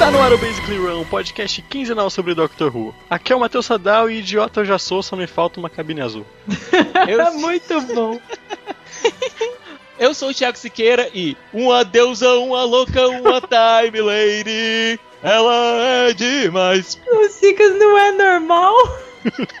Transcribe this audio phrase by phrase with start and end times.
[0.00, 2.94] Está no ar o Basically Run, um podcast quinzenal sobre Doctor Who.
[3.10, 6.00] Aqui é o Matheus Sadal e idiota eu já sou, só me falta uma cabine
[6.00, 6.24] azul.
[7.06, 8.18] Eu, Muito bom.
[10.00, 14.98] eu sou o Thiago Siqueira e uma deusa, uma louca, uma time lady.
[15.22, 16.98] Ela é demais.
[17.06, 18.74] O Cicas não é normal.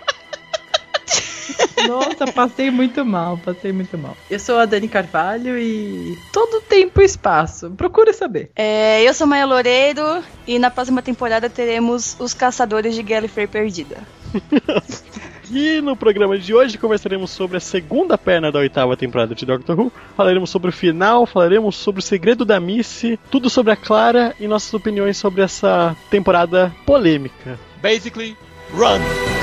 [1.88, 4.16] Nossa, passei muito mal, passei muito mal.
[4.30, 7.70] Eu sou a Dani Carvalho e todo tempo e espaço.
[7.70, 8.50] Procura saber.
[8.54, 13.98] É, eu sou Maia Loureiro e na próxima temporada teremos os Caçadores de Gallifrey Perdida.
[15.52, 19.78] E no programa de hoje conversaremos sobre a segunda perna da oitava temporada de Doctor
[19.78, 19.92] Who.
[20.16, 24.46] Falaremos sobre o final, falaremos sobre o segredo da Missy, tudo sobre a Clara e
[24.46, 27.58] nossas opiniões sobre essa temporada polêmica.
[27.82, 28.36] Basically,
[28.72, 29.39] run.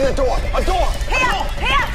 [0.00, 0.36] Back with the door.
[0.54, 0.88] A door.
[1.08, 1.44] Here!
[1.60, 1.88] Here!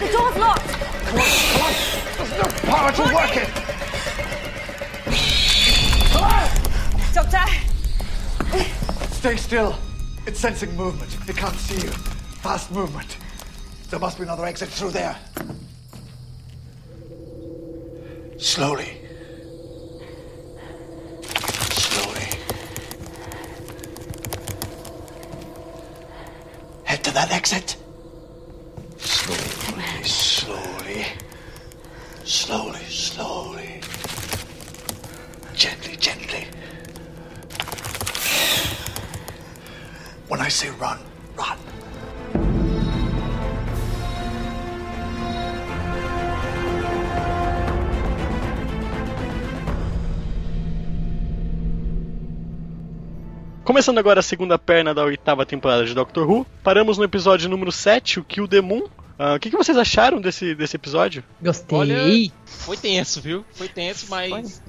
[0.00, 0.68] The door's locked!
[0.68, 1.72] Come on, come on.
[2.16, 3.48] There's no power to work it.
[7.12, 7.46] Doctor!
[9.12, 9.76] Stay still.
[10.26, 11.16] It's sensing movement.
[11.28, 11.92] It can't see you.
[12.42, 13.16] Fast movement.
[13.90, 15.16] There must be another exit through there.
[18.38, 19.03] Slowly.
[27.04, 27.76] To that exit.
[28.96, 31.06] Slowly, slowly.
[32.24, 33.80] Slowly, slowly.
[35.54, 36.46] Gently, gently.
[40.28, 40.98] When I say run,
[41.36, 41.58] run.
[53.64, 57.72] Começando agora a segunda perna da oitava temporada de Doctor Who, paramos no episódio número
[57.72, 58.82] 7, o Kill the Moon.
[59.18, 61.24] Ah, o que, que vocês acharam desse, desse episódio?
[61.40, 61.78] Gostei.
[61.78, 63.42] Olha, foi tenso, viu?
[63.52, 64.62] Foi tenso, mas.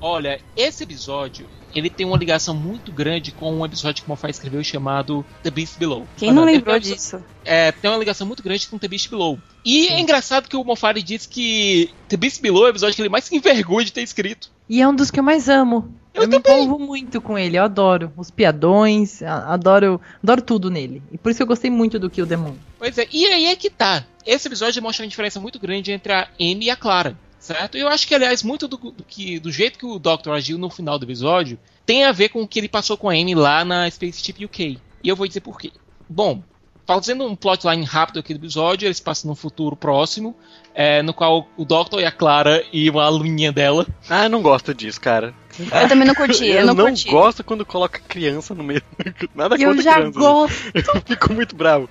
[0.00, 4.30] Olha, esse episódio ele tem uma ligação muito grande com um episódio que o Moffat
[4.30, 6.06] escreveu chamado The Beast Below.
[6.16, 7.22] Quem não lembrou disso?
[7.44, 9.38] É, tem uma ligação muito grande com The Beast Below.
[9.64, 13.02] E é engraçado que o Moffat disse que The Beast Below é o episódio que
[13.02, 14.50] ele mais se envergonha de ter escrito.
[14.68, 15.92] E é um dos que eu mais amo.
[16.14, 18.12] Eu Eu, me envolvo muito com ele, eu adoro.
[18.16, 21.02] Os piadões, adoro, adoro tudo nele.
[21.12, 22.56] E por isso eu gostei muito do Kill the Moon.
[22.78, 24.04] Pois é, e aí é que tá.
[24.26, 27.78] Esse episódio mostra uma diferença muito grande entre a Amy e a Clara, certo?
[27.78, 30.58] E eu acho que, aliás, muito do, do que, do jeito que o Doctor agiu
[30.58, 33.34] no final do episódio tem a ver com o que ele passou com a Amy
[33.34, 34.78] lá na Spaceship UK.
[35.02, 35.72] E eu vou dizer por quê.
[36.08, 36.42] Bom,
[36.88, 40.34] fazendo um plotline rápido aqui do episódio, eles passam num futuro próximo,
[40.74, 44.40] é, no qual o Doctor e a Clara e uma aluninha dela Ah, eu não
[44.40, 45.34] gosto disso, cara.
[45.58, 47.10] Eu também não curti, eu, eu não, não curti.
[47.10, 48.80] gosto quando coloca criança no meio.
[49.34, 50.18] Nada eu contra já criança.
[50.18, 50.56] gosto.
[50.74, 51.90] Eu fico muito bravo.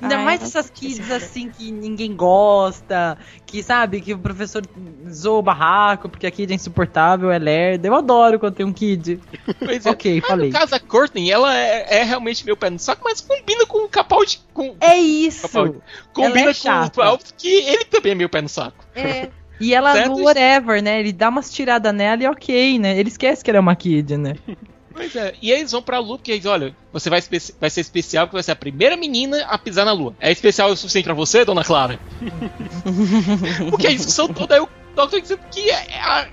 [0.00, 4.62] Ainda Ai, mais essas kids assim que ninguém gosta, que sabe, que o professor
[5.10, 7.88] zoa o barraco porque a kid é insuportável, é lerda.
[7.88, 9.20] Eu adoro quando tem um kid.
[9.58, 9.90] Pois é.
[9.90, 10.48] Ok, Mas falei.
[10.48, 13.84] No caso, a Courtney, ela é, é realmente meu pé no saco, mas combina com
[13.84, 14.40] o Capaldi.
[14.52, 15.42] Com, É isso.
[15.48, 15.78] Capaldi.
[16.12, 18.84] combina é com o Alves, que ele também é meu pé no saco.
[18.94, 19.28] É.
[19.60, 20.10] E ela, Certo?
[20.10, 20.98] no whatever, né?
[20.98, 22.98] Ele dá umas tiradas nela e ok, né?
[22.98, 24.34] Ele esquece que ela é uma kid, né?
[24.92, 25.34] Pois é.
[25.40, 27.20] E eles vão pra Lua, porque eles, olha, você vai,
[27.60, 30.14] vai ser especial, porque vai ser a primeira menina a pisar na Lua.
[30.20, 31.98] É especial o suficiente pra você, dona Clara?
[33.70, 36.28] porque a discussão toda é o Doctor dizendo que é- a,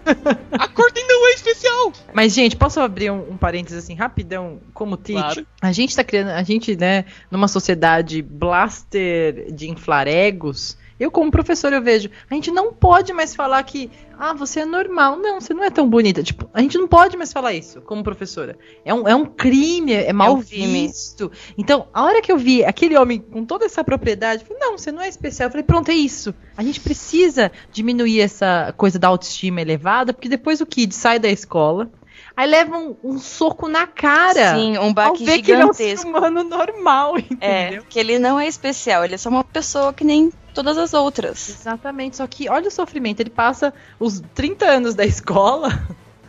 [0.52, 1.94] a Courtney não é especial.
[2.14, 5.24] Mas, gente, posso abrir um, um parênteses assim, rapidão, como teacher?
[5.34, 5.48] Claro.
[5.62, 11.32] A gente tá criando, a gente, né, numa sociedade blaster de inflar egos, eu como
[11.32, 15.18] professor eu vejo, a gente não pode mais falar que, ah, você é normal.
[15.18, 16.22] Não, você não é tão bonita.
[16.22, 18.58] Tipo, a gente não pode mais falar isso como professora.
[18.84, 20.88] É um, é um crime, é mal um crime.
[20.88, 21.32] visto.
[21.58, 24.78] Então, a hora que eu vi aquele homem com toda essa propriedade, eu falei, não,
[24.78, 25.48] você não é especial.
[25.48, 26.34] Eu falei, pronto, é isso.
[26.58, 31.30] A gente precisa diminuir essa coisa da autoestima elevada, porque depois o kid sai da
[31.30, 31.90] escola,
[32.36, 34.56] aí leva um, um soco na cara.
[34.56, 36.10] Sim, um baque ver que ele é um gigantesco.
[36.10, 37.84] humano normal, É, entendeu?
[37.90, 41.50] que ele não é especial, ele é só uma pessoa que nem todas as outras.
[41.50, 45.88] Exatamente, só que olha o sofrimento, ele passa os 30 anos da escola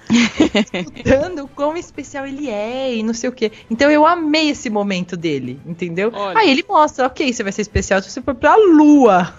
[0.72, 3.52] estudando quão especial ele é e não sei o quê.
[3.70, 6.10] Então eu amei esse momento dele, entendeu?
[6.12, 6.38] Olha.
[6.38, 9.34] Aí ele mostra, ok, você vai ser especial se você for pra lua.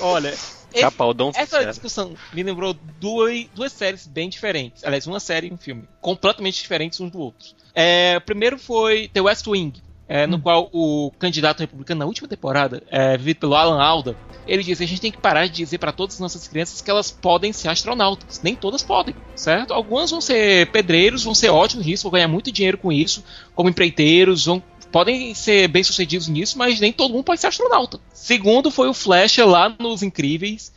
[0.00, 0.34] Olha,
[0.80, 1.70] Capaldão essa sincero.
[1.70, 4.84] discussão me lembrou duas, duas séries bem diferentes.
[4.84, 5.84] Aliás, uma série e um filme.
[6.00, 7.48] Completamente diferentes uns do outro.
[7.74, 9.72] É, o primeiro foi The West Wing.
[10.08, 14.16] É, no qual o candidato republicano na última temporada, é, vivido pelo Alan Alda,
[14.46, 16.80] ele diz que a gente tem que parar de dizer para todas as nossas crianças
[16.80, 18.40] que elas podem ser astronautas.
[18.42, 19.72] Nem todas podem, certo?
[19.72, 23.24] Algumas vão ser pedreiros, vão ser ótimos nisso, vão ganhar muito dinheiro com isso,
[23.54, 24.62] como empreiteiros, vão
[24.92, 27.98] podem ser bem sucedidos nisso, mas nem todo mundo pode ser astronauta.
[28.12, 30.72] Segundo foi o Flash lá nos Incríveis,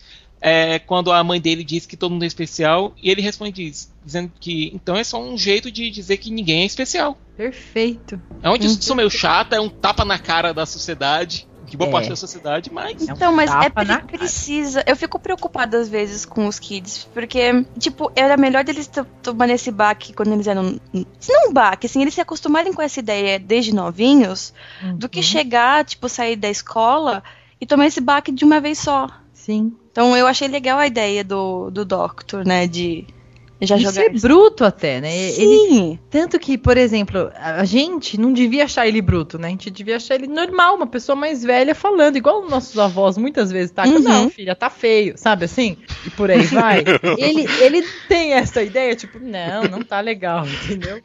[0.47, 3.91] é, quando a mãe dele diz que todo mundo é especial, e ele responde diz,
[4.03, 7.17] dizendo que então é só um jeito de dizer que ninguém é especial.
[7.35, 8.19] Perfeito.
[8.41, 11.91] É uma discussão meio chata, é um tapa na cara da sociedade, de boa É.
[11.91, 13.99] parte da sociedade, mas É Então, mas é cara.
[14.01, 14.83] precisa.
[14.87, 19.53] Eu fico preocupada às vezes com os kids, porque, tipo, era melhor deles to- tomarem
[19.55, 20.79] esse baque quando eles eram.
[21.19, 24.53] Se não um baque, assim, eles se acostumarem com essa ideia desde novinhos,
[24.95, 25.23] do que Uhum.
[25.23, 27.21] chegar, tipo, sair da escola
[27.59, 29.09] e tomar esse baque de uma vez só.
[29.47, 29.71] Sim.
[29.93, 32.67] Então eu achei legal a ideia do, do Doctor, né?
[32.67, 33.07] De
[33.61, 33.93] já e jogar.
[33.93, 35.17] ser bruto até, né?
[35.17, 35.99] Ele, Sim.
[36.11, 39.47] tanto que, por exemplo, a a gente não devia achar ele bruto, né?
[39.47, 43.49] A gente devia achar ele normal, uma pessoa mais velha falando, igual nossos avós muitas
[43.49, 43.99] vezes tá, Uhum.
[43.99, 45.77] não, filha, tá feio, sabe assim?
[46.05, 46.83] E por aí vai.
[47.17, 51.01] ele, ele tem essa ideia, tipo, não, não tá legal, entendeu?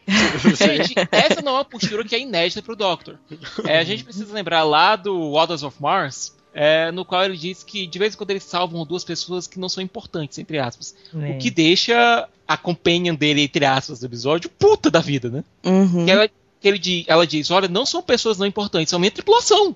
[0.57, 3.19] Gente, essa não é uma postura que é inédita pro Doctor.
[3.65, 7.63] É, a gente precisa lembrar lá do Waters of Mars, é, no qual ele diz
[7.63, 10.95] que de vez em quando eles salvam duas pessoas que não são importantes, entre aspas.
[11.15, 11.31] É.
[11.31, 15.45] O que deixa a companion dele, entre aspas, do episódio, puta da vida, né?
[15.65, 16.05] Uhum.
[16.05, 16.29] Que ela,
[16.63, 19.75] que ele, di- ela diz: olha, não são pessoas não importantes, são minha tripulação.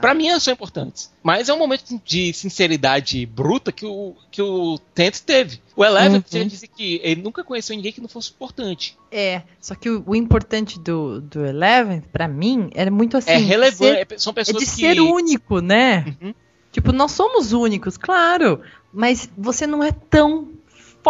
[0.00, 1.10] Pra mim elas são importantes.
[1.22, 5.60] Mas é um momento de sinceridade bruta que o, que o Tent teve.
[5.76, 6.22] O Eleven Uhum.
[6.28, 8.98] já disse que ele nunca conheceu ninguém que não fosse importante.
[9.10, 13.30] É, só que o, o importante do, do Eleven, pra mim, era muito assim.
[13.30, 13.76] é relevante.
[14.08, 14.80] ser- é- são É pessoas de que.
[14.80, 16.16] ser único, né?
[16.20, 16.34] Uhum.
[16.72, 18.60] Tipo, nós somos únicos, claro.
[18.92, 20.48] Mas você não é tão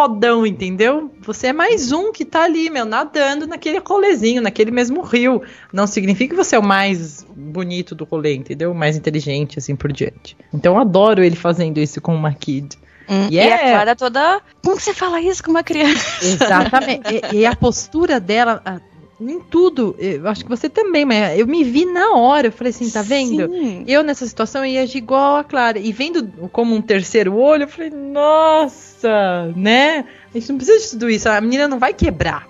[0.01, 1.11] fodão, entendeu?
[1.23, 5.41] Você é mais um que tá ali, meu, nadando naquele rolezinho, naquele mesmo rio.
[5.73, 8.73] Não significa que você é o mais bonito do rolê, entendeu?
[8.73, 10.37] O mais inteligente, assim por diante.
[10.53, 12.77] Então eu adoro ele fazendo isso com uma kid.
[13.09, 14.43] Hum, E E a é- Clara toda.
[14.63, 16.05] Como que você fala isso com uma criança?
[16.23, 17.23] Exatamente.
[17.33, 18.63] e, e a postura dela,
[19.21, 22.49] em tudo, eu acho que você também, mas eu me vi na hora.
[22.49, 23.49] Eu falei assim, tá vendo?
[23.51, 23.85] Sim.
[23.87, 25.79] Eu, nessa situação, ia agir igual a Clara.
[25.79, 30.05] E vendo como um terceiro olho, eu falei, nossa, né?
[30.35, 31.29] A gente não precisa de tudo isso.
[31.29, 32.47] A menina não vai quebrar.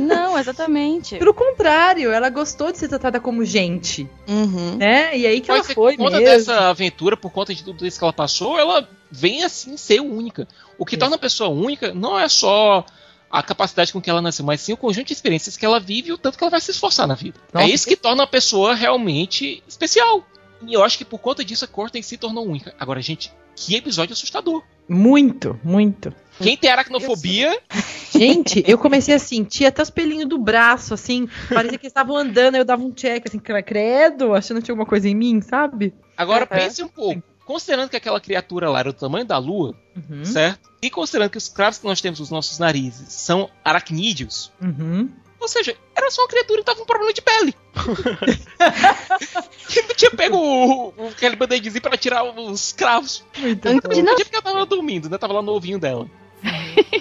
[0.00, 1.16] Não, exatamente.
[1.20, 4.76] Pelo contrário, ela gostou de ser tratada como gente, Uhum.
[4.78, 5.16] né?
[5.16, 6.34] E aí que Pode ela ser foi por conta mesmo.
[6.34, 10.48] dessa aventura, por conta de tudo isso que ela passou, ela vem assim ser única.
[10.78, 11.00] O que Isso.
[11.00, 12.84] torna a pessoa única não é só
[13.32, 16.10] a capacidade com que ela nasceu, mas sim o conjunto de experiências que ela vive
[16.10, 17.40] e o tanto que ela vai se esforçar na vida.
[17.52, 17.66] Nossa.
[17.66, 20.26] É isso que torna a pessoa realmente especial.
[20.66, 22.74] E eu acho que por conta disso a Courtney se tornou única.
[22.78, 24.62] Agora, gente, que episódio assustador.
[24.88, 26.14] Muito, muito.
[26.40, 27.58] Quem tem aracnofobia,
[28.12, 31.26] Gente, eu comecei a sentir até os pelinhos do braço, assim.
[31.48, 34.74] Parecia que eles estavam andando, aí eu dava um check, assim, credo, achando que tinha
[34.74, 35.94] alguma coisa em mim, sabe?
[36.16, 36.46] agora Uhum.
[36.58, 37.22] pense um pouco.
[37.44, 40.24] Considerando que aquela criatura lá era do tamanho da lua, Uhum.
[40.24, 40.70] certo?
[40.80, 45.10] E considerando que os cravos que nós temos nos nossos narizes são aracnídeos, Uhum.
[45.40, 47.52] Ou seja, era só uma criatura que tava com problema de pele.
[49.68, 53.24] que não tinha pego o, o, aquele band-aidzinho pra tirar os cravos.
[53.36, 53.78] Muito Então, bom.
[53.86, 55.18] imagina- Não podia porque ela tava dormindo, né?
[55.18, 56.08] Tava lá no ovinho dela.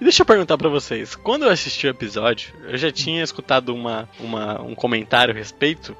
[0.00, 3.72] E deixa eu perguntar pra vocês, quando eu assisti o episódio, eu já tinha escutado
[3.72, 5.96] uma, uma- um comentário a respeito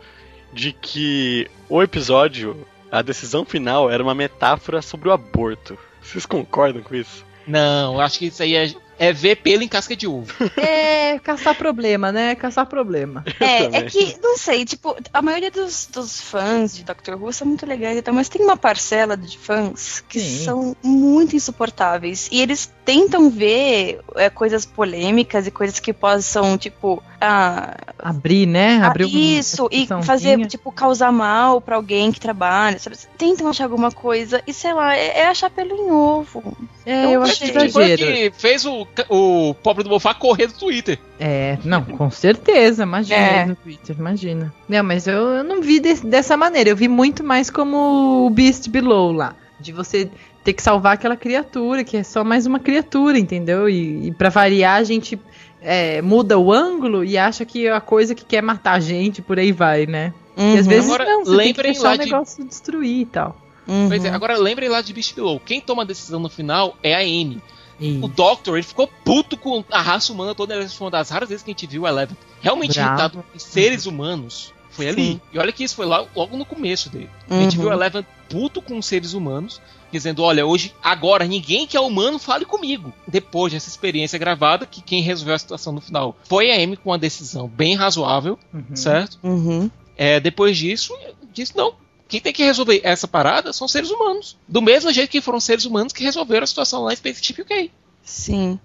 [0.53, 5.77] de que o episódio, a decisão final, era uma metáfora sobre o aborto.
[6.01, 7.25] Vocês concordam com isso?
[7.45, 10.33] Não, acho que isso aí é, é ver pelo em casca de uva.
[10.57, 12.35] É, caçar problema, né?
[12.35, 13.25] Caçar problema.
[13.41, 13.81] É, também.
[13.81, 17.67] é que, não sei, tipo, a maioria dos, dos fãs de Doctor Who são muito
[17.67, 20.45] legais e tal, mas tem uma parcela de fãs que Sim.
[20.45, 22.29] são muito insuportáveis.
[22.31, 28.81] E eles tentam ver é, coisas polêmicas e coisas que possam, tipo, ah, Abrir, né?
[28.83, 29.07] Abrir
[29.39, 32.97] isso, e fazer, tipo, causar mal pra alguém que trabalha, sabe?
[33.17, 36.57] Tentam achar alguma coisa e, sei lá, é, é achar pelo em ovo.
[36.85, 38.13] É, eu acho gente, Foi exagero.
[38.13, 40.99] que fez o, o pobre do Mofá correr do Twitter.
[41.19, 43.47] É, não, com certeza, imagina É.
[43.47, 44.53] no Twitter, imagina.
[44.69, 48.31] Não, mas eu, eu não vi des- dessa maneira, eu vi muito mais como o
[48.31, 49.35] Beast Below lá.
[49.59, 50.11] De você
[50.43, 53.67] ter que salvar aquela criatura, que é só mais uma criatura, entendeu?
[53.67, 55.19] E, e para variar, a gente
[55.65, 59.23] é, muda o ângulo e acha que é a coisa que quer matar a gente,
[59.23, 60.13] por aí vai, né?
[60.37, 60.71] E às Uhum.
[60.71, 63.37] vezes Agora, não, você tem que lembrem deixar lá o de- negócio destruir e tal.
[63.67, 63.89] Uhum.
[63.89, 65.41] Pois é, agora lembrem lá de Beast Below.
[65.41, 67.41] Quem toma a decisão no final é a Amy.
[67.81, 70.55] E- O Doctor, ele ficou puto com a raça humana toda.
[70.55, 72.89] Essa foi uma das raras vezes que a gente viu o Eleven realmente Bravo.
[72.91, 74.53] irritado com seres humanos.
[74.71, 75.05] Foi ali.
[75.13, 75.21] Sim.
[75.33, 77.09] E olha que isso foi lá, logo no começo dele.
[77.31, 77.63] A gente Uhum.
[77.63, 79.61] viu o Eleven puto com os seres humanos,
[79.99, 82.93] dizendo: Olha, hoje, agora, ninguém que é humano fale comigo.
[83.07, 86.91] Depois dessa experiência gravada, que quem resolveu a situação no final foi a Amy com
[86.91, 88.77] uma decisão bem razoável, Uhum.
[88.77, 89.19] certo?
[89.23, 89.71] Uhum.
[89.97, 90.97] É, depois disso,
[91.33, 91.75] disse: Não.
[92.07, 94.37] Quem tem que resolver essa parada são seres humanos.
[94.47, 97.71] Do mesmo jeito que foram seres humanos que resolveram a situação lá em Spaceship UK.
[98.03, 98.59] Sim.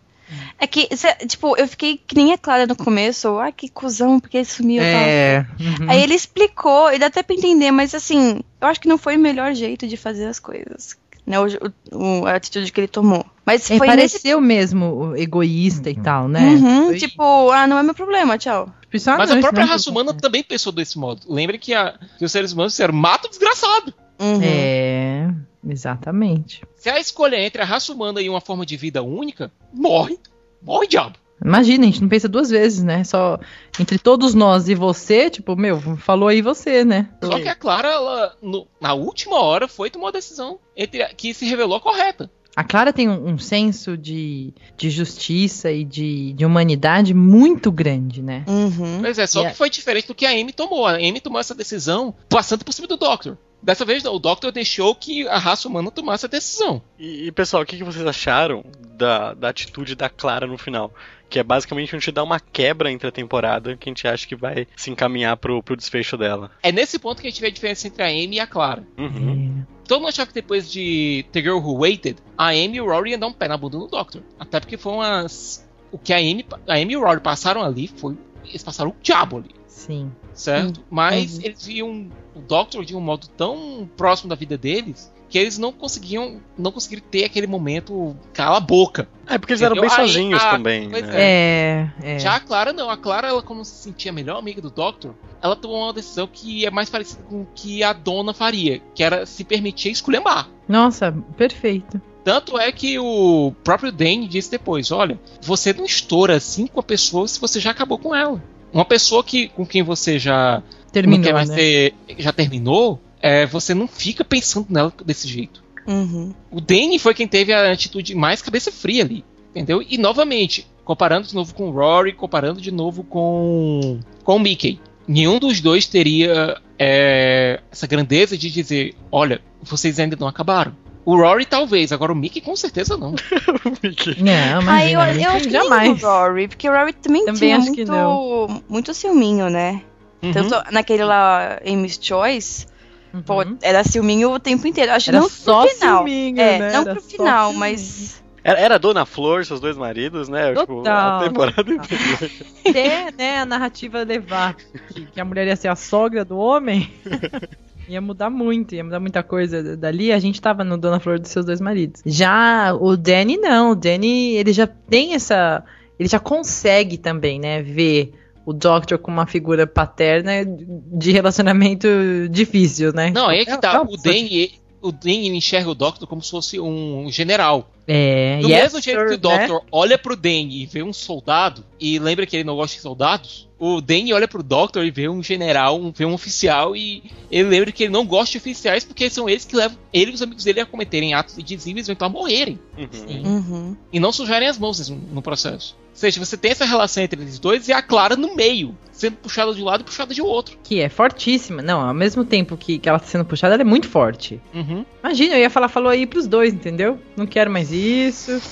[0.59, 3.39] É que, cê- tipo, eu fiquei que nem a Clara no começo.
[3.39, 4.83] Ai, que cuzão, porque ele sumiu.
[4.83, 5.01] e tal.
[5.01, 5.47] É.
[5.59, 5.89] uhum.
[5.89, 9.15] Aí ele explicou, e dá até pra entender, mas assim, eu acho que não foi
[9.15, 10.95] o melhor jeito de fazer as coisas.
[11.25, 11.45] Né, o,
[11.91, 13.25] o- a atitude que ele tomou.
[13.45, 13.97] Mas É, foi nesse.
[14.19, 16.43] pareceu mesmo egoísta e tal, né?
[16.55, 18.65] Uhum, Foi- tipo, ah, não é meu problema, tchau.
[18.89, 21.21] tipo, ah, Mas não, a própria é raça humana também pensou desse modo.
[21.27, 23.93] Lembre que, a- que os seres humanos disseram: mata o desgraçado.
[24.19, 24.39] Uhum.
[24.41, 25.29] É,
[25.67, 26.61] exatamente.
[26.75, 30.17] Se a escolha é entre a raça humana e uma forma de vida única, morre.
[30.61, 31.15] Morre, diabo.
[31.43, 33.03] Imagina, a gente não pensa duas vezes, né?
[33.03, 33.39] Só
[33.79, 37.09] entre todos nós e você, tipo, meu, falou aí você, né?
[37.23, 41.05] Só que a Clara, ela, no- na última hora, foi e tomou a decisão entre
[41.15, 42.29] que se revelou correta.
[42.55, 48.21] A Clara tem um, um senso de, de justiça e de, de humanidade muito grande,
[48.21, 48.43] né?
[48.47, 48.99] Uhum.
[49.01, 50.85] Pois é, só a- que foi diferente do que a Amy tomou.
[50.85, 53.37] A Amy tomou essa decisão passando por cima do Doctor.
[53.61, 56.81] Dessa vez, não, o Doctor deixou que a raça humana tomasse a decisão.
[56.97, 58.63] E, e, pessoal, o que, que vocês acharam
[58.97, 60.93] da, da atitude da Clara no final?
[61.29, 64.27] Que é basicamente a gente dá uma quebra entre a temporada que a gente acha
[64.27, 66.49] que vai se encaminhar pro, pro desfecho dela.
[66.63, 68.83] É nesse ponto que a gente vê a diferença entre a Amy e a Clara.
[68.97, 69.63] Uhum.
[69.87, 73.11] Todo mundo achava que depois de The Girl Who Waited, a Amy e o Rory
[73.11, 74.21] iam dar um pé na bunda do Doctor.
[74.39, 75.67] Até porque foi umas.
[75.91, 78.15] O que a Amy, a Amy e o Rory passaram ali foi.
[78.45, 80.11] Eles passaram o diabo ali, Sim.
[80.33, 80.83] certo?
[80.89, 81.41] Mas Uhum.
[81.43, 85.71] eles viam o Doctor de um modo tão próximo da vida deles que eles não
[85.71, 86.41] conseguiam.
[86.57, 89.07] Não conseguiram ter aquele momento cala a boca.
[89.27, 90.03] É porque eles eram bem Entendeu?
[90.03, 90.99] Aí, sozinhos ah, também, né?
[91.11, 92.19] É, é.
[92.19, 95.13] Já a Clara não, a Clara, ela como se sentia a melhor amiga do Doctor,
[95.41, 99.03] ela tomou uma decisão que é mais parecida com o que a dona faria, que
[99.03, 100.49] era se permitir esculhambar.
[100.67, 102.01] Nossa, perfeito.
[102.23, 106.83] Tanto é que o próprio Dane disse depois: olha, você não estoura assim com a
[106.83, 108.41] pessoa se você já acabou com ela.
[108.73, 111.55] Uma pessoa que, com quem você já Terminou, não quer mais né?
[111.55, 115.63] ter, já terminou, é, você não fica pensando nela desse jeito.
[115.87, 116.33] Uhum.
[116.51, 119.83] O Dane foi quem teve a atitude mais cabeça fria ali, entendeu?
[119.87, 124.79] E novamente, comparando de novo com o Rory, comparando de novo com, com o Mickey.
[125.07, 130.75] Nenhum dos dois teria é, essa grandeza de dizer: olha, vocês ainda não acabaram.
[131.03, 133.15] O Rory talvez, agora o Mickey com certeza não.
[134.19, 135.83] Não, Ah, eu, eu acho que jamais.
[135.83, 139.81] nem o Rory, porque o Rory também, Também tinha muito, muito ciúminho, né?
[140.21, 140.31] Uhum.
[140.31, 142.67] Tanto naquele lá, Amy's Choice,
[143.13, 143.21] Uhum.
[143.23, 144.91] pô, era ciúminho o tempo inteiro.
[144.91, 145.97] Acho que Era não só pro final.
[145.97, 146.71] ciúminho, é, né?
[146.73, 147.59] não Era pro final, ciúminho.
[147.59, 148.23] mas.
[148.41, 150.53] Era, Dona Flor, seus dois maridos, né?
[150.55, 151.19] Tipo, Total.
[151.19, 152.31] a temporada inteira.
[152.67, 156.89] Até, né, a narrativa levar que, que a mulher ia ser a sogra do homem,
[157.87, 160.11] ia mudar muito, ia mudar muita coisa dali.
[160.11, 162.01] A gente tava no Dona Flor dos seus dois maridos.
[162.05, 165.63] Já o Danny não, o Danny, ele já tem essa,
[165.99, 168.13] ele já consegue também, né, ver
[168.49, 171.87] o Doctor como uma figura paterna de relacionamento
[172.31, 173.11] difícil, né?
[173.11, 173.75] Não, aí é que É- tá.
[173.75, 174.51] é o Dane,
[174.81, 174.91] o
[175.37, 177.69] enxerga o Doctor como se fosse um general.
[177.91, 179.17] É, Do yes, mesmo jeito que o sir, né?
[179.47, 182.81] Doctor olha pro Dane e vê um soldado, e lembra que ele não gosta de
[182.83, 187.01] soldados, o Dane olha pro Doctor e vê um general, um- vê um oficial, e
[187.31, 190.13] ele lembra que ele não gosta de oficiais porque são eles que levam ele e
[190.13, 192.59] os amigos dele a cometerem atos indizíveis ou então a morrerem.
[192.77, 193.35] Uhum.
[193.35, 193.77] Uhum.
[193.91, 195.75] E não sujarem as mãos no, no processo.
[195.89, 199.17] Ou seja, você tem essa relação entre eles dois e a Clara no meio, sendo
[199.17, 200.57] puxada de um lado e puxada de outro.
[200.63, 201.61] Que é fortíssima.
[201.61, 204.39] Não, ao mesmo tempo que, que ela tá sendo puxada, ela é muito forte.
[204.53, 204.85] Uhum.
[205.03, 206.97] Imagina, eu ia falar, falou aí pros dois, entendeu?
[207.17, 207.78] Não quero mais isso.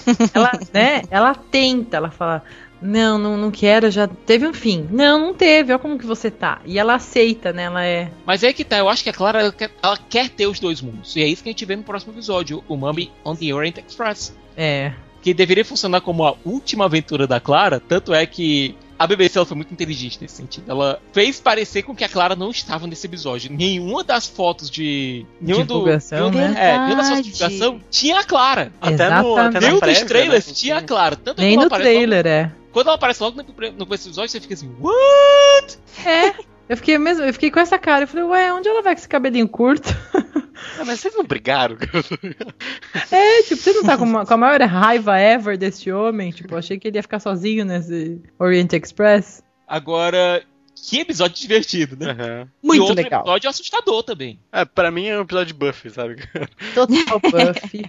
[0.33, 2.43] Ela, né, ela tenta, ela fala,
[2.81, 4.87] não, não, não quero, já teve um fim.
[4.91, 6.61] Não, não teve, olha como que você tá.
[6.65, 8.11] E ela aceita, né, ela é...
[8.25, 10.59] Mas é que tá, eu acho que a Clara ela quer, ela quer ter os
[10.59, 11.15] dois mundos.
[11.15, 13.77] E é isso que a gente vê no próximo episódio, o Mummy on the Orient
[13.77, 14.35] Express.
[14.55, 14.91] É,
[15.21, 19.45] que deveria funcionar como a última aventura da Clara, tanto é que a BBC ela
[19.45, 20.69] foi muito inteligente nesse sentido.
[20.69, 23.51] Ela fez parecer com que a Clara não estava nesse episódio.
[23.51, 25.25] Nenhuma das fotos de.
[25.39, 26.53] Nenhuma Divulgação, do, né?
[26.57, 28.71] É, nenhuma das fotos de divulgação tinha a Clara.
[28.81, 30.53] Até no, até Nenhum dos prévia, trailers né?
[30.53, 31.15] tinha a Clara.
[31.15, 32.41] Tanto nem no trailer, é.
[32.43, 35.79] Logo, quando ela aparece logo no, no começo do episódio, você fica assim, what?
[36.05, 36.33] É,
[36.69, 38.99] eu fiquei mesmo, eu fiquei com essa cara, eu falei, ué, onde ela vai com
[38.99, 39.89] esse cabelinho curto?
[40.79, 41.77] Ah, mas vocês não brigaram?
[43.11, 46.31] É, tipo, você não tá com, uma- com a maior raiva ever deste homem?
[46.31, 49.43] Tipo, eu achei que ele ia ficar sozinho nesse Orient Express.
[49.67, 50.43] Agora,
[50.89, 52.47] Que episódio divertido, né?
[52.63, 53.21] E Muito outro legal.
[53.21, 54.39] episódio assustador também.
[54.51, 56.15] É, pra mim é um episódio de Buffy, sabe?
[56.73, 57.85] Total Buffy.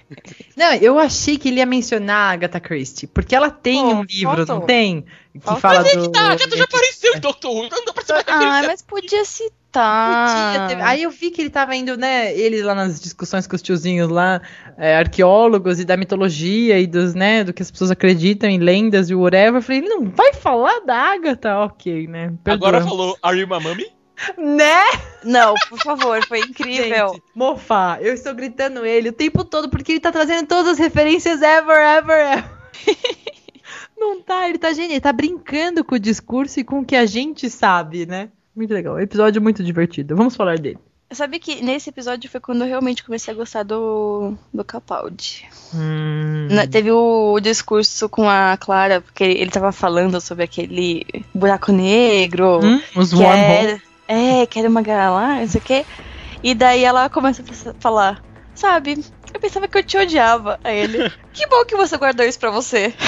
[0.56, 4.02] Não, eu achei que ele ia mencionar a Agatha Christie, porque ela tem Pô, um
[4.02, 4.56] livro, faltou.
[4.60, 5.04] não tem?
[5.38, 5.60] Que Faltou.
[5.60, 6.02] fala Mas é do.
[6.02, 8.66] que tá, a Agatha já apareceu em Doctor Who, não dá pra mais Ah, referência.
[8.68, 10.68] mas podia Podia citar.
[10.68, 12.34] ter- Aí eu vi que ele tava indo, né?
[12.36, 14.40] Ele lá nas discussões com os tiozinhos lá,
[14.76, 19.10] é, arqueólogos e da mitologia e dos, né, do que as pessoas acreditam em lendas
[19.10, 19.56] e whatever.
[19.58, 21.58] Eu falei, ele não vai falar da Agatha?
[21.58, 22.32] Ok, né?
[22.42, 22.68] Perdoa.
[22.68, 23.86] Agora falou, are you my mommy?
[24.36, 24.80] Né?
[25.22, 27.10] Não, por favor, foi incrível.
[27.10, 27.22] Gente,
[28.00, 31.76] eu estou gritando ele o tempo todo porque ele tá trazendo todas as referências ever,
[31.98, 32.44] ever, ever.
[33.98, 36.94] Não tá, ele tá genial, ele tá brincando com o discurso e com o que
[36.96, 38.28] a gente sabe, né?
[38.54, 40.14] Muito legal, episódio muito divertido.
[40.16, 40.78] Vamos falar dele.
[41.10, 45.46] Eu sabia que nesse episódio foi quando eu realmente comecei a gostar do, do Capaldi.
[45.74, 51.72] Hum, Na- Teve o discurso com a Clara, porque ele tava falando sobre aquele buraco
[51.72, 52.60] negro.
[52.62, 55.86] hum, os que era, é, que era uma galáxia, não sei o quê.
[56.42, 58.22] E daí ela começa a falar,
[58.54, 59.02] sabe,
[59.34, 60.58] eu pensava que eu te odiava.
[60.64, 62.92] Aí ele, que bom que você guardou isso pra você.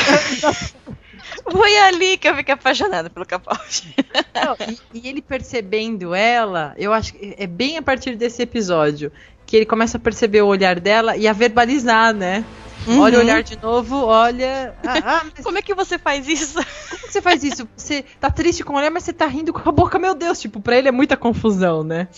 [1.50, 3.95] Foi ali que eu fiquei apaixonada pelo Capaldi.
[4.35, 9.12] Não, e, e ele percebendo ela, eu acho que é bem a partir desse episódio
[9.47, 12.45] que ele começa a perceber o olhar dela e a verbalizar, né?
[12.87, 13.27] Olha o Uhum.
[13.27, 14.75] olhar de novo, olha.
[14.87, 16.55] Ah, ah, mas Como é que você faz isso?
[16.55, 17.69] como que você faz isso?
[17.77, 20.41] Você tá triste com o olhar, mas você tá rindo com a boca, meu Deus.
[20.41, 22.09] Tipo, pra ele é muita confusão, né?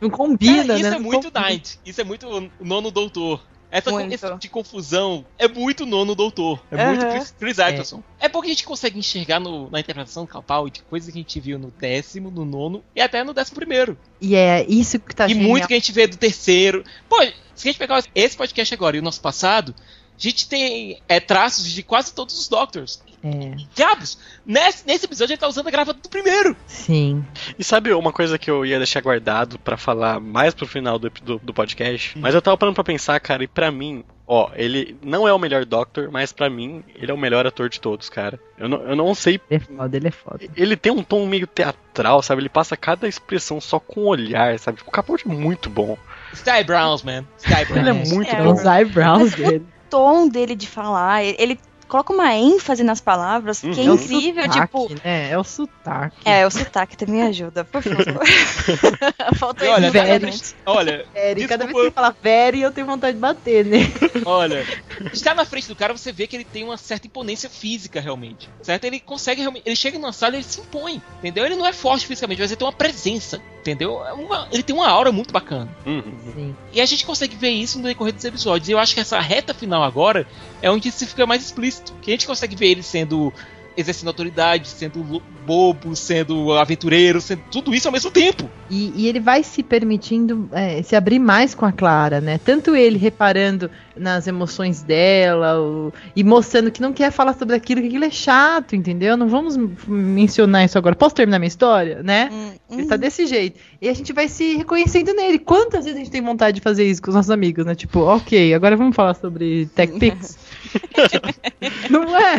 [0.00, 0.88] Não combina, Cara, isso né?
[0.88, 1.40] é Não muito combina.
[1.40, 1.78] Night.
[1.84, 3.42] Isso é muito nono doutor.
[3.72, 4.12] Essa, Muito.
[4.12, 6.60] esse tipo de confusão é muito nono doutor.
[6.72, 7.12] É muito Aham.
[7.12, 8.02] Chris, Chris Eccleston.
[8.18, 8.28] É.
[8.28, 11.56] porque a gente consegue enxergar no- na interpretação do Capaldi coisas que a gente viu
[11.56, 13.96] no décimo, no nono e até no décimo primeiro.
[14.20, 15.48] E é isso que tá e genial.
[15.48, 16.82] muito que a gente vê do terceiro.
[17.08, 17.22] Pô,
[17.54, 19.84] se a gente pegar esse podcast agora e o nosso passado, a
[20.20, 23.00] gente tem é, traços de quase todos os Doctors.
[23.22, 24.18] É, Diabos!
[24.46, 26.56] Nesse, nesse episódio ele tá usando a gravata do primeiro.
[26.66, 27.24] sim.
[27.58, 31.10] E sabe uma coisa que eu ia deixar guardado pra falar mais pro final do,
[31.22, 32.18] do, do podcast?
[32.18, 35.38] Mas eu tava parando pra pensar, cara, e pra mim, ó, ele não é o
[35.38, 38.40] melhor Doctor, mas pra mim, ele é o melhor ator de todos, cara.
[38.56, 39.38] Eu não, eu não sei.
[39.50, 40.38] Ele é foda, ele é foda.
[40.56, 42.40] Ele tem um tom meio teatral, sabe?
[42.40, 44.78] Ele passa cada expressão só com o olhar, sabe?
[44.86, 45.98] O Capaldi é muito bom.
[46.32, 47.24] Sky Browns, man.
[47.38, 47.76] Sky Browns.
[47.76, 48.52] Ele é muito É, bom.
[48.54, 49.66] Os eyebrows dele.
[49.90, 51.58] tom dele de falar, ele
[51.90, 53.94] coloca uma ênfase nas palavras que é Uhum.
[53.94, 54.94] incrível, sotaque, tipo.
[55.04, 55.30] né?
[55.30, 56.16] É o sotaque.
[56.24, 58.22] É, o sotaque também ajuda, por favor.
[59.36, 63.14] Faltou E olha, vez, olha, Very, cada vez que ele fala very, eu tenho vontade
[63.14, 63.78] de bater, né?
[64.24, 64.64] olha,
[65.12, 68.48] estar na frente do cara, você vê que ele tem uma certa imponência física, realmente.
[68.62, 68.84] Certo?
[68.84, 69.64] Ele consegue realmente.
[69.66, 71.02] Ele chega numa sala e ele se impõe.
[71.18, 71.44] Entendeu?
[71.44, 73.40] Ele não é forte fisicamente, mas ele tem uma presença.
[73.60, 74.02] Entendeu?
[74.06, 75.68] É uma- ele tem uma aura muito bacana.
[75.84, 76.02] Uhum.
[76.34, 76.56] Sim.
[76.72, 78.68] E a gente consegue ver isso no decorrer dos episódios.
[78.68, 80.26] E eu acho que essa reta final agora
[80.62, 81.92] é onde isso fica mais explícito.
[82.00, 83.32] Que a gente consegue ver ele sendo.
[83.80, 85.02] Exercendo autoridade, sendo
[85.46, 88.48] bobo, sendo aventureiro, sendo tudo isso ao mesmo tempo.
[88.70, 92.38] E, e ele vai se permitindo é, se abrir mais com a Clara, né?
[92.38, 97.80] Tanto ele reparando nas emoções dela o- e mostrando que não quer falar sobre aquilo,
[97.80, 99.16] que aquilo é chato, entendeu?
[99.16, 99.56] Não vamos
[99.88, 100.94] mencionar isso agora.
[100.94, 102.28] Posso terminar minha história, né?
[102.32, 103.58] Hum, Ele tá desse jeito.
[103.82, 105.38] E a gente vai se reconhecendo nele.
[105.38, 107.74] Quantas vezes a gente tem vontade de fazer isso com os nossos amigos, né?
[107.74, 110.38] Tipo, ok, agora vamos falar sobre TechPix.
[111.90, 112.36] Não é?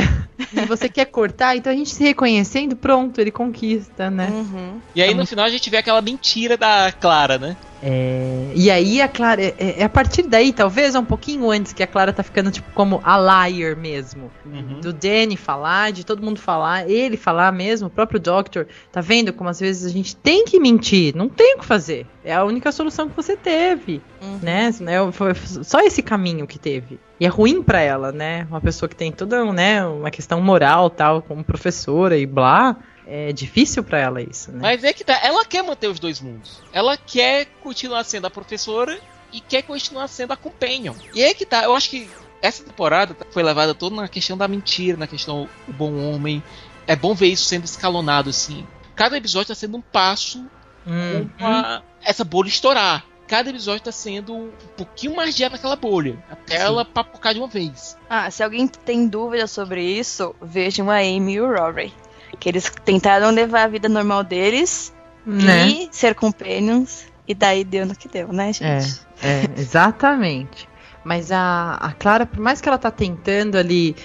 [0.54, 4.28] E você quer cortar, então a gente se reconhecendo, pronto, ele conquista, né?
[4.32, 4.80] Uhum.
[4.96, 7.56] E aí Tá no final a gente vê aquela mentira da Clara, né?
[7.84, 11.82] É, e aí a Clara, é, é a partir daí, talvez um pouquinho antes que
[11.82, 14.32] a Clara tá ficando tipo como a liar mesmo.
[14.46, 14.80] Uhum.
[14.82, 18.68] Do Danny falar, de todo mundo falar, ele falar mesmo, o próprio Doctor.
[18.92, 22.06] Tá vendo como às vezes a gente tem que mentir, não tem o que fazer.
[22.24, 24.40] É a única solução que você teve, Uhum.
[24.42, 24.70] né?
[24.80, 25.12] né?
[25.12, 27.00] Foi só esse caminho que teve.
[27.20, 28.46] E é ruim pra ela, né?
[28.50, 32.76] Uma pessoa que tem toda né, uma questão moral, tal, como professora e blá.
[33.14, 34.60] É difícil pra ela isso, né?
[34.62, 36.62] Mas é que tá, ela quer manter os dois mundos.
[36.72, 38.98] Ela quer continuar sendo a professora
[39.34, 40.94] e quer continuar sendo a companion.
[41.14, 42.10] E é que tá, eu acho que
[42.42, 46.42] essa temporada foi levada toda na questão da mentira, na questão do bom homem.
[46.88, 48.66] É bom ver isso sendo escalonado assim.
[48.96, 50.46] Cada episódio tá sendo um passo
[50.88, 53.06] Hum, pra essa bolha estourar.
[53.28, 56.22] Cada episódio tá sendo um pouquinho mais de ar naquela bolha.
[56.30, 56.64] Até Sim.
[56.64, 57.98] ela papocar de uma vez.
[58.10, 61.94] Ah, se alguém tem dúvida sobre isso, vejam a Amy e o Rory.
[62.40, 64.94] Que eles tentaram levar a vida normal deles
[65.26, 65.68] né?
[65.68, 67.06] e ser companions.
[67.28, 69.02] E daí deu no que deu, né, gente?
[69.22, 70.68] É, exatamente.
[71.04, 73.96] Mas a, a Clara, por mais que ela tá tentando ali,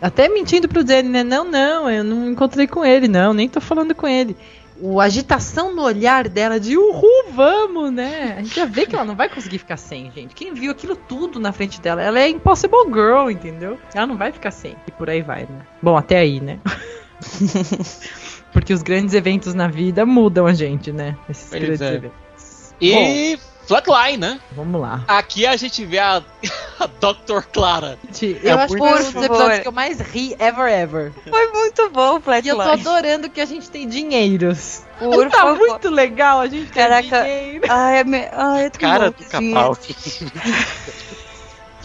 [0.00, 1.22] até mentindo pro Danny, né?
[1.22, 4.36] Não, não, eu não encontrei com ele, não, nem tô falando com ele.
[4.80, 8.36] O a agitação no olhar dela de uhul, vamos, né?
[8.38, 10.34] A gente já vê que ela não vai conseguir ficar sem, gente.
[10.34, 13.76] Quem viu aquilo tudo na frente dela, ela é impossible girl, entendeu?
[13.92, 14.76] Ela não vai ficar sem.
[14.86, 15.66] E por aí vai, né?
[15.82, 16.60] Bom, até aí, né?
[18.52, 21.16] porque os grandes eventos na vida mudam a gente, né?
[21.28, 21.94] Esses Pois grandes é.
[21.94, 22.74] eventos.
[22.80, 24.40] E Flatline, né?
[24.52, 25.04] Vamos lá.
[25.06, 26.22] Aqui a gente vê a,
[26.80, 27.42] a Dr.
[27.52, 27.98] Clara.
[28.06, 31.12] Gente, eu acho que foi um dos episódios que eu mais ri ever, ever.
[31.28, 32.80] Foi muito bom o E eu tô Flatline.
[32.80, 34.84] adorando que a gente tem dinheiros.
[34.98, 35.58] Por tá favor.
[35.58, 37.66] muito legal a gente ter dinheiro.
[37.68, 38.28] Ai, é me...
[38.32, 39.94] Ai, eu tô com Cara do vontade.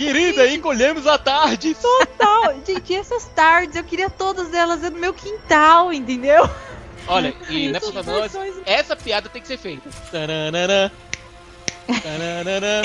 [0.03, 1.75] Querida, encolhemos a tarde.
[1.75, 2.55] Total.
[2.67, 6.49] Gente, essas tardes, eu queria todas elas no meu quintal, entendeu?
[7.07, 8.33] Olha, e nessa pra nós,
[8.65, 9.89] essa piada tem que ser feita.
[10.11, 10.91] Tananana.
[12.01, 12.81] Tananana.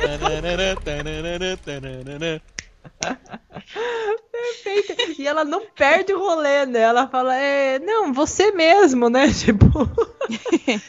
[0.00, 2.42] Tananana, tananana, tananana.
[4.32, 4.94] Perfeita.
[5.18, 6.80] E ela não perde o rolê, né?
[6.80, 9.32] Ela fala, é, não, você mesmo, né?
[9.32, 9.68] Tipo,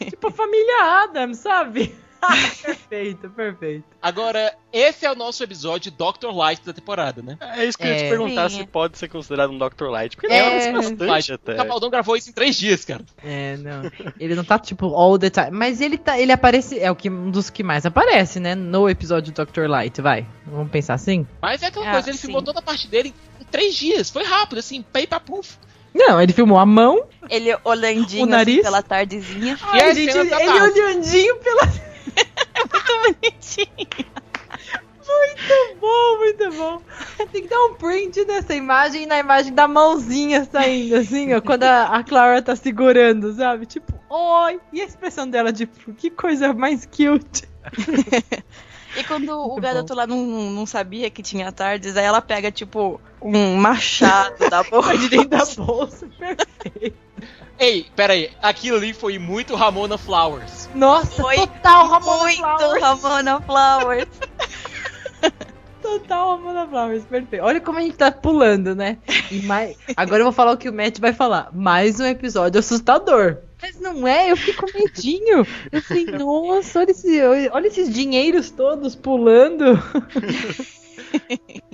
[0.10, 1.96] tipo a família Adams, sabe?
[2.64, 3.84] perfeito, perfeito.
[4.02, 6.30] Agora, esse é o nosso episódio Dr.
[6.34, 7.38] Light da temporada, né?
[7.56, 8.10] É isso que eu ia te É.
[8.10, 8.58] perguntar Sim.
[8.60, 9.86] se pode ser considerado um Dr.
[9.90, 10.16] Light.
[10.16, 10.68] Porque É.
[10.68, 11.32] é, bastante Light.
[11.32, 11.56] O até.
[11.56, 13.04] Capaldão gravou isso em três dias, cara.
[13.24, 13.92] É, não.
[14.20, 15.52] Ele não tá, tipo, all the time.
[15.52, 16.20] Mas ele tá.
[16.20, 16.80] Ele aparece.
[16.80, 18.56] É o que, um dos que mais aparece, né?
[18.56, 19.68] No episódio do Dr.
[19.68, 20.26] Light, vai.
[20.46, 21.26] Vamos pensar assim?
[21.42, 22.24] Mas é aquela Ah, coisa, ele sim.
[22.28, 24.10] filmou toda a parte dele em três dias.
[24.10, 25.58] Foi rápido, assim, pay pra puff.
[25.94, 27.06] Não, ele filmou a mão.
[27.30, 28.56] Ele olhandinho O nariz?
[28.58, 29.58] assim, pela tardezinha.
[29.74, 30.80] E Ai, a gente, ele da tarde?
[32.16, 34.08] Olhandinho pela.
[34.08, 34.18] Bonitinho.
[35.08, 36.82] Muito bom, muito bom.
[37.32, 41.42] Tem que dar um print nessa imagem e na imagem da mãozinha saindo, assim, ó,
[41.42, 43.66] quando a, a Clara tá segurando, sabe?
[43.66, 44.60] Tipo, oi!
[44.74, 47.48] E a expressão dela, tipo, que coisa mais cute.
[48.98, 52.52] E quando o Muito garoto lá não, não sabia que tinha tardes, aí ela pega,
[52.52, 54.98] tipo, um machado da boca.
[54.98, 57.07] De dentro da bolsa, perfeito.
[57.60, 60.70] Ei, pera aí, aquilo ali foi muito Ramona Flowers.
[60.76, 62.82] Nossa, Foi total Ramona Muito Flowers.
[62.84, 64.08] Ramona Flowers.
[65.82, 67.46] Total Ramona Flowers, perfeito.
[67.46, 68.98] Olha como a gente tá pulando, né?
[69.32, 69.78] E mais...
[69.96, 71.50] Agora eu vou falar o que o Matt vai falar.
[71.54, 73.38] Mais um episódio assustador.
[73.62, 75.48] Mas não é, eu com medinho.
[75.72, 79.82] Eu falei, nossa, olha, esse, olha esses dinheiros todos pulando.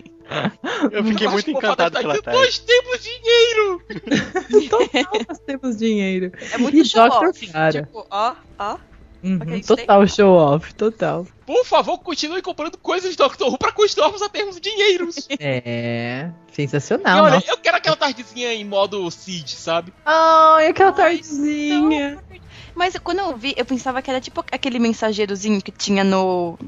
[0.92, 2.40] Eu fiquei muito encantado Papai pela tá tarde.
[2.40, 3.82] Nós temos dinheiro!
[4.70, 6.32] Total, nós temos dinheiro.
[6.52, 7.28] É muito E show Dr.
[7.28, 7.48] off.
[7.48, 7.84] Clara.
[7.84, 8.78] Tipo, ó, ó.
[9.24, 11.26] Uhum, total show off, total.
[11.46, 15.30] Por favor, continue comprando coisas de Doctor Who pra continuarmos a termos dinheiros.
[15.40, 17.24] É, E sensacional.
[17.24, 17.50] olha, nossa.
[17.50, 19.94] eu quero aquela tardezinha em modo Seed, sabe?
[20.06, 22.22] Ai, aquela Ai, tardezinha.
[22.76, 26.60] Mas quando eu vi, eu pensava que era tipo aquele mensageirozinho que tinha no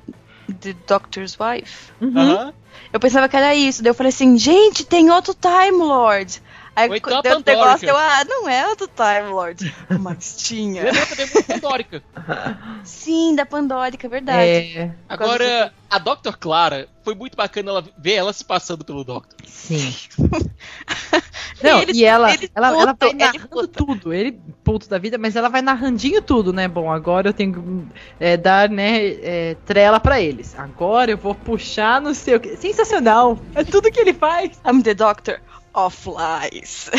[0.62, 1.92] The Doctor's Wife.
[2.00, 2.18] Uhum.
[2.18, 2.54] Aham.
[2.92, 3.84] Eu pensava que era isso.
[3.84, 6.42] Daí eu falei assim, gente, tem outro Time Lord.
[6.76, 9.74] Aí Ou então a deu um negócio, eu, ah, não é outro Time Lord.
[10.02, 10.84] Mas tinha.
[10.84, 12.04] Lembra também muito Pandórica.
[12.84, 14.78] Sim, da Pandórica, é verdade.
[14.78, 16.36] É, Agora, a Dr.
[16.38, 19.38] Clara, foi muito bacana ela ver ela se passando pelo Doctor.
[19.48, 19.96] sim.
[21.64, 23.86] Não, Ele- e ela, ele ela, ela puto, vai ele narrando puto.
[23.86, 24.14] tudo.
[24.14, 26.68] Ele puto da vida, mas ela vai narrandinho tudo, né?
[26.68, 27.88] Bom, agora eu tenho que
[28.20, 30.54] é, dar, né, é, trela pra eles.
[30.60, 32.42] Agora eu vou puxar no seu.
[32.58, 33.40] Sensacional!
[33.56, 34.60] É tudo que ele faz.
[34.68, 35.40] I'm the Doctor
[35.76, 36.90] of Lies.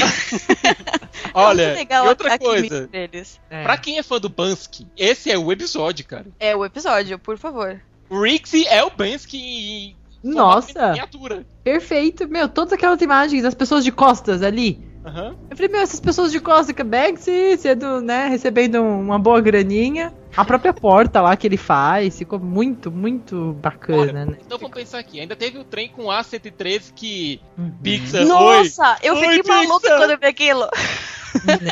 [1.35, 2.87] Olha, é legal e outra a coisa.
[2.87, 3.41] deles.
[3.51, 3.63] É.
[3.63, 6.27] Pra quem é fã do Bansky, esse é o episódio, cara.
[6.39, 7.81] É o episódio, por favor.
[8.09, 10.89] O Rixie é o Bansky Nossa.
[10.91, 11.47] miniatura.
[11.65, 12.29] Perfeito.
[12.29, 14.79] Meu, todas aquelas imagens das pessoas de costas ali.
[15.05, 15.37] Aham.
[15.51, 20.13] Eu falei, meu, essas pessoas de costas que Banksy sendo, né, recebendo uma boa graninha.
[20.37, 24.39] A própria porta lá que ele faz, ficou muito, muito bacana, Olha, né?
[24.45, 25.19] Então vamos pensar aqui.
[25.21, 27.71] Ainda teve o trem com A113 que Uhum.
[27.83, 28.21] Pixar.
[28.23, 28.27] Oi.
[28.29, 29.99] Nossa, eu Oi, fiquei maluca Pixar.
[29.99, 30.69] quando eu vi aquilo.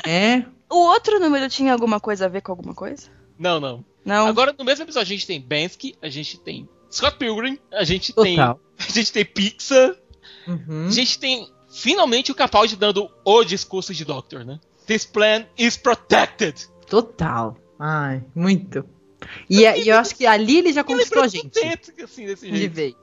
[0.07, 0.46] né?
[0.70, 3.09] O outro número tinha alguma coisa a ver com alguma coisa?
[3.38, 3.85] Não, não.
[4.05, 4.27] Não.
[4.27, 8.12] Agora, no mesmo episódio, a gente tem Bansky, a gente tem Scott Pilgrim, a gente
[8.12, 8.37] tem.
[8.37, 8.61] Total.
[8.77, 9.94] A gente tem Pixar,
[10.48, 10.87] Uhum.
[10.88, 14.59] a gente tem finalmente o Capaldi dando o discurso de Doctor, né?
[14.87, 16.66] This plan is protected.
[16.88, 17.57] Total.
[17.86, 18.82] Ai, muito.
[19.48, 21.44] E, é- e eu acho que ali ele já conquistou a gente.
[21.60, 22.72] Contente, assim, desse De jeito.
[22.72, 22.94] vez.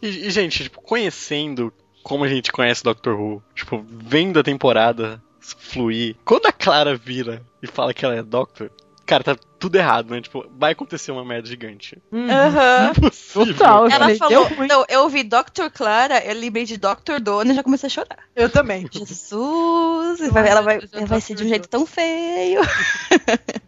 [0.00, 1.72] E, e, gente, tipo, conhecendo
[2.04, 7.42] como a gente conhece Doctor Who, tipo, vendo a temporada fluir, quando a Clara vira
[7.60, 8.70] e fala que ela é Doctor,
[9.08, 10.20] cara, tá tudo errado, né?
[10.20, 11.98] Tipo, vai acontecer uma merda gigante.
[12.12, 12.30] Uhum.
[12.30, 12.92] Aham.
[12.96, 13.46] Impossível.
[13.54, 13.84] Total.
[13.86, 14.44] Eu Ela falei, falou.
[14.44, 14.68] ruim.
[14.68, 15.68] Não, eu ouvi Dr.
[15.74, 17.18] Clara, eu lembrei de Dr.
[17.20, 18.18] Dona e já comecei a chorar.
[18.36, 18.86] Eu também.
[18.92, 20.30] Jesus!
[20.30, 22.60] vai- ela vai, eu ela vai ser de um jeito tão feio.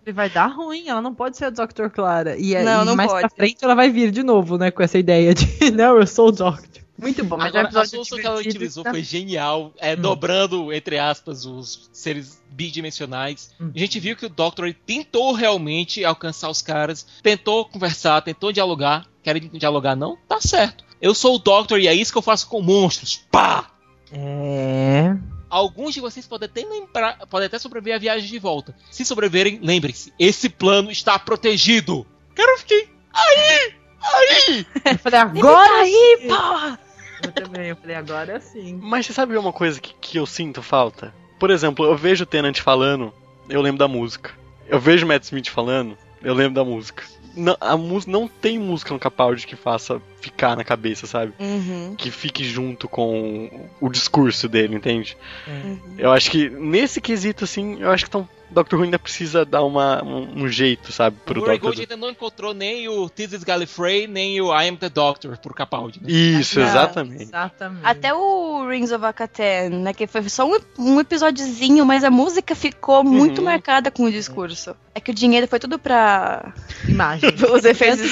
[0.07, 1.89] Ele vai dar ruim, ela não pode ser a Dr.
[1.93, 2.37] Clara.
[2.37, 3.29] E, aí, Não, não mais pode.
[3.29, 4.71] pra frente ela vai vir de novo, né?
[4.71, 6.80] Com essa ideia de, não, eu sou o Doctor.
[7.01, 8.91] Muito bom, mas é um Agora, a solução que ela utilizou tá?
[8.91, 10.01] foi genial, é, Hum.
[10.01, 13.51] dobrando, entre aspas, os seres bidimensionais.
[13.61, 13.71] Hum.
[13.75, 18.53] A gente viu que o Doctor ele tentou realmente alcançar os caras, tentou conversar, tentou
[18.53, 19.07] dialogar.
[19.23, 20.17] Querem dialogar, não?
[20.29, 20.85] Tá certo.
[21.01, 23.23] Eu sou o Doctor e é isso que eu faço com monstros.
[23.31, 23.71] Pá!
[24.13, 25.15] É.
[25.49, 28.75] alguns de vocês podem até lembrar, podem até sobreviver à viagem de volta.
[28.91, 32.07] Se sobreviverem, lembrem-se, esse plano está protegido.
[32.35, 32.89] Cara, eu fiquei.
[33.13, 33.75] Aí!
[34.03, 34.67] Aí!
[34.93, 36.81] Eu falei, Ele agora tá aí, porra!
[37.23, 38.79] Eu também, eu falei, agora sim.
[38.83, 41.15] Mas você sabe uma coisa que, que eu sinto falta?
[41.39, 43.13] Por exemplo, eu vejo o Tenant falando,
[43.49, 44.33] eu lembro da música.
[44.69, 47.03] Eu vejo o Matt Smith falando, eu lembro da música.
[47.35, 51.33] Não, a música não tem música no Capaldi que faça ficar na cabeça, sabe?
[51.39, 51.95] Uhum.
[51.97, 55.17] Que fique junto com o discurso dele, entende?
[55.47, 55.79] uhum.
[55.99, 59.63] Eu acho que nesse quesito, assim, eu acho que tão, Doctor Who ainda precisa dar
[59.63, 61.71] uma, um, um jeito, sabe, O pro Murray Doctor.
[61.71, 65.39] Gold ainda não encontrou nem o This is Gallifrey, nem o I am the Doctor
[65.39, 66.01] pro Capaldi.
[66.03, 66.11] Né?
[66.11, 67.23] Isso, exatamente.
[67.23, 67.87] Exatamente.
[67.87, 69.95] Até o Rings of Akaten, né?
[69.95, 73.45] Que foi só um, um episódiozinho, mas a música ficou muito Uhum.
[73.45, 74.75] marcada com o discurso.
[74.93, 76.53] É que o dinheiro foi tudo pra
[76.89, 77.31] imagem.
[77.55, 78.11] os efeitos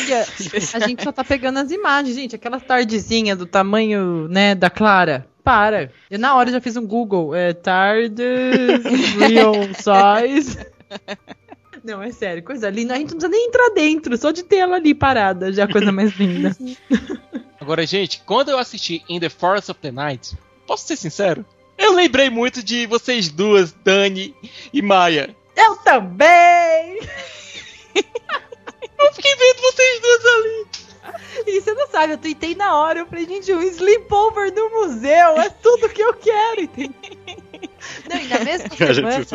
[0.73, 2.37] A gente só tá pegando as imagens, gente.
[2.37, 5.27] Aquela tardezinha do tamanho, né, da Clara.
[5.43, 5.91] Para.
[6.11, 7.35] Eu na hora já fiz um Google.
[7.35, 8.85] É tardes,
[9.19, 10.59] real size.
[11.83, 12.95] Não, é sério, coisa linda.
[12.95, 15.65] A gente não precisa nem entrar dentro, só de ter ela ali parada, já é
[15.65, 16.55] a coisa mais linda.
[17.61, 21.45] Agora, gente, quando eu assisti In the Forest of the Night, posso ser sincero?
[21.79, 24.35] Eu lembrei muito de vocês duas, Dani
[24.73, 25.35] e Maia.
[25.57, 26.99] Eu também!
[27.95, 30.67] Eu fiquei vendo vocês duas ali.
[31.47, 35.39] E você não sabe, eu tuitei na hora, eu falei, gente, um sleepover no museu,
[35.39, 37.39] é tudo que eu quero, entendeu?
[38.09, 39.27] Não, e na mesma semana,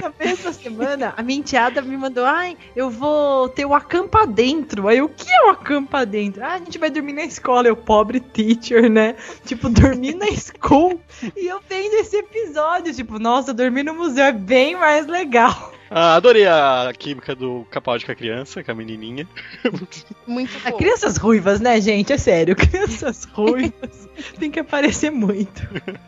[0.00, 4.88] na mesma semana, a minha enteada me mandou, ai, eu vou ter o acampa dentro.
[4.88, 6.44] Aí, o que é o acampa dentro?
[6.44, 9.16] Ah, a gente vai dormir na escola, eu pobre teacher, né?
[9.44, 11.00] Tipo, dormir na school.
[11.36, 15.72] E eu vendo esse episódio, tipo, nossa, dormir no museu é bem mais legal.
[15.90, 19.28] Ah, adorei a química do Capaldi com a criança, com a menininha.
[20.26, 20.78] muito Ah, fofo.
[20.78, 22.12] crianças ruivas, né, gente?
[22.12, 25.62] É sério, crianças ruivas tem que aparecer muito.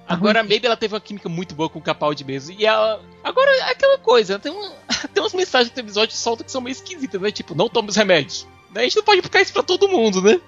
[0.07, 2.55] Agora a Maybe ela teve uma química muito boa com o Capaldi mesmo.
[2.59, 3.01] E ela.
[3.23, 4.71] Agora é aquela coisa, tem, um,
[5.14, 7.31] tem umas mensagens do episódio que solta que são meio esquisitas, né?
[7.31, 8.47] Tipo, não tome os remédios.
[8.75, 10.41] A gente não pode ficar isso pra todo mundo, né?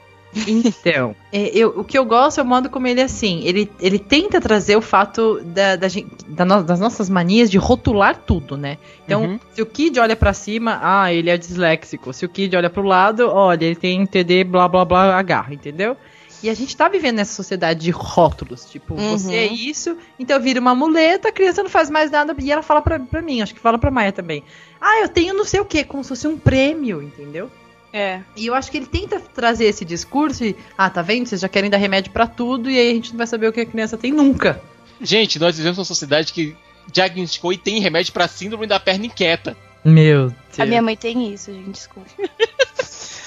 [0.46, 3.42] Então, é, eu, o que eu gosto é o modo como ele é assim.
[3.44, 5.86] Ele, ele tenta trazer o fato da, da
[6.28, 8.78] da no- das nossas manias de rotular tudo, né?
[9.04, 9.40] Então, Uhum.
[9.52, 12.12] se o Kid olha pra cima, ah, ele é disléxico.
[12.12, 15.96] Se o Kid olha pro lado, olha, ele tem TD blá blá blá H, entendeu?
[16.42, 18.64] E a gente tá vivendo nessa sociedade de rótulos.
[18.64, 19.18] Tipo, Uhum.
[19.18, 22.34] você é isso, então vira uma muleta, a criança não faz mais nada.
[22.38, 24.42] E ela fala pra, pra mim, acho que fala pra Maia também.
[24.80, 27.50] Ah, eu tenho não sei o que, como se fosse um prêmio, entendeu?
[27.92, 28.20] É.
[28.36, 31.26] E eu acho que ele tenta trazer esse discurso e, ah, tá vendo?
[31.26, 33.52] Vocês já querem dar remédio pra tudo e aí a gente não vai saber o
[33.52, 34.62] que a criança tem nunca.
[35.00, 36.56] Gente, nós vivemos uma sociedade que
[36.92, 39.56] diagnosticou e tem remédio pra síndrome da perna inquieta.
[39.84, 40.60] Meu Deus.
[40.60, 42.08] A minha mãe tem isso, gente, desculpa.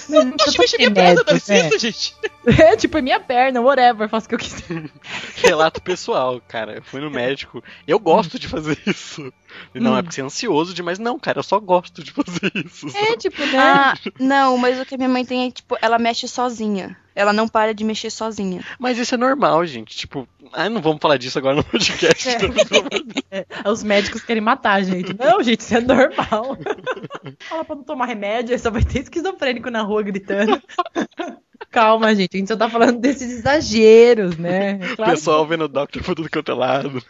[0.09, 1.33] Mas não precisa mexer ter minha perna, né?
[1.33, 2.15] licença, gente.
[2.45, 4.89] É, tipo, é minha perna, whatever, faço o que eu quiser.
[5.37, 6.75] Relato pessoal, cara.
[6.75, 7.63] Eu fui no médico.
[7.87, 9.31] Eu gosto de fazer isso.
[9.73, 9.97] E Não Hum.
[9.97, 11.39] é porque você é ansioso demais, não, cara.
[11.39, 12.87] Eu só gosto de fazer isso.
[12.95, 13.57] É, tipo, né?
[13.57, 16.97] Ah, não, mas o que a minha mãe tem é, tipo, ela mexe sozinha.
[17.15, 18.63] Ela não para de mexer sozinha.
[18.79, 19.95] Mas isso é normal, gente.
[19.95, 22.27] Tipo, ah, não vamos falar disso agora no podcast.
[22.29, 22.37] É.
[23.35, 25.11] É, os médicos querem matar a gente.
[25.17, 26.55] Não, gente, isso é normal.
[27.49, 30.61] Fala pra não tomar remédio, aí só vai ter esquizofrênico na rua gritando.
[31.71, 34.79] Calma, gente, a gente só tá falando desses exageros, né?
[34.79, 37.03] É O Claro pessoal vendo o Doctor por tudo quanto é lado.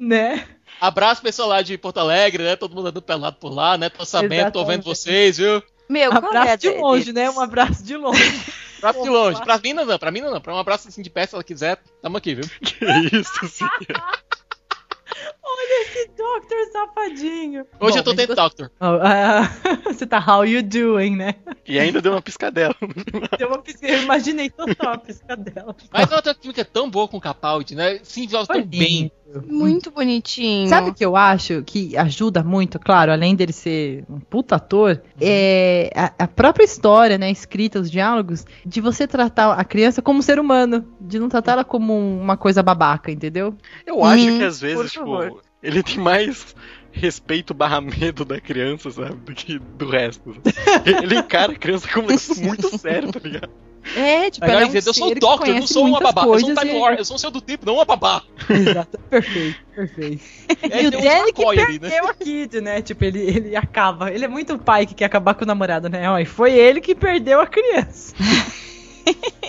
[0.00, 0.44] né?
[0.80, 2.56] Abraço pessoal lá de Porto Alegre, né?
[2.56, 3.90] Todo mundo andando pelado por lá, né?
[3.90, 5.62] Tô sabendo, tô vendo vocês, viu?
[5.88, 7.30] Meu, qual é Abraço de longe, né?
[7.30, 8.42] Um abraço de longe.
[8.78, 9.42] Abraço de longe.
[9.42, 10.40] Pra mim não, pra mim não.
[10.40, 12.44] Pra um abraço assim de perto, se ela quiser, tamo aqui, viu?
[12.62, 13.66] Que isso, sim.
[15.52, 17.66] Olha esse Doctor safadinho.
[17.80, 18.70] Hoje Bom, eu tô dentro do Doctor.
[18.80, 19.50] Oh, ah,
[19.92, 21.34] você tá how you doing, né?
[21.66, 22.74] E ainda deu uma piscadela.
[23.38, 23.86] Deu uma pisca...
[23.86, 25.74] Eu imaginei total a piscadela.
[25.92, 28.00] Mas ela tem uma química tão boa com o Capaldi, né?
[28.02, 29.12] Se envolve tão bem.
[29.46, 30.68] Muito bonitinho.
[30.68, 35.00] Sabe o que eu acho que ajuda muito, claro, além dele ser um puta ator,
[35.20, 40.18] é a, a própria história, né, escrita, os diálogos, de você tratar a criança como
[40.18, 43.54] um ser humano, de não tratar ela como uma coisa babaca, entendeu?
[43.86, 45.39] Eu acho Hum, que às por vezes, tipo, favor.
[45.62, 46.54] Ele tem mais
[46.92, 49.14] respeito barra medo da criança, sabe?
[49.14, 50.34] Do que do resto.
[50.84, 53.50] Ele encara a criança como isso muito sério, tá ligado?
[53.96, 56.24] É, tipo, ela é um eu sou o Doctor, eu não sou uma babá.
[56.24, 58.22] Eu sou um Time e- eu sou um seu do tipo, não uma babá.
[58.48, 60.22] Exato, perfeito, perfeito.
[60.70, 61.88] É, e o um Danny que McCoy ali, né?
[61.88, 62.82] perdeu a Kid, né?
[62.82, 64.12] Tipo, ele, ele acaba.
[64.12, 66.10] Ele é muito pai que quer acabar com o namorado, né?
[66.10, 68.14] Ó, e foi ele que perdeu a criança.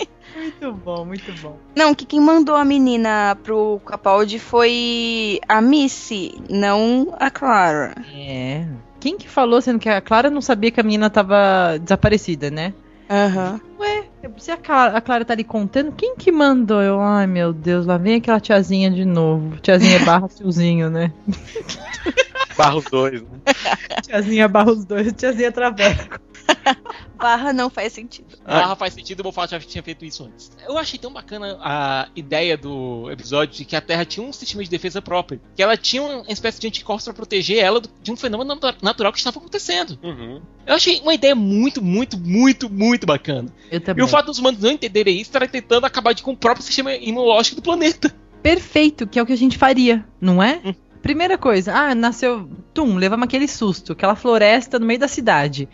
[0.60, 1.56] muito bom, muito bom.
[1.76, 7.94] Não, que quem mandou a menina pro Capaldi foi a Missy, não a Clara.
[8.14, 8.66] É.
[9.00, 12.72] Quem que falou, sendo que a Clara não sabia que a menina tava desaparecida, né?
[13.10, 13.60] Aham.
[13.78, 14.04] Ué,
[14.38, 16.80] Se a Clara, a Clara tá ali contando, quem que mandou?
[16.80, 19.56] Eu, ai meu Deus, lá vem aquela tiazinha de novo.
[19.60, 21.12] Tiazinha barra tiozinho, né?
[22.56, 23.22] Barros 2.
[23.22, 23.28] Né?
[24.02, 26.18] Tiazinha barra os dois, tiazinha traveco.
[27.16, 28.26] Barra não faz sentido.
[28.44, 30.50] Barra faz sentido, o Moffat já tinha feito isso antes.
[30.66, 34.62] Eu achei tão bacana a ideia do episódio de que a Terra tinha um sistema
[34.64, 35.40] de defesa próprio.
[35.54, 39.12] Que ela tinha uma espécie de anticorpos pra proteger ela de um fenômeno natu- natural
[39.12, 39.96] que estava acontecendo.
[40.02, 40.42] Uhum.
[40.66, 43.48] Eu achei uma ideia muito, muito, muito, muito bacana.
[43.70, 44.04] Eu E também.
[44.04, 46.92] o fato dos humanos não entenderem isso estará tentando acabar de, com o próprio sistema
[46.92, 48.12] imunológico do planeta.
[48.42, 50.60] Perfeito, que é o que a gente faria, não é?
[50.64, 50.74] Hum.
[51.02, 52.48] Primeira coisa, ah, nasceu.
[52.72, 55.68] Tum, levamos aquele susto, aquela floresta no meio da cidade.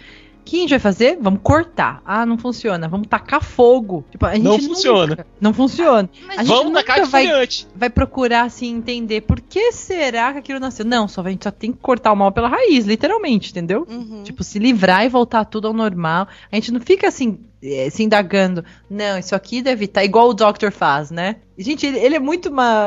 [0.49, 1.19] O que a gente vai fazer?
[1.21, 2.01] Vamos cortar.
[2.07, 2.89] Ah, não funciona.
[2.89, 4.03] Vamos tacar fogo.
[4.11, 5.27] Tipo, a gente Não nunca- funciona.
[5.39, 6.09] Não funciona.
[6.27, 7.67] Mas A gente Vamos tacar de vai- foliante.
[7.77, 10.87] Vai procurar, assim, entender por que será que aquilo nasceu.
[10.87, 13.87] Não, só, a gente só tem que cortar o mal pela raiz, literalmente, entendeu?
[13.87, 14.23] Uhum.
[14.25, 16.27] Tipo, se livrar e voltar tudo ao normal.
[16.51, 18.65] A gente não fica assim, eh, se indagando.
[18.89, 21.37] Não, isso aqui deve estar igual o Doctor faz, né?
[21.59, 22.85] Gente, ele, ele é muito uma.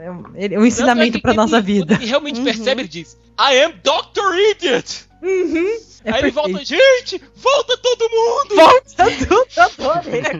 [0.00, 1.94] é um- ele é um ensinamento é pra quando nossa vida.
[1.94, 2.44] Ele realmente Uhum.
[2.44, 4.34] percebe, ele diz: I am Dr.
[4.50, 5.04] Idiot!
[6.04, 8.54] É Aí ele volta, gente, volta todo mundo!
[8.56, 10.22] Volta tudo, adorei.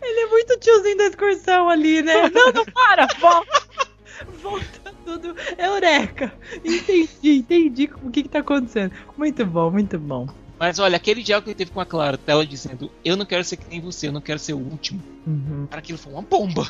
[0.00, 2.30] Ele é muito tiozinho da excursão ali, né?
[2.30, 3.66] Não, não para, volta.
[4.40, 5.34] Volta tudo.
[5.58, 6.32] Eureka!
[6.64, 8.92] Entendi, entendi o que, que tá acontecendo.
[9.16, 10.28] Muito bom, muito bom.
[10.58, 13.44] Mas olha, aquele diálogo que ele teve com a Clara, ela dizendo: Eu não quero
[13.44, 15.02] ser que nem você, eu não quero ser o último.
[15.26, 15.66] Uhum.
[15.68, 16.66] Cara, aquilo foi uma bomba.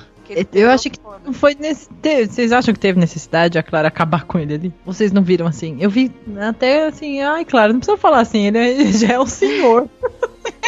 [0.52, 1.88] Eu acho que não foi nesse.
[2.28, 4.74] Vocês acham que teve necessidade de a Clara acabar com ele ali?
[4.84, 5.76] Vocês não viram assim?
[5.80, 9.26] Eu vi até assim, ai, Clara, não precisa falar assim, ele, é- já é um
[9.26, 9.88] senhor.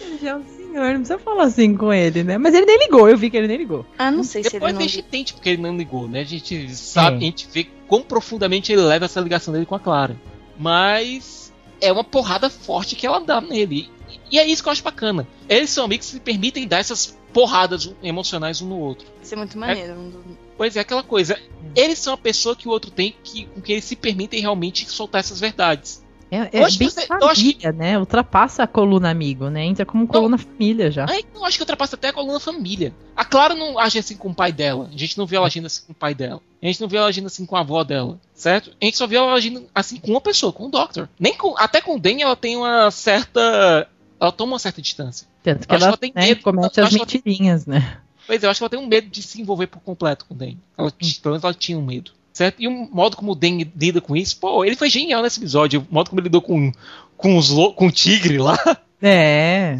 [0.00, 2.38] ele já é um senhor, não precisa falar assim com ele, né?
[2.38, 3.86] Mas ele nem ligou, eu vi que ele nem ligou.
[3.96, 4.80] Ah, não sei se ele Depois não...
[4.80, 6.20] a gente entende porque ele não ligou, né?
[6.20, 7.18] A gente sabe, É.
[7.18, 10.16] a gente vê quão profundamente ele leva essa ligação dele com a Clara.
[10.58, 13.90] Mas é uma porrada forte que ela dá nele.
[14.30, 15.26] E é isso que eu acho bacana.
[15.48, 19.06] Eles são amigos que se permitem dar essas porradas emocionais um no outro.
[19.22, 19.94] Isso é muito maneiro.
[19.94, 21.38] um do- Pois é, aquela coisa.
[21.76, 24.90] Eles são a pessoa que o outro tem que, com que eles se permitem realmente
[24.90, 26.02] soltar essas verdades.
[26.30, 27.98] É, é que bem você- eu acho família, né?
[27.98, 29.64] Ultrapassa a coluna amigo, né?
[29.64, 31.06] Entra como coluna família já.
[31.08, 32.92] Aí eu acho que ultrapassa até a coluna família.
[33.16, 34.90] A Clara não age assim com o pai dela.
[34.92, 36.40] A gente não vê ela agindo assim com o pai dela.
[36.62, 38.70] A gente não vê ela agindo assim com a avó dela, certo?
[38.80, 41.08] A gente só vê ela agindo assim com uma pessoa, com o Doctor.
[41.18, 43.88] Nem com, até com o Dan ela tem uma certa.
[44.20, 45.26] Ela toma uma certa distância.
[45.42, 46.42] Tanto que eu ela que ela tem né, medo.
[46.42, 47.98] comete Eu as ela tem- mentirinhas, né?
[48.26, 50.34] Pois é, eu acho que ela tem um medo de se envolver por completo com
[50.34, 50.52] o Dan.
[50.76, 52.10] Ela, Pelo menos ela tinha um medo.
[52.32, 52.56] Certo?
[52.60, 55.86] E o modo como o Dan lida com isso, pô, ele foi genial nesse episódio.
[55.90, 56.70] O modo como ele lidou com,
[57.16, 58.56] com, os, lo- com o tigre lá.
[59.02, 59.78] É.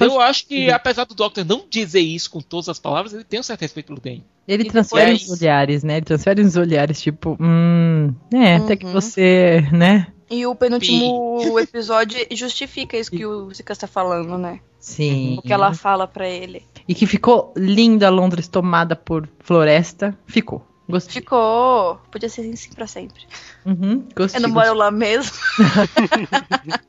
[0.00, 3.38] Eu acho que, apesar do Doctor não dizer isso com todas as palavras, ele tem
[3.38, 4.22] um certo respeito pelo Dan.
[4.48, 5.96] Ele E transfere depois- os olhares, né?
[5.98, 8.92] Ele transfere os olhares, tipo, hum, é, até que Uhum.
[8.92, 10.08] você, né?
[10.30, 14.60] E o penúltimo episódio justifica isso que o Zika está falando, né?
[14.80, 15.36] Sim.
[15.38, 16.64] O que ela fala pra ele.
[16.88, 20.16] E que ficou linda Londres tomada por floresta.
[20.26, 20.64] Ficou.
[20.88, 21.14] Gostei.
[21.14, 22.00] Ficou.
[22.10, 23.26] Podia ser assim pra sempre.
[23.64, 24.38] Uhum, gostei.
[24.38, 25.36] Eu não moro lá mesmo.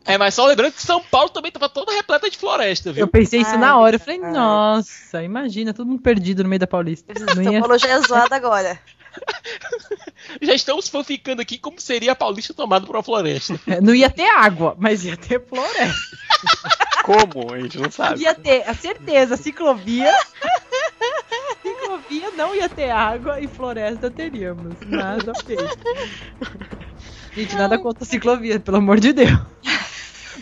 [0.05, 3.01] É, mas só lembrando que São Paulo também tava toda repleta de floresta, viu?
[3.01, 3.97] Eu pensei isso Ai, na hora.
[3.97, 4.39] Eu falei, verdade.
[4.39, 7.13] nossa, imagina, todo mundo perdido no meio da Paulista.
[7.33, 7.59] São ia...
[7.59, 8.79] Paulo já é zoado agora.
[10.41, 13.59] Já estamos fanficando aqui como seria a Paulista tomada por uma floresta.
[13.81, 16.17] não ia ter água, mas ia ter floresta.
[17.03, 17.53] Como?
[17.53, 18.21] A gente não sabe.
[18.21, 20.13] Ia ter, a certeza, ciclovia.
[22.35, 24.75] Não ia ter água e floresta teríamos.
[24.87, 25.57] Mas ok.
[27.33, 29.39] Gente, nada contra a ciclovia, pelo amor de Deus.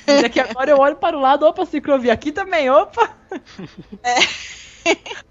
[0.08, 2.14] Mas é que agora eu olho para o lado, opa, ciclovia.
[2.14, 3.10] Aqui também, opa.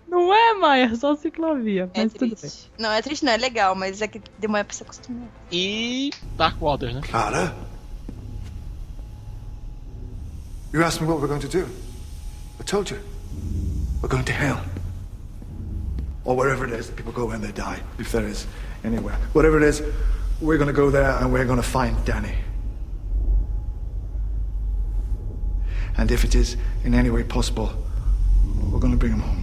[0.09, 1.91] Não é, Maia, só ciclovia.
[1.95, 2.37] É Mas tudo bem.
[2.37, 2.71] triste.
[2.79, 5.29] Não, é triste, não, é legal, mas é que demora pra se acostumar.
[5.51, 7.01] E Dark Waters, né?
[7.03, 7.55] Clara?
[10.73, 11.69] You asked me what we're going to do.
[12.61, 12.99] I told you.
[14.03, 14.61] We're going to hell.
[16.25, 18.47] Or wherever it is that people go when they die, if there is
[18.83, 19.17] anywhere.
[19.33, 19.83] Whatever it is,
[20.41, 22.35] we're going to go there and we're going to find Danny.
[25.97, 27.73] And if it is in any way possible,
[28.71, 29.41] we're going to bring him home.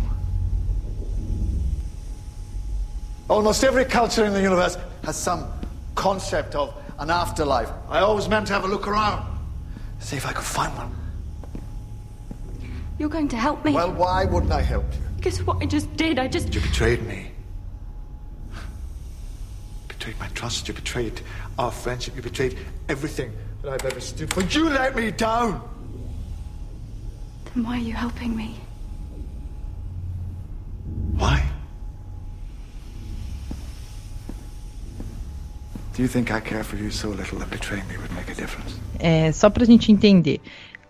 [3.29, 5.49] Almost every culture in the universe has some
[5.95, 7.69] concept of an afterlife.
[7.89, 9.25] I always meant to have a look around,
[9.99, 10.93] see if I could find one.
[12.99, 13.71] You're going to help me?
[13.71, 15.11] Well, why wouldn't I help you?
[15.22, 16.53] Because what I just did, I just.
[16.53, 17.32] You betrayed me.
[19.88, 20.67] Betrayed my trust.
[20.67, 21.22] You betrayed
[21.59, 22.15] our friendship.
[22.15, 22.57] You betrayed
[22.89, 24.41] everything that I've ever stood for.
[24.41, 25.61] You let me down.
[27.53, 28.55] Then why are you helping me?
[31.17, 31.45] Why?
[35.93, 38.34] Do you think I care for you so little that betraying me would make a
[38.34, 38.80] difference?
[38.97, 40.41] É, só pra gente entender.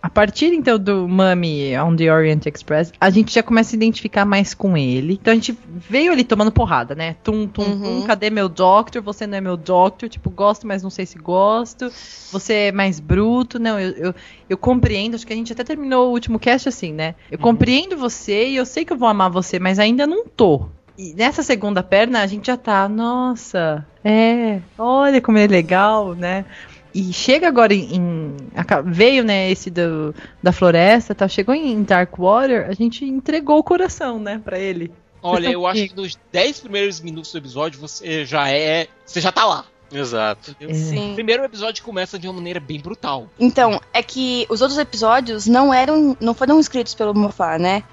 [0.03, 3.75] A partir então do Mummy on the Orient Express, a gente já começa a se
[3.75, 5.19] identificar mais com ele.
[5.21, 7.15] Então a gente veio ali tomando porrada, né?
[7.23, 7.79] Tum, tum, Uhum.
[8.01, 9.01] tum, cadê meu Doctor?
[9.03, 10.09] Você não é meu Doctor.
[10.09, 11.91] Tipo, gosto, mas não sei se gosto.
[12.31, 13.59] Você é mais bruto.
[13.59, 14.15] Não, eu, eu,
[14.49, 15.13] eu compreendo.
[15.15, 17.13] Acho que a gente até terminou o último cast assim, né?
[17.29, 20.65] Eu compreendo você e eu sei que eu vou amar você, mas ainda não tô.
[20.97, 26.13] E nessa segunda perna a gente já tá, nossa, é, olha como ele é legal,
[26.13, 26.45] né?
[26.93, 27.95] E chega agora em.
[27.95, 28.37] em-
[28.85, 31.27] veio, né, esse do, da floresta, tá?
[31.27, 34.91] Chegou em Darkwater, a gente entregou o coração, né, pra ele.
[35.23, 38.87] Olha, Vocês eu acho que nos 10 primeiros minutos do episódio você já é.
[39.05, 39.65] Você já tá lá.
[39.93, 40.55] Exato.
[40.73, 41.11] Sim.
[41.11, 43.27] O primeiro episódio começa de uma maneira bem brutal.
[43.39, 46.15] Então, é que os outros episódios não eram.
[46.19, 47.83] não foram escritos pelo Mofá, né?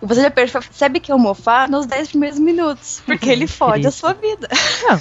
[0.00, 3.02] E você já percebe que é o Mofá nos 10 primeiros minutos.
[3.04, 4.48] Porque ele fode a sua vida.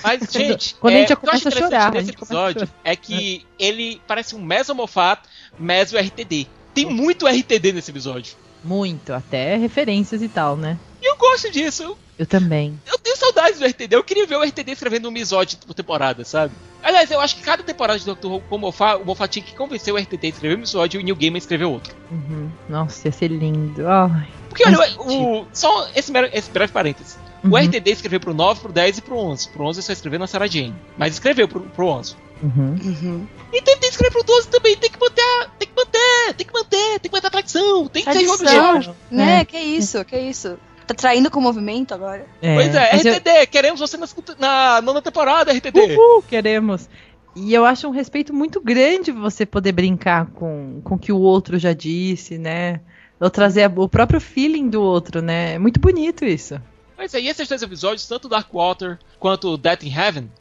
[0.03, 1.91] Mas, gente, Quando a é, gente já o que eu acho começa a chorar, a
[1.91, 5.21] nesse gente a episódio é que ele parece um mesomofat,
[5.59, 6.47] meso RTD.
[6.73, 8.35] Tem muito RTD nesse episódio.
[8.63, 10.77] Muito, até referências e tal, né?
[11.01, 11.97] E eu gosto disso.
[12.17, 12.79] Eu, também.
[12.87, 13.95] eu tenho saudades do RTD.
[13.95, 16.53] Eu queria ver o RTD escrevendo um misódio por temporada, sabe?
[16.81, 19.43] Aliás, eu acho que cada temporada de Doctor Who com o Moffat, o Moffat tinha
[19.45, 21.95] que convencer o RTD a escrever um misódio e o Neil Gaiman a escrever outro.
[22.11, 22.49] Uhum.
[22.69, 23.87] Nossa, ia ser lindo.
[23.87, 24.27] Ai.
[24.49, 27.17] Porque, olha, o, só esse, mero- esse breve parênteses.
[27.43, 27.57] O Uhum.
[27.57, 29.49] RTD escreveu pro 9, pro 10 e pro 11.
[29.49, 30.73] Pro 11 só escreveu na Sarah Jane.
[30.97, 32.15] Mas escreveu pro, pro 11.
[32.41, 32.75] Uhum.
[32.83, 33.27] Uhum.
[33.53, 34.75] E tem que escrever pro 12 também.
[34.77, 37.87] Tem que manter, tem que manter, tem que manter, tem que manter a tradição.
[37.87, 38.35] Tem que o Tradição.
[38.75, 38.95] episódio.
[39.11, 39.41] Né?
[39.41, 39.45] É.
[39.45, 40.57] Que isso, que isso.
[40.87, 42.25] Tá traindo com o movimento agora?
[42.39, 45.79] Pois é, mas eu- RTD, queremos você na, segunda- na nona temporada, RTD.
[45.79, 46.87] Uhul, queremos.
[47.35, 51.17] E eu acho um respeito muito grande você poder brincar com, com o que o
[51.19, 52.79] outro já disse, né?
[53.19, 55.53] Ou trazer a- o próprio feeling do outro, né?
[55.55, 56.61] É muito bonito isso.
[56.95, 60.31] Pois é, e esses dois episódios, tanto Dark Water quanto Death in Heaven,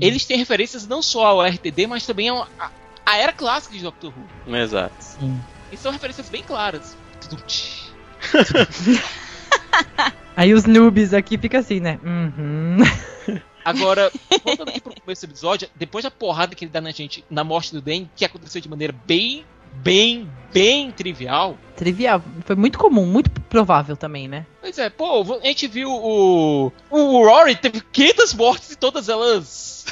[0.00, 2.70] eles têm referências não só ao RTD, mas também ao- à
[3.04, 4.12] à era clássica de Doctor
[4.46, 4.54] Who.
[4.56, 4.94] Exato.
[5.00, 5.38] Sim.
[5.72, 6.94] E são referências bem claras.
[10.36, 11.98] Aí os noobs aqui ficam assim, né?
[12.04, 12.78] Uhum.
[13.64, 14.10] Agora,
[14.44, 17.44] voltando aqui pro começo do episódio, depois da porrada que ele dá na gente na
[17.44, 19.44] morte do Dan, que aconteceu de maneira bem,
[19.74, 21.58] bem, bem trivial.
[21.76, 22.22] Trivial.
[22.46, 24.46] Foi muito comum, muito provável também, né?
[24.60, 26.72] Pois é, pô, a gente viu o.
[26.90, 29.84] O Rory teve 500 mortes e todas elas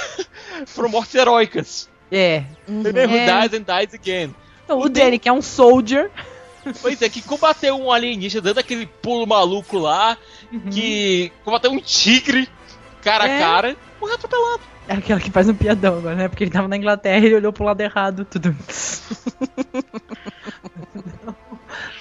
[0.67, 1.91] foram mortes heróicas.
[2.11, 2.45] É.
[2.69, 3.49] Who É.
[3.49, 4.35] dies and dies again.
[4.65, 6.11] Então, o Danny, que é um soldier.
[6.83, 10.17] Pois é, que combateu um alienígena dando aquele pulo maluco lá,
[10.71, 12.49] que combateu um tigre
[13.03, 13.37] cara É.
[13.37, 14.61] a cara, morreu atropelado.
[14.89, 16.29] É aquela que faz um piadão agora, né?
[16.29, 18.55] Porque ele tava na Inglaterra e ele olhou pro lado errado, tudo.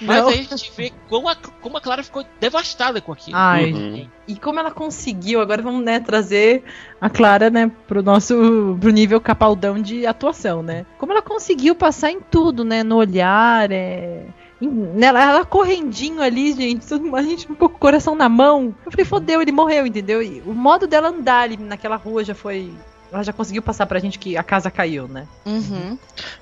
[0.02, 0.30] Mas Não.
[0.30, 3.36] aí a gente vê como a, como a Clara ficou devastada com aquilo.
[3.38, 4.08] Ai, Uhum.
[4.28, 6.64] E como ela conseguiu, agora vamos, né, trazer
[7.00, 10.86] a Clara, né, pro nosso pro nível capaldão de atuação, né?
[10.98, 14.26] Como ela conseguiu passar em tudo, né, no olhar, é...
[14.62, 18.74] nela, ela correndinho ali, gente, todo- a gente um pouco com o coração na mão.
[18.86, 20.22] Eu falei, fodeu, ele morreu, entendeu?
[20.22, 22.72] E o modo dela andar ali naquela rua já foi...
[23.12, 25.28] Ela já conseguiu passar pra gente que a casa caiu, né?
[25.46, 25.98] Uhum.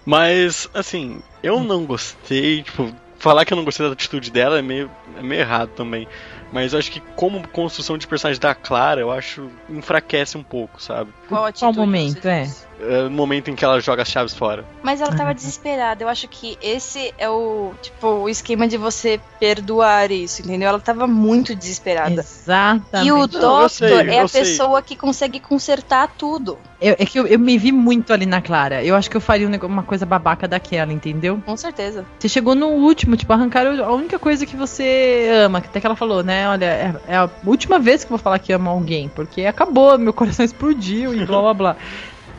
[0.05, 4.61] Mas, assim, eu não gostei, tipo, falar que eu não gostei da atitude dela é
[4.61, 6.07] meio, é meio errado também.
[6.51, 10.82] Mas eu acho que como construção de personagem da Clara, eu acho enfraquece um pouco,
[10.82, 11.11] sabe?
[11.28, 12.43] Qual, atitude momento, é?
[12.43, 12.68] diz?
[12.84, 14.65] No momento em que ela joga as chaves fora.
[14.84, 15.36] Mas ela tava Uhum.
[15.36, 16.03] desesperada.
[16.03, 20.69] Eu acho que esse é o, tipo, o esquema de você perdoar isso, entendeu?
[20.69, 22.21] Ela tava muito desesperada.
[22.21, 23.07] Exatamente.
[23.07, 24.41] E o Doctor sei, é a sei.
[24.41, 26.59] pessoa que consegue consertar tudo.
[26.81, 28.84] Eu- é que eu, eu me vi muito ali na Clara.
[28.84, 31.41] Eu acho que eu faria um uma coisa babaca daquela, entendeu?
[31.45, 32.05] Com certeza.
[32.19, 35.86] Você chegou no último, tipo, arrancaram a única coisa que você ama, que até que
[35.86, 36.47] ela falou, né?
[36.49, 39.97] Olha, é, é a última vez que eu vou falar que amo alguém, porque acabou,
[39.97, 41.77] meu coração explodiu e blá blá blá.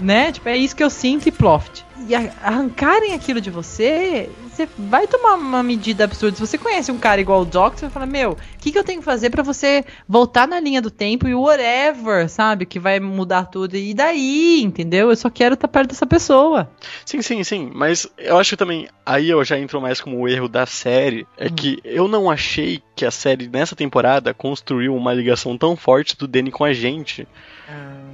[0.05, 0.30] Né?
[0.30, 1.84] Tipo, é isso que eu sinto e ploft.
[2.07, 6.36] E arrancarem aquilo de você, você vai tomar uma medida absurda.
[6.36, 8.78] Se você conhece um cara igual o Doc, você vai falar, meu, o que, que
[8.78, 12.66] eu tenho que fazer pra você voltar na linha do tempo e whatever, sabe?
[12.66, 13.76] Que vai mudar tudo.
[13.76, 15.11] E daí, entendeu?
[15.11, 16.70] Eu só quero estar perto dessa pessoa.
[17.07, 17.70] Sim, sim, sim.
[17.74, 18.86] Mas eu acho que também.
[19.07, 21.26] Aí eu já entro mais como o erro da série.
[21.38, 26.16] É que eu não achei que a série nessa temporada construiu uma ligação tão forte
[26.16, 27.26] do Danny com a gente.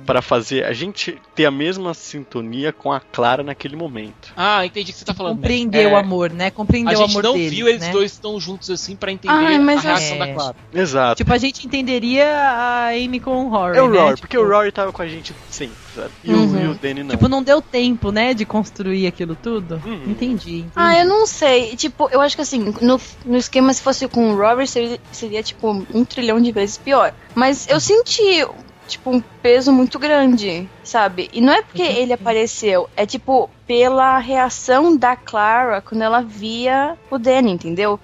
[0.06, 4.32] Pra fazer a gente ter a mesma sintonia com a Clara naquele momento.
[4.36, 5.36] Ah, entendi o que você tá falando.
[5.36, 6.50] Compreender É, o amor, né?
[6.50, 7.90] Compreender A o gente amor não deles, viu eles né?
[7.92, 10.18] dois tão juntos assim pra entender Ai, a reação é.
[10.18, 10.56] da Clara.
[10.74, 11.16] Exato.
[11.16, 13.98] Tipo, a gente entenderia a Amy com o Rory, é o né?
[13.98, 16.10] Rory, Tipo, porque o Rory tava com a gente sempre, sabe?
[16.24, 16.52] E, Uhum.
[16.56, 17.10] o, e o Danny não.
[17.10, 19.80] Tipo, não deu tempo, né, de construir aquilo tudo.
[19.84, 20.04] Uhum.
[20.06, 20.66] Entendi, entendi.
[20.74, 21.76] Ah, eu não sei.
[21.76, 25.42] Tipo, eu acho que assim, no, no esquema, se fosse com o Robert, seria, seria,
[25.42, 27.12] tipo um trilhão de vezes pior.
[27.34, 28.44] Mas eu senti.
[28.90, 31.30] Tipo, um peso muito grande, sabe?
[31.32, 36.96] E não é porque ele apareceu, é tipo, pela reação da Clara quando ela via
[37.10, 37.98] o Danny, entendeu?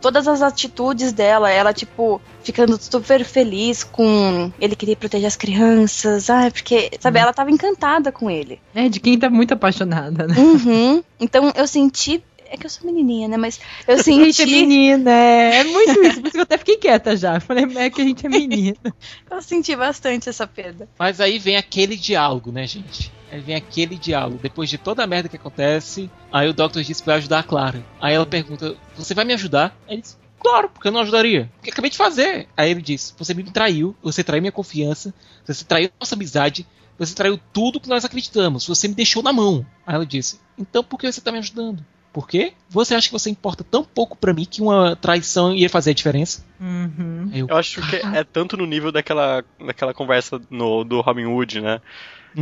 [0.00, 6.30] Todas as atitudes dela, ela, tipo, ficando super feliz com ele querer proteger as crianças,
[6.30, 8.60] ah, porque, sabe, ela tava encantada com ele.
[8.74, 10.34] É, de quem tá muito apaixonada, né?
[10.38, 11.02] Uhum.
[11.18, 12.22] Então eu senti.
[12.50, 13.36] É que eu sou menininha, né?
[13.36, 14.46] Mas eu A gente é senti.
[14.46, 16.20] menina, é, é muito isso.
[16.20, 17.40] Por isso que eu até fiquei quieta já.
[17.40, 18.76] Falei, é que a gente é menina.
[19.30, 20.88] Eu senti bastante essa perda.
[20.98, 23.12] Mas aí vem aquele diálogo, né, gente?
[23.30, 24.38] Aí vem aquele diálogo.
[24.40, 27.42] Depois de toda a merda que acontece, aí o Doctor diz que vai ajudar a
[27.42, 27.84] Clara.
[28.00, 29.76] Aí ela pergunta: Você vai me ajudar?
[29.88, 31.50] Aí ele diz: Claro, porque eu não ajudaria.
[31.56, 32.46] Porque acabei de fazer.
[32.56, 35.12] Aí ele diz: Você me traiu, você traiu minha confiança,
[35.44, 36.66] você traiu nossa amizade,
[36.98, 39.66] você traiu tudo que nós acreditamos, você me deixou na mão.
[39.86, 41.84] Aí ela disse: Então por que você tá me ajudando?
[42.16, 42.54] Por quê?
[42.70, 45.92] Você acha que você importa tão pouco pra mim que uma traição ia fazer a
[45.92, 46.42] diferença?
[46.58, 47.30] Uhum.
[47.30, 51.60] Eu, Eu acho que é tanto no nível daquela, daquela conversa no, do Robin Hood,
[51.60, 51.78] né?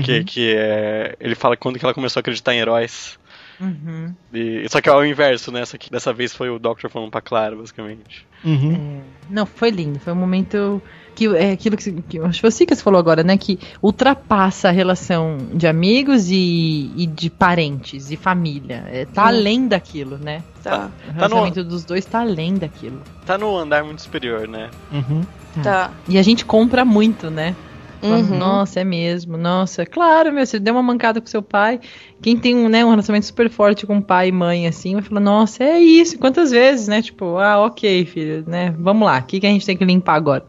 [0.05, 0.25] Que, Uhum.
[0.25, 3.19] que é, ele fala quando que ela começou a acreditar em heróis.
[3.59, 4.15] Uhum.
[4.33, 5.65] E, só que é o inverso, né?
[5.65, 8.25] Só que dessa vez foi o Doctor falando pra Clara, basicamente.
[8.45, 9.01] Uhum.
[9.31, 9.99] Não, foi lindo.
[9.99, 10.83] Foi um momento
[11.15, 13.37] que é aquilo que, que acho que foi assim que você falou agora, né?
[13.37, 18.85] Que ultrapassa a relação de amigos e, e de parentes e família.
[18.89, 19.29] É, tá Sim.
[19.29, 20.43] além daquilo, né?
[20.63, 23.01] Tá, O relacionamento dos dois tá além daquilo.
[23.25, 24.71] Tá no andar muito superior, né?
[24.93, 25.23] Uhum.
[25.63, 25.91] tá.
[26.09, 27.55] E a gente compra muito, né?
[28.07, 28.39] Uhum.
[28.39, 29.37] Nossa, é mesmo.
[29.37, 31.81] Nossa, claro, meu, você deu uma mancada com seu pai.
[32.21, 35.21] Quem tem um, né, um relacionamento super forte com pai e mãe, assim, vai falar,
[35.21, 36.19] nossa, é isso.
[36.19, 37.01] Quantas vezes, né?
[37.01, 38.75] Tipo, ah, ok, filho, né?
[38.79, 40.45] Vamos lá, o que, que a gente tem que limpar agora?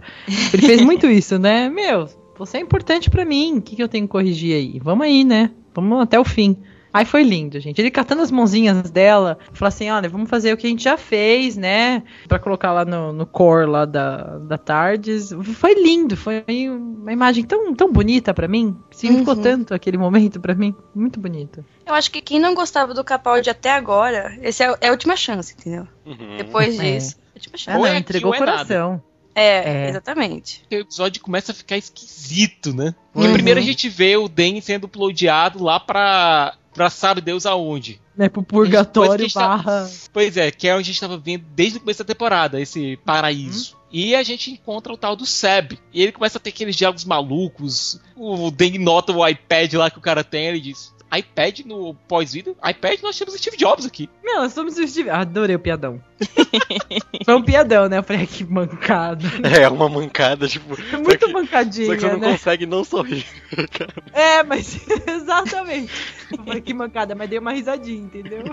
[0.54, 1.70] Ele fez muito isso, né?
[1.70, 3.58] Meu, você é importante pra mim.
[3.58, 4.80] O que, que eu tenho que corrigir aí?
[4.84, 5.52] Vamos aí, né?
[5.74, 6.58] Vamos até o fim.
[6.96, 7.78] Aí foi lindo, gente.
[7.80, 10.96] Ele catando as mãozinhas dela, falou assim: olha, vamos fazer o que a gente já
[10.98, 12.04] fez, né?
[12.28, 15.32] Pra colocar lá no, no core lá da, da Tardes.
[15.56, 18.78] Foi lindo, foi uma imagem tão, tão bonita pra mim.
[18.92, 19.42] Significou Uhum.
[19.42, 20.74] tanto aquele momento pra mim.
[20.96, 21.66] Muito bonito.
[21.86, 25.18] Eu acho que quem não gostava do Capaldi até agora, esse é, é a última
[25.18, 25.88] chance, entendeu?
[26.06, 26.38] Uhum.
[26.38, 26.84] Depois É.
[26.94, 27.78] disso, a última Ah, chance.
[27.78, 29.04] Ou não, é entregou o é coração.
[29.38, 29.90] É, É.
[29.90, 30.64] exatamente.
[30.72, 32.96] o episódio começa a ficar esquisito, né?
[33.12, 33.34] Porque Uhum.
[33.34, 38.00] primeiro a gente vê o Dan sendo uploadado lá pra, pra sabe Deus aonde.
[38.16, 39.90] Né, pro purgatório a gente tá- barra.
[40.14, 42.98] Pois é, que é onde a gente tava vendo desde o começo da temporada, esse
[43.06, 43.76] paraíso.
[43.92, 45.80] E a gente encontra o tal do Seb.
[45.94, 48.00] E ele começa a ter aqueles diálogos malucos.
[48.16, 50.94] O Dan nota o iPad lá que o cara tem, ele diz.
[51.16, 52.54] iPad no pós-vida?
[52.68, 54.10] iPad nós temos Steve Jobs aqui.
[54.24, 55.10] Meu, nós somos o Steve.
[55.10, 56.02] Adorei o piadão.
[57.26, 57.98] Foi um piadão, né?
[57.98, 59.26] Eu falei, "Ai, que mancada.
[59.44, 60.76] É, uma mancada, tipo.
[60.76, 62.32] só Muito que- mancadinha, Só que você não né?
[62.32, 63.26] consegue não sorrir.
[64.14, 65.92] É, mas exatamente.
[66.32, 68.44] Eu falei, que mancada, mas dei uma risadinha, entendeu?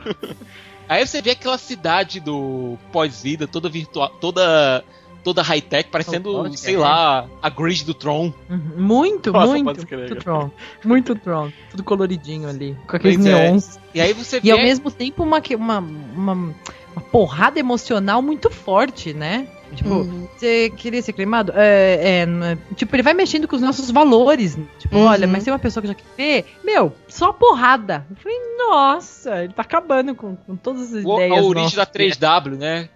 [0.89, 4.85] Aí você vê aquela cidade do pós-vida, toda virtual, toda
[5.23, 6.81] toda high-tech, parecendo, Robótica, sei né?
[6.81, 8.33] lá, a grid do Tron.
[8.51, 8.61] Uhum.
[8.77, 9.65] Muito, Nossa, muito.
[9.97, 10.51] Muito Tron.
[10.85, 11.51] Muito Tron.
[11.71, 12.77] Tudo coloridinho ali.
[12.87, 13.49] Com aqueles Pois é.
[13.49, 13.79] neons.
[13.95, 18.51] E aí você vê E ao mesmo tempo uma, uma, uma, uma porrada emocional muito
[18.51, 19.47] forte, né?
[19.75, 20.29] Tipo, Uhum.
[20.37, 21.51] você queria ser climado?
[21.57, 24.59] É, é, é- tipo, ele vai mexendo com os nossos valores.
[24.79, 25.05] Tipo, Uhum.
[25.07, 28.05] olha, mas tem uma pessoa que já quer ver, meu, só porrada.
[28.11, 31.39] Eu falei, nossa, ele tá acabando com, com todas as o- ideias.
[31.39, 31.75] a origem nossas.
[31.77, 32.89] da 3W, né?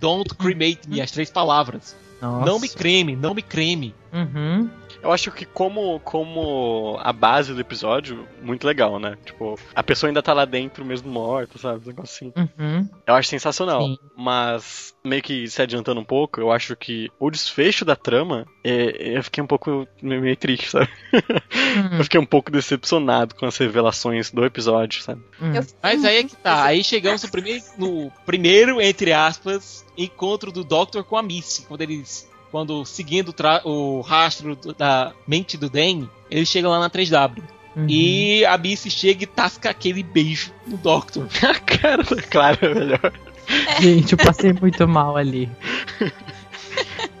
[0.00, 1.94] Don't cremate me, as três palavras.
[2.20, 2.46] Nossa.
[2.46, 3.94] Não me creme, não me creme.
[4.12, 4.68] Uhum.
[5.02, 9.16] Eu acho que como, como a base do episódio, muito legal, né?
[9.24, 11.84] Tipo, a pessoa ainda tá lá dentro mesmo morta, sabe?
[11.84, 12.32] Um negócio assim.
[12.58, 12.88] Uhum.
[13.06, 13.82] Eu acho sensacional.
[13.82, 13.98] Sim.
[14.16, 19.16] Mas, meio que se adiantando um pouco, eu acho que o desfecho da trama, é,
[19.18, 20.88] eu fiquei um pouco meio triste, sabe?
[21.14, 25.22] Hum, Eu fiquei um pouco decepcionado com as revelações do episódio, sabe?
[25.40, 25.54] hum.
[25.54, 26.64] Eu- Mas aí é que tá.
[26.64, 31.62] Aí chegamos no primeiro, no primeiro entre aspas, encontro do Doctor com a Missy.
[31.66, 32.29] Quando eles.
[32.50, 36.90] Quando seguindo o, tra- o rastro do- da mente do Dan, ele chega lá na
[36.90, 37.42] 3W.
[37.76, 37.86] Uhum.
[37.88, 41.28] E a Missy chega e tasca aquele beijo no Doctor.
[41.48, 43.12] A cara da Clara é melhor.
[43.80, 45.48] Gente, eu passei muito mal ali.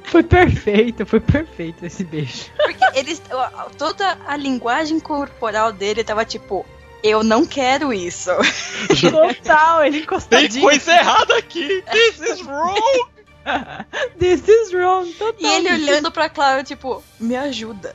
[0.04, 2.46] Foi perfeito, foi perfeito esse beijo.
[2.56, 3.22] Porque eles.
[3.78, 6.66] Toda a linguagem corporal dele tava tipo.
[7.02, 8.30] Eu não quero isso.
[9.10, 10.62] Total, ele Tem encostadinho.
[10.64, 11.82] coisa errada aqui!
[11.90, 13.08] This is wrong!
[14.18, 15.34] This is wrong, total.
[15.40, 17.94] E ele olhando pra Clara, tipo, me ajuda.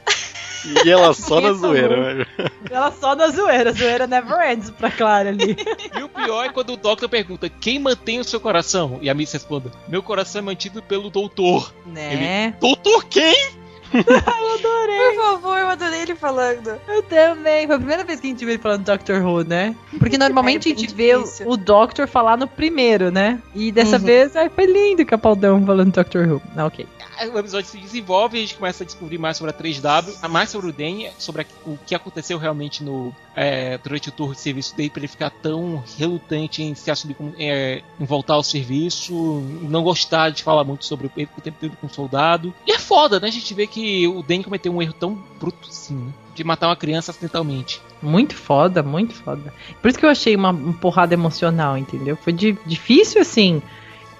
[0.83, 2.27] E ela só na zoeira, velho.
[2.71, 5.55] Ela só na zoeira, zoeira never ends pra Clara ali.
[5.95, 8.97] E o pior é quando o Doctor pergunta: Quem mantém o seu coração?
[9.01, 11.71] E a Missy responde: Meu coração é mantido pelo doutor.
[11.85, 12.55] Né?
[12.59, 13.64] Doutor quem?
[14.05, 16.79] Por favor, eu adorei ele falando.
[16.87, 17.65] Eu também.
[17.67, 19.75] Foi a primeira vez que a gente viu ele falando Doctor Who, né?
[19.99, 21.47] Porque normalmente a É, bem gente vê o, difícil.
[21.49, 23.39] o Doctor falar no primeiro, né?
[23.53, 24.03] E dessa Uhum.
[24.03, 26.41] vez, ai, foi lindo o Capaldão falando Doctor Who.
[26.55, 26.85] Ah, ok.
[27.33, 30.27] O episódio se desenvolve e a gente começa a descobrir mais sobre a 3W, a
[30.27, 34.39] mais sobre o Danny, sobre o que aconteceu realmente no é, durante o turno de
[34.41, 38.43] serviço dele, pra ele ficar tão relutante em se assumir como, é, em voltar ao
[38.43, 39.13] serviço,
[39.61, 42.53] não gostar de falar muito sobre o o tempo todo com o soldado.
[42.67, 43.27] E é foda, né?
[43.27, 46.13] A gente vê que o Danny cometeu um erro tão bruto assim, né?
[46.33, 47.81] De matar uma criança acidentalmente.
[48.01, 49.53] Muito foda, muito foda.
[49.81, 52.17] Por isso que eu achei uma, porrada emocional, entendeu?
[52.17, 53.61] Foi di- difícil, assim.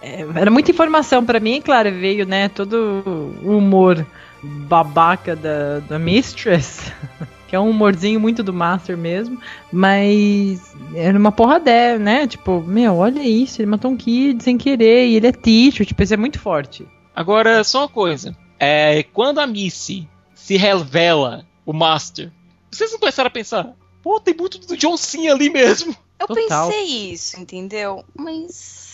[0.06, 4.06] É, era muita informação pra mim, claro, veio, né, todo o humor
[4.43, 6.93] babaca da, da Mistress,
[7.47, 9.41] que é um humorzinho muito do Master mesmo,
[9.74, 12.28] mas era uma porradé, né?
[12.28, 16.03] Tipo, meu, olha isso, ele matou um kid sem querer, e ele é teacher, tipo,
[16.03, 16.88] isso é muito forte.
[17.16, 18.38] Agora, só uma coisa.
[18.60, 22.32] É, quando a Missy se revela o Master,
[22.70, 25.95] vocês não começaram a pensar, pô, tem muito do John Cena ali mesmo.
[26.20, 26.70] Eu Total.
[26.70, 28.06] pensei isso, entendeu?
[28.16, 28.85] Mas.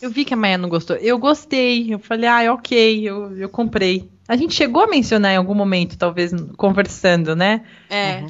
[0.00, 0.96] Eu vi que a Maia não gostou.
[0.96, 1.92] Eu gostei.
[1.92, 4.08] Eu falei, ah, ok, eu, eu comprei.
[4.28, 7.64] A gente chegou a mencionar em algum momento, talvez conversando, né?
[7.90, 8.24] É.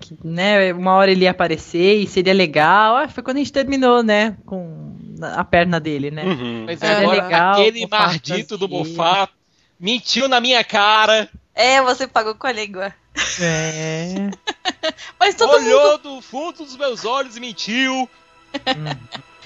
[0.00, 2.96] Que, né, uma hora ele ia aparecer e seria legal.
[2.96, 4.36] Ah, foi quando a gente terminou, né?
[4.44, 6.24] Com a perna dele, né?
[6.24, 6.64] Uhum.
[6.66, 8.84] Mas É agora legal, aquele maldito do fazia.
[8.84, 9.32] Moffat
[9.78, 12.92] mentiu na minha cara, É, você pagou com a língua.
[13.40, 14.30] É.
[15.20, 15.66] Mas todo mundo.
[15.66, 18.08] olhou do fundo dos meus olhos e mentiu.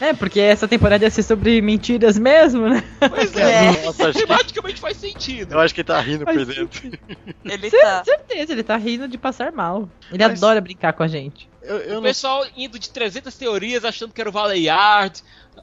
[0.01, 2.82] É, porque essa temporada ia ser sobre mentiras mesmo, né?
[3.09, 3.66] Pois É.
[3.82, 5.53] é, Nossa, acho que, tematicamente faz sentido.
[5.55, 6.99] eu acho que ele tá rindo por Faz dentro.
[7.44, 8.05] Ele Cer- tá.
[8.05, 9.88] Certeza, ele tá rindo de passar mal.
[10.12, 11.49] Ele Mas- adora brincar com a gente.
[11.62, 15.20] Eu, eu O não pessoal indo de 300 teorias, achando que era o Valley Yard,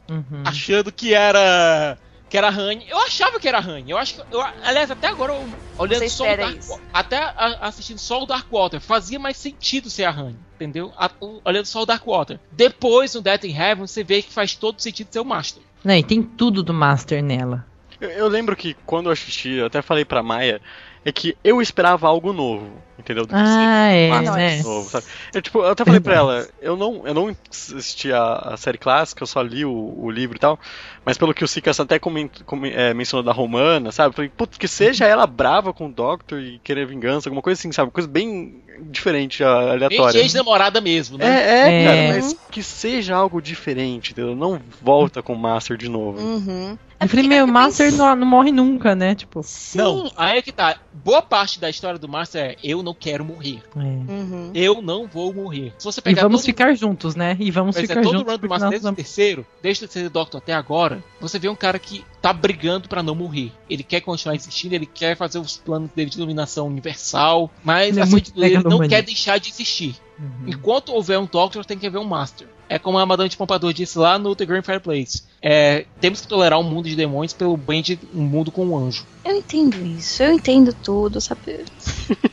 [0.09, 0.43] Uhum.
[0.43, 1.97] achando que era
[2.29, 2.85] que era Honey.
[2.89, 3.89] Eu achava que era Honey.
[3.89, 5.47] Eu acho que eu, aliás, até agora eu-
[5.77, 6.79] olhando só o Dark, isso.
[6.93, 10.91] até a- assistindo só o Darkwater, fazia mais sentido ser a Honey, entendeu?
[10.97, 12.39] A- o- olhando só o Darkwater.
[12.51, 15.61] Depois no Death in Heaven, você vê que faz todo sentido ser o Master.
[15.83, 17.65] Não, e tem tudo do Master nela.
[18.01, 20.59] Eu, eu lembro que quando eu assisti, eu até falei pra Maia,
[21.05, 23.23] é que eu esperava algo novo, entendeu?
[23.25, 24.63] Do que Ah, ser é, Master né?
[24.63, 25.05] novo, sabe?
[25.33, 28.77] Eu, tipo, eu até falei pra ela, eu não, eu não assisti a, a série
[28.79, 30.59] clássica, eu só li o, o livro e tal,
[31.05, 34.15] mas pelo que o Sikas até coment, comen- é, mencionou da Romana, sabe?
[34.15, 37.71] Falei, putz, que seja ela brava com o Doctor e querer vingança, alguma coisa assim,
[37.71, 37.91] sabe?
[37.91, 40.13] Coisa bem diferente, a- aleatória.
[40.13, 41.25] Bem ex-namorada mesmo, né?
[41.25, 41.29] É,
[41.69, 41.85] é, É.
[41.85, 44.35] cara, mas que seja algo diferente, entendeu?
[44.35, 46.19] Não volta com o Master de novo.
[46.19, 46.77] Uhum.
[46.97, 49.13] Eu falei, meu, o Master não, não morre nunca, né?
[49.13, 49.41] Tipo.
[49.43, 49.77] Sim.
[49.77, 50.77] Não, aí é que tá.
[50.93, 53.61] Boa parte da história do Master é eu não quero morrer.
[53.75, 53.79] é.
[53.79, 54.51] Uhum.
[54.55, 55.73] Eu não vou morrer.
[55.77, 57.35] Se você E pegar vamos todo ficar juntos, né?
[57.39, 58.31] E vamos Pois é, ficar todo juntos.
[58.33, 61.55] run do Master desde o terceiro, desde o terceiro Doctor até agora, você vê um
[61.55, 63.51] cara que tá brigando pra não morrer.
[63.69, 67.99] Ele quer continuar existindo, ele quer fazer os planos dele de dominação universal, mas Ele
[67.99, 69.95] é tudo, ele não quer deixar de existir.
[70.19, 70.47] Uhum.
[70.47, 72.47] Enquanto houver um Doctor, tem que haver um Master.
[72.67, 75.23] É como a Madame de Pompadour disse lá no The Grand Fireplace.
[75.41, 78.75] É, temos que tolerar um mundo de demônios pelo bem de um mundo com um
[78.77, 79.05] anjo.
[79.23, 81.63] Eu entendo isso, eu entendo tudo, sabe?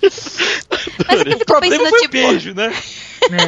[1.09, 2.17] Mas eu O fico problema pensando, foi tipo.
[2.17, 2.73] o beijo, né?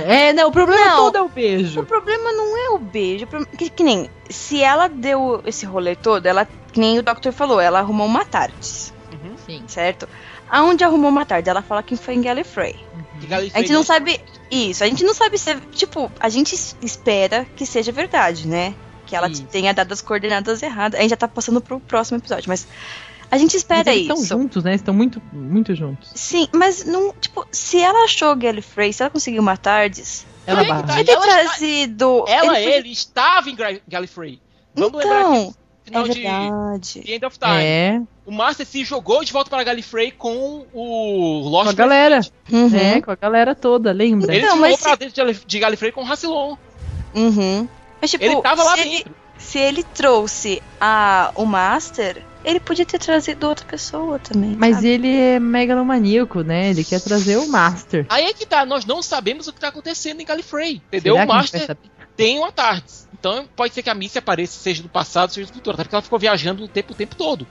[0.07, 0.97] É, não, o problema Não.
[0.97, 1.83] todo é o O beijo.
[1.85, 3.25] problema não é o beijo.
[3.25, 7.03] o problema- Que, que nem, se ela deu esse rolê todo, ela, que nem o
[7.03, 8.55] Doctor falou, ela arrumou uma tarde,
[9.47, 9.63] Sim.
[9.67, 10.09] certo?
[10.57, 11.51] Aonde arrumou uma tarde?
[11.51, 12.77] Ela fala que foi em Gallifrey.
[13.29, 16.77] Gallifrey A gente não sabe isso, a gente não sabe se, tipo, a gente es-
[16.81, 18.75] espera que seja verdade, né?
[19.07, 19.43] Que ela Isso.
[19.47, 20.99] tenha dado as coordenadas erradas.
[20.99, 22.67] A gente já tá passando pro próximo episódio, mas
[23.31, 24.23] a gente espera Mas eles isso.
[24.23, 24.75] estão juntos, né?
[24.75, 26.11] Estão muito, muito juntos.
[26.15, 30.69] Sim, mas não, tipo, se ela achou Gallifrey, se ela conseguiu uma tardes, Ela tá,
[30.93, 32.25] ela está- trazido.
[32.29, 33.57] Ela, podia- ele, estava em
[33.89, 34.41] Gallifrey.
[34.75, 35.55] Vamos lembrar que Então,
[35.85, 37.01] final é de verdade.
[37.05, 41.49] The End of Time, É, o Master se jogou de volta para Gallifrey com o
[41.49, 42.21] Lost com a galera.
[42.51, 44.35] Uhum, É, com a galera toda, lembra?
[44.35, 46.57] Ele Então, mas pra se- dentro de Gallif- de Gallifrey com o Rassilon.
[47.15, 47.69] uhum.
[48.01, 49.15] Mas, tipo, Ele tava lá se ele, dentro.
[49.39, 54.55] se ele trouxe a, o Master, ele podia ter trazido outra pessoa também.
[54.59, 54.89] Mas sabe?
[54.89, 56.69] ele é megalomaníaco, né?
[56.71, 58.05] Ele quer trazer o Master.
[58.11, 61.15] Aí é que tá, nós não sabemos o que tá acontecendo em Gallifrey, entendeu?
[61.15, 61.77] Será o Master
[62.17, 63.09] tem uma Tardes.
[63.25, 65.75] Então pode ser que a Missy apareça, seja do passado, seja do futuro.
[65.75, 67.47] Até porque ela ficou viajando o tempo, o tempo todo,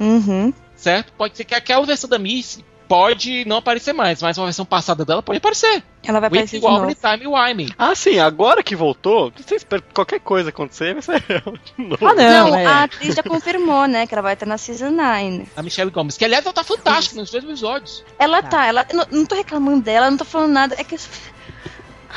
[0.00, 0.52] Uhum.
[0.74, 1.12] certo?
[1.12, 5.04] Pode ser que aquela versão da Missy pode não aparecer mais, mas uma versão passada
[5.04, 5.82] dela pode aparecer.
[6.02, 7.66] Ela vai aparecer With de Time Wyman.
[7.76, 11.84] Ah, sim, agora que voltou, você espera que qualquer coisa acontecer, vai ser ela de
[11.84, 12.06] novo.
[12.08, 12.64] Ah, não, Não, é.
[12.64, 15.46] a atriz já confirmou, né, que ela vai estar na Season 9.
[15.54, 18.02] A Michelle Gomes, que aliás ela tá fantástica nos dois episódios.
[18.18, 18.48] Ela Tá.
[18.48, 18.86] tá, ela.
[18.94, 20.74] Não, não tô reclamando dela, não tô falando nada.
[20.78, 20.96] É que,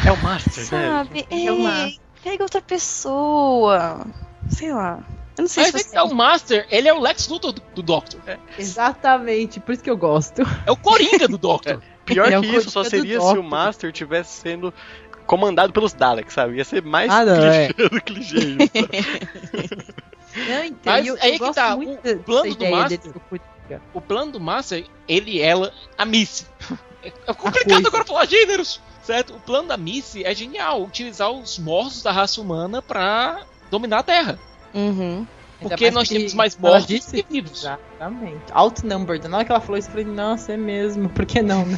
[0.05, 0.63] É o Master, né?
[0.63, 2.00] sabe, É o é, Master.
[2.23, 4.05] Pega outra pessoa.
[4.49, 4.99] Sei lá.
[5.37, 5.89] Eu não sei Mas se é você.
[5.89, 8.19] que tá, o Master, ele é o Lex Luthor do, do Doctor.
[8.27, 8.33] É.
[8.33, 10.41] É Exatamente, por isso que eu gosto.
[10.65, 11.81] É o Coringa do Doctor.
[12.05, 13.43] Pior Ele é que isso, só seria se o.
[13.43, 14.73] Master tivesse sendo
[15.25, 16.57] comandado pelos Daleks, sabe?
[16.57, 17.89] Ia ser mais Ah, não, clichê é.
[17.89, 18.57] do clichê.
[20.33, 22.99] Não, então, Mas eu, aí eu que tá, o plano do Master-.
[23.93, 26.45] O plano do Master, ele, ela, a Missy.
[27.03, 28.79] É complicado agora falar gêneros,
[29.11, 29.33] certo?
[29.35, 34.03] O plano da Missy é genial, utilizar os mortos da raça humana pra dominar a
[34.03, 34.39] Terra.
[34.73, 35.27] Uhum.
[35.59, 37.59] Porque nós que temos mais mortos disse- que vivos.
[37.59, 38.41] Exatamente.
[38.51, 39.27] Outnumbered.
[39.27, 41.07] Na hora que ela falou isso, eu falei, nossa, é mesmo.
[41.09, 41.77] Por que não, né?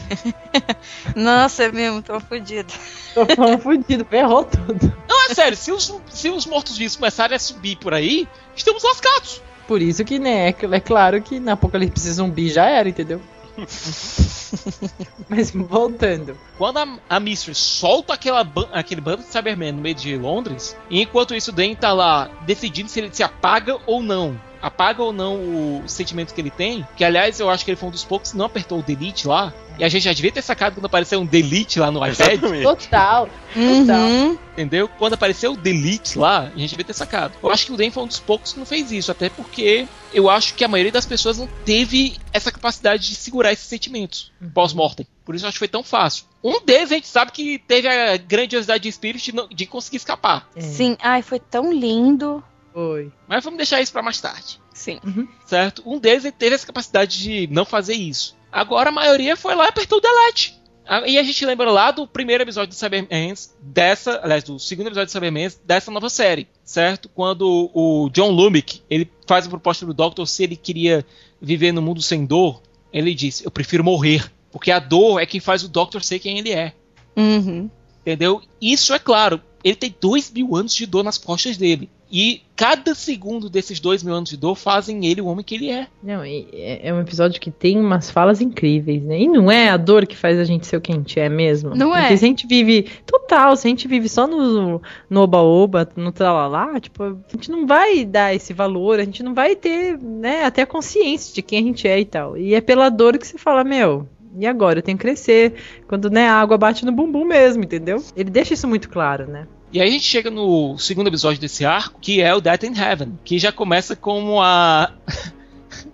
[1.16, 2.72] Nossa, é mesmo, tô fodido.
[3.14, 4.94] Tô falando fudido, ferrou tudo.
[5.10, 8.26] Não, é sério, se os, se os mortos-vivos começarem a subir por aí,
[8.56, 9.42] estamos lascados.
[9.68, 13.20] Por isso que, né, é é claro que na Apocalipse zumbi já era, entendeu?
[15.30, 16.38] Mas voltando.
[16.58, 21.36] Quando a, a Mistress solta aquela, aquele bando de Cybermen no meio de Londres, enquanto
[21.36, 24.40] isso o Dan tá lá decidindo se ele se apaga ou não.
[24.64, 26.88] Apaga ou não o sentimento que ele tem.
[26.98, 29.28] Que aliás eu acho que ele foi um dos poucos que não apertou o delete
[29.28, 29.54] lá.
[29.78, 32.34] E a gente já devia ter sacado quando apareceu um delete lá no iPad.
[32.34, 32.64] Exatamente.
[32.64, 33.30] Total.
[33.56, 34.38] Uhum.
[34.54, 34.88] Entendeu?
[34.88, 37.34] Quando apareceu o delete lá, a gente devia ter sacado.
[37.42, 39.88] Eu acho que o Dan foi um dos poucos que não fez isso, até porque
[40.14, 44.32] eu acho que a maioria das pessoas não teve essa capacidade de segurar esses sentimentos
[44.54, 45.08] pós-mortem.
[45.26, 46.26] Por isso eu acho que foi tão fácil.
[46.44, 49.98] Um deles a gente sabe que teve a grandiosidade de espírito de, não- de conseguir
[49.98, 50.48] escapar.
[50.56, 52.44] É, Sim, ai, foi tão lindo.
[52.74, 53.12] Foi.
[53.28, 55.00] Mas vamos deixar isso pra mais tarde, Sim.
[55.46, 55.84] certo?
[55.86, 58.36] Um deles ele teve essa capacidade de não fazer isso.
[58.52, 60.60] Agora a maioria foi lá e apertou o delete.
[60.86, 64.88] Ah, E a gente lembra lá do primeiro episódio de Cybermans, dessa, aliás, do segundo
[64.88, 67.08] episódio de Cybermans, dessa nova série, certo?
[67.10, 71.06] Quando o John Lumick, ele faz a proposta pro Doctor se ele queria
[71.42, 72.62] viver no mundo sem dor,
[72.92, 76.38] ele disse, eu prefiro morrer, porque a dor é quem faz o Doctor ser quem
[76.40, 76.74] ele é,
[77.16, 77.70] Uhum.
[78.02, 78.42] entendeu?
[78.62, 82.96] Isso é claro, ele tem dois mil anos de dor nas costas dele, e cada
[82.96, 85.88] segundo desses dois mil anos de dor fazem ele o homem que ele é.
[86.02, 89.20] Não, é é um episódio que tem umas falas incríveis, né?
[89.20, 91.28] E não é a dor que faz a gente ser o que a gente é
[91.28, 91.76] mesmo.
[91.76, 92.04] Não é.
[92.04, 92.88] Porque se a gente vive.
[93.06, 97.68] Total, se a gente vive só no no oba-oba, no tralalá, tipo, a gente não
[97.68, 101.60] vai dar esse valor, a gente não vai ter, né, até a consciência de quem
[101.60, 102.38] a gente é e tal.
[102.38, 104.08] E é pela dor que você fala, meu.
[104.40, 104.80] E agora?
[104.80, 105.56] Eu tenho que crescer.
[105.86, 108.02] Quando né, a água bate no bumbum mesmo, entendeu?
[108.16, 109.48] Ele deixa isso muito claro, né?
[109.74, 112.78] E aí a gente chega no segundo episódio desse arco, que é o Death in
[112.80, 114.92] Heaven, que já começa com a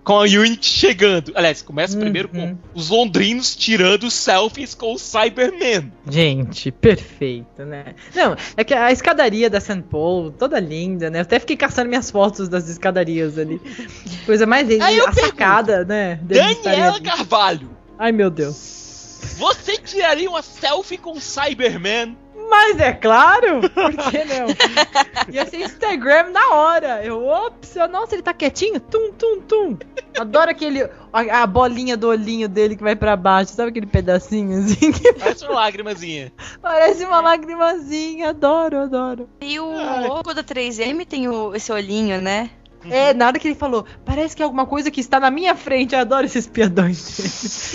[0.04, 1.32] com a Unity chegando.
[1.34, 2.00] Aliás, começa Uhum.
[2.02, 5.90] primeiro com os londrinos tirando selfies com o Cyberman.
[6.08, 7.94] Gente, perfeito, né?
[8.14, 9.82] Não, é que a escadaria da St.
[9.90, 11.18] Paul, toda linda, né?
[11.18, 13.60] Eu até fiquei caçando minhas fotos das escadarias ali.
[14.26, 14.84] Coisa mais linda.
[14.86, 16.20] A sacada, né?
[16.22, 17.00] Daniela.
[17.00, 19.18] Carvalho, Ai, meu Deus.
[19.38, 22.16] você tiraria uma selfie com o Cyberman?
[22.50, 24.46] Mas é claro, por que não?
[25.32, 27.04] Ia ser Instagram na hora.
[27.04, 28.80] Eu, ops, eu, nossa, ele tá quietinho?
[28.80, 29.78] Tum, tum, tum.
[30.18, 30.82] Adoro aquele,
[31.12, 35.12] a, a bolinha do olhinho dele que vai pra baixo, sabe aquele pedacinho assim que
[35.12, 36.32] Parece uma lágrimazinha.
[36.60, 38.30] parece uma lagrimazinha.
[38.30, 39.28] Adoro, adoro.
[39.40, 39.70] E o
[40.08, 42.50] logo da 3M tem o, esse olhinho, né?
[42.88, 45.54] É, na hora que ele falou, parece que é alguma coisa que está na minha
[45.54, 45.94] frente.
[45.94, 47.16] Eu adoro esses piadões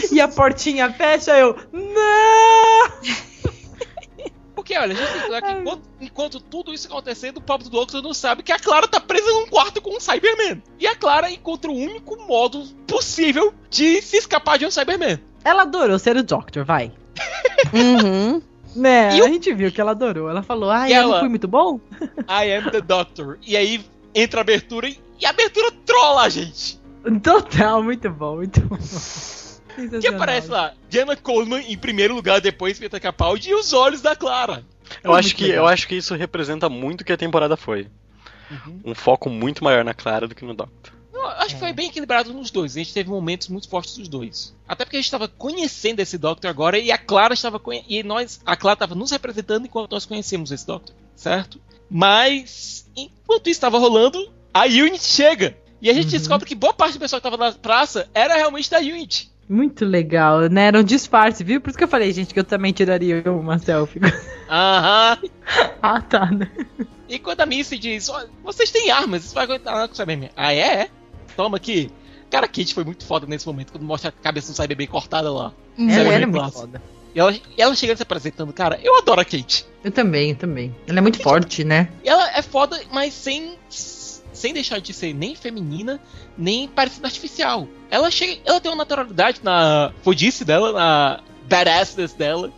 [0.01, 0.15] dele.
[0.15, 1.55] E a portinha fecha, eu.
[1.71, 2.89] Não!
[4.65, 8.01] Porque, olha, a gente tem que que enquanto, enquanto tudo isso acontecendo, o Pablo Doctor
[8.01, 10.59] não sabe que a Clara tá presa num quarto com um Cyberman.
[10.79, 15.19] E a Clara encontra o único modo possível de se escapar de um Cyberman.
[15.43, 16.91] Ela adorou ser o Doctor, vai.
[17.71, 18.41] Uhum.
[18.75, 20.29] Né, E a o- gente viu que ela adorou.
[20.29, 21.79] Ela falou, ai, E eu ela- não fui muito bom?
[22.27, 23.37] I am the Doctor.
[23.45, 23.85] E aí
[24.15, 26.79] entra a abertura e, e a abertura trola a gente.
[27.23, 28.77] Total, muito bom, muito bom.
[30.01, 34.15] Que aparece lá, Jenna Coleman em primeiro lugar, depois Peter Capaldi e os olhos da
[34.15, 34.63] Clara.
[35.03, 35.57] Eu Foi acho, que, legal.
[35.57, 37.87] eu acho que isso representa muito o que a temporada foi.
[38.51, 38.79] Uhum.
[38.85, 40.93] Um foco muito maior na Clara do que no Doctor.
[41.11, 42.75] Eu acho que foi bem equilibrado nos dois.
[42.75, 44.55] A gente teve momentos muito fortes dos dois.
[44.67, 47.83] Até porque a gente estava conhecendo esse Doctor agora e a Clara estava conhe...
[47.89, 51.59] e nós a Clara estava nos representando enquanto nós conhecemos esse Doctor, certo?
[51.89, 56.19] Mas enquanto isso estava rolando, a Unity chega e a gente Uhum.
[56.19, 59.31] descobre que boa parte do pessoal que estava na praça era realmente da Unity.
[59.47, 60.67] Muito legal, né?
[60.67, 61.61] Era um disfarce, viu?
[61.61, 63.99] Por isso que eu falei, gente, que eu também tiraria uma selfie.
[64.49, 65.17] Aham.
[65.81, 66.49] ah, tá, né?
[67.07, 70.31] E quando a Missy diz, "Ó, vocês têm armas, isso vai aguentar com o Cyberman.
[70.35, 70.59] Ah, é?
[70.59, 70.89] é?
[71.35, 71.91] Toma aqui.
[72.31, 75.31] Cara, a Kate foi muito foda nesse momento, quando mostra a cabeça do Cyberman cortada
[75.31, 75.53] lá.
[75.77, 76.81] Ela, Sério, ela é muito foda.
[77.13, 79.65] E ela, e ela chegando se apresentando, cara, eu adoro a Kate.
[79.83, 80.75] Eu também, eu também.
[80.87, 81.87] Ela é muito forte, né?
[82.03, 83.57] E ela é foda, mas sem,
[84.35, 85.99] sem deixar de ser nem feminina,
[86.37, 87.67] nem parecida artificial.
[87.89, 92.51] Ela chega, ela tem uma naturalidade na fodice dela, na badassness dela,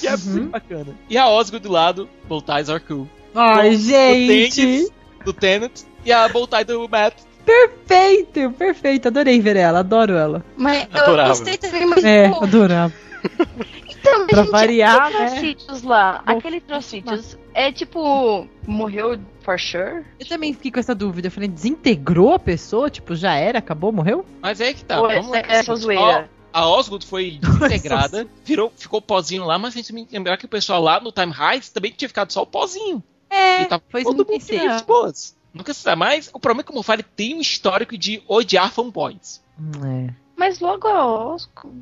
[0.00, 0.18] que é Uhum.
[0.26, 0.94] muito bacana.
[1.08, 3.08] E a Osgo do lado, Voltais are cool.
[3.34, 4.56] Ai, Do gente!
[4.56, 4.90] Tennis,
[5.24, 7.14] do Tenet, e a Boltai do Matt.
[7.44, 9.08] Perfeito, perfeito.
[9.08, 10.44] Adorei ver ela, adoro ela.
[10.56, 11.28] Mas eu Adorava.
[11.30, 12.92] gostei também, mas É, adorava.
[14.08, 15.30] Então, Pra gente, variar, aquele né?
[15.30, 20.04] Trocítios lá, Bom, aquele Trocítios é tipo, morreu for sure?
[20.20, 21.28] Eu também fiquei com essa dúvida.
[21.28, 22.90] Eu falei, desintegrou a pessoa?
[22.90, 24.24] Tipo, já era, acabou, morreu?
[24.40, 25.00] Mas é que tá.
[25.00, 25.54] Ou vamos essa lá.
[25.54, 26.28] é só zoeira?
[26.52, 30.36] Ó, a Osgood foi desintegrada, virou, ficou pozinho lá, mas a gente tem que lembrar
[30.36, 33.02] que o pessoal lá no Time Heights também tinha ficado só o pozinho.
[33.30, 34.76] É, E tava foi isso todo que eu mundo pensei.
[34.76, 35.36] de boas.
[35.52, 35.98] Nunca se sabe.
[35.98, 39.42] Mas o problema é que o Mofari tem um histórico de odiar fanboys.
[39.84, 40.10] É.
[40.36, 41.04] Mas logo a
[41.34, 41.72] Osco.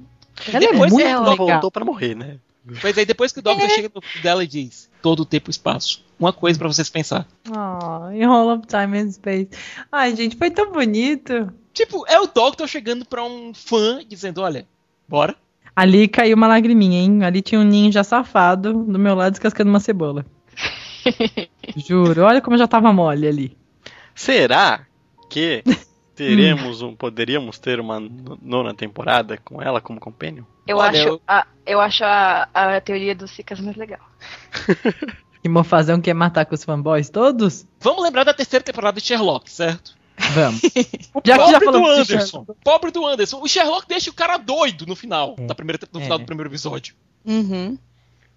[0.49, 1.47] Ela é Depois muito ela legal.
[1.47, 2.39] voltou pra morrer, né?
[2.83, 5.53] Mas aí depois que o Doctor chega no dela e diz todo o tempo e
[5.53, 6.05] espaço.
[6.19, 7.27] Uma coisa pra vocês pensar.
[7.49, 9.51] Oh, em All of Time and Space.
[9.93, 11.53] Ai, gente, foi tão bonito.
[11.73, 14.67] Tipo, é o Doctor chegando pra um fã dizendo, olha,
[15.07, 15.37] bora.
[15.77, 17.23] Ali caiu uma lagriminha, hein?
[17.23, 20.25] Ali tinha um ninja safado do meu lado descascando uma cebola.
[21.77, 23.57] Juro, olha como eu já tava mole ali.
[24.15, 24.87] Será
[25.29, 25.63] que
[26.17, 30.45] teremos um, poderíamos ter uma no- nona temporada com ela como companion?
[30.67, 34.01] Eu Olha, acho, eu- A, eu acho a, a teoria dos Cicas mais legal.
[35.43, 37.67] Que Mofazão quer matar com os fanboys todos?
[37.79, 39.95] Vamos lembrar da terceira temporada de Sherlock, certo?
[40.35, 40.61] Vamos.
[41.25, 42.47] já que já Pobre do falamos de Anderson.
[42.65, 43.41] Pobre do Anderson.
[43.41, 46.03] O Sherlock deixa o cara doido no final, da primeira, no É.
[46.03, 46.97] final do primeiro episódio.
[47.25, 47.79] Uhum.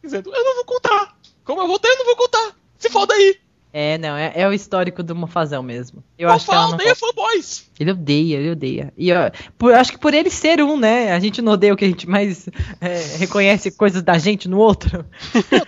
[0.04, 1.16] Dizendo, eu não vou contar.
[1.44, 2.52] Como eu voltei, eu não vou contar.
[2.78, 3.38] Se foda aí.
[3.72, 6.04] É, não, é, é o histórico do Mofazão mesmo.
[6.18, 7.70] Eu Eu acho que ela não odeia fanboys.
[7.80, 8.94] Ele odeia, ele odeia.
[8.98, 11.12] E ó, por- acho que por ele ser um, né?
[11.12, 12.48] A gente não odeia o que a gente mais
[12.82, 15.06] é, reconhece coisas da gente no outro.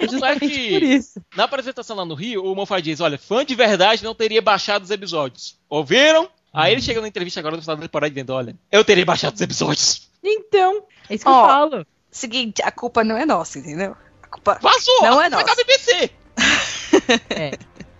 [0.01, 1.21] É Justamente que por isso.
[1.35, 4.83] na apresentação lá no Rio, o Moffat diz, olha, fã de verdade não teria baixado
[4.83, 5.59] os episódios.
[5.69, 6.27] Ouviram?
[6.51, 9.35] Aí ele chega na entrevista agora no final da temporada dizendo, olha, eu teria baixado
[9.35, 10.09] os episódios.
[10.23, 11.47] Então, é isso que eu Ó.
[11.47, 11.85] falo.
[12.09, 13.95] Seguinte, a culpa não é nossa, entendeu?
[14.23, 15.01] A culpa Vazou!
[15.03, 15.55] Não é Foi da nossa.
[15.55, 16.09] BBC.
[17.29, 17.51] É,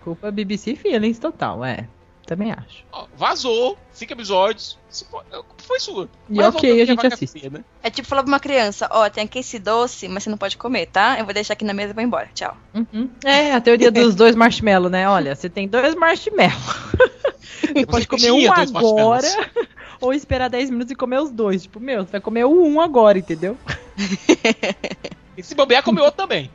[0.02, 1.88] culpa BBC Feelings total, é.
[2.24, 2.84] Também acho.
[2.92, 4.78] Ó, vazou, cinco episódios.
[4.88, 6.08] Isso foi- a culpa foi sua.
[6.30, 7.50] E Mas ok, a gente assiste.
[7.50, 7.64] né?
[7.82, 10.56] É tipo falar pra uma criança, ó, tem aqui esse doce, mas você não pode
[10.56, 11.16] comer, tá?
[11.18, 12.28] Eu vou deixar aqui na mesa e vou embora.
[12.32, 12.56] Tchau.
[12.74, 13.10] Uhum.
[13.24, 15.08] É, a teoria dos dois marshmallows, né?
[15.08, 16.52] Olha, você tem dois marshmallows.
[17.62, 19.26] Você pode comer um agora
[20.00, 21.62] ou esperar 10 minutos e comer os dois.
[21.62, 23.56] Tipo, meu, você vai comer o um agora, entendeu?
[25.36, 26.50] E se bobear, comeu outro também.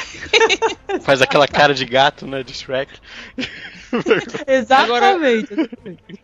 [1.02, 2.42] Faz aquela cara de gato, né?
[2.42, 2.92] De Shrek.
[4.46, 5.54] Exatamente.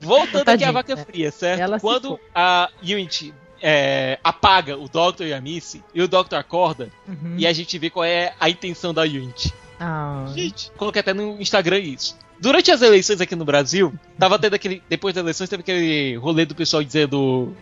[0.01, 1.61] Voltando aqui Tadinho, à vaca fria, certo?
[1.61, 6.89] Ela Quando a Unity é, apaga o Doctor e a Missy, e o Doctor acorda,
[7.07, 7.35] Uhum.
[7.37, 9.53] e a gente vê qual é a intenção da Unity.
[9.81, 10.27] Ah.
[10.35, 12.16] Gente, coloquei até no Instagram isso.
[12.41, 14.81] Durante as eleições aqui no Brasil, tava tendo aquele.
[14.89, 17.53] Depois das eleições, teve aquele rolê do pessoal dizendo.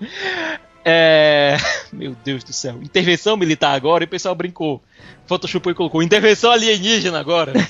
[0.88, 1.56] é.
[1.92, 2.78] Meu Deus do céu.
[2.82, 4.82] Intervenção militar agora, e o pessoal brincou.
[5.26, 7.52] Photoshopou e colocou intervenção alienígena agora.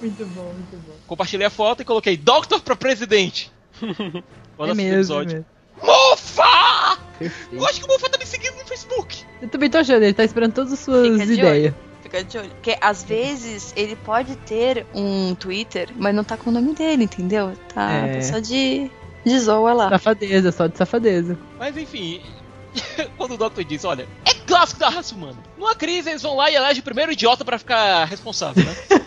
[0.00, 0.94] Muito bom, muito bom.
[1.06, 3.52] Compartilhei a foto e coloquei Doctor pra presidente.
[4.56, 5.32] Quando É mesmo, é episódio.
[5.32, 5.46] mesmo.
[5.82, 6.98] Mofa!
[7.18, 7.54] Perfeito.
[7.54, 9.24] Eu acho que o Mofa tá me seguindo no Facebook.
[9.42, 11.74] Eu também tô achando, ele tá esperando todas as suas Fica de ideias.
[12.02, 12.48] Fica de olho.
[12.50, 17.04] Porque às vezes ele pode ter um Twitter, mas não tá com o nome dele,
[17.04, 17.52] entendeu?
[17.74, 18.22] Tá É.
[18.22, 18.90] só de,
[19.24, 19.88] de zoa lá.
[19.90, 21.38] Safadeza, só de safadeza.
[21.58, 22.20] Mas enfim,
[23.16, 25.36] quando o Doctor diz, olha, é clássico da raça humana.
[25.58, 28.74] Numa crise, eles vão lá e elegem o primeiro idiota pra ficar responsável, né?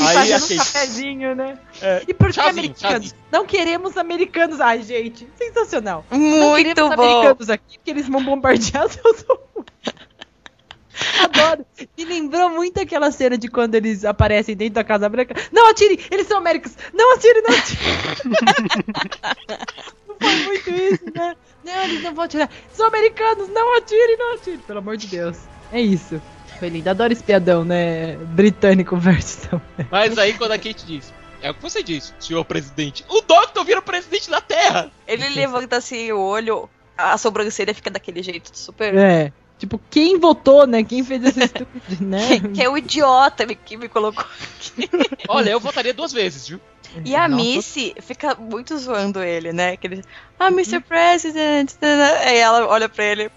[0.00, 0.56] Aí Fazendo achei.
[0.56, 1.58] um cafezinho, né?
[1.80, 2.78] É, E por que americanos?
[3.08, 3.14] chazinho.
[3.30, 4.60] Não queremos americanos.
[4.60, 6.04] Ai, gente, sensacional.
[6.10, 7.02] Não Muito queremos bom.
[7.02, 9.24] americanos aqui, porque eles vão bombardear seus
[11.22, 11.66] Adoro.
[11.96, 15.34] Me lembrou muito aquela cena de quando eles aparecem dentro da Casa Branca.
[15.50, 16.72] Não atire, eles são américos.
[16.92, 17.80] Não atire, não atire.
[20.08, 21.36] não foi muito isso, né?
[21.64, 22.50] Não, eles não vão atirar.
[22.72, 24.58] São americanos, não atire, não atire.
[24.58, 25.38] Pelo amor de Deus.
[25.72, 26.20] É isso.
[26.58, 26.88] Foi lindo.
[26.88, 28.16] Adoro espiadão, né?
[28.16, 29.86] Britânico versus também.
[29.90, 33.04] Mas aí quando a Kate diz, é o que você disse, senhor presidente.
[33.08, 34.90] O Doctor vira presidente da Terra.
[35.06, 38.94] Ele levanta assim o olho, a sobrancelha fica daquele jeito super.
[38.94, 39.32] É.
[39.62, 40.82] Tipo, quem votou, né?
[40.82, 42.40] Quem fez esse estúpido, né?
[42.52, 44.24] Que é o idiota que me colocou.
[45.28, 46.60] Olha, eu votaria duas vezes, viu?
[47.04, 47.42] E a Nossa.
[47.44, 49.76] Missy fica muito zoando ele, né?
[49.76, 50.02] Que ele,
[50.36, 50.80] ah, Mr.
[50.80, 51.70] President.
[52.26, 53.30] Aí ela olha pra ele.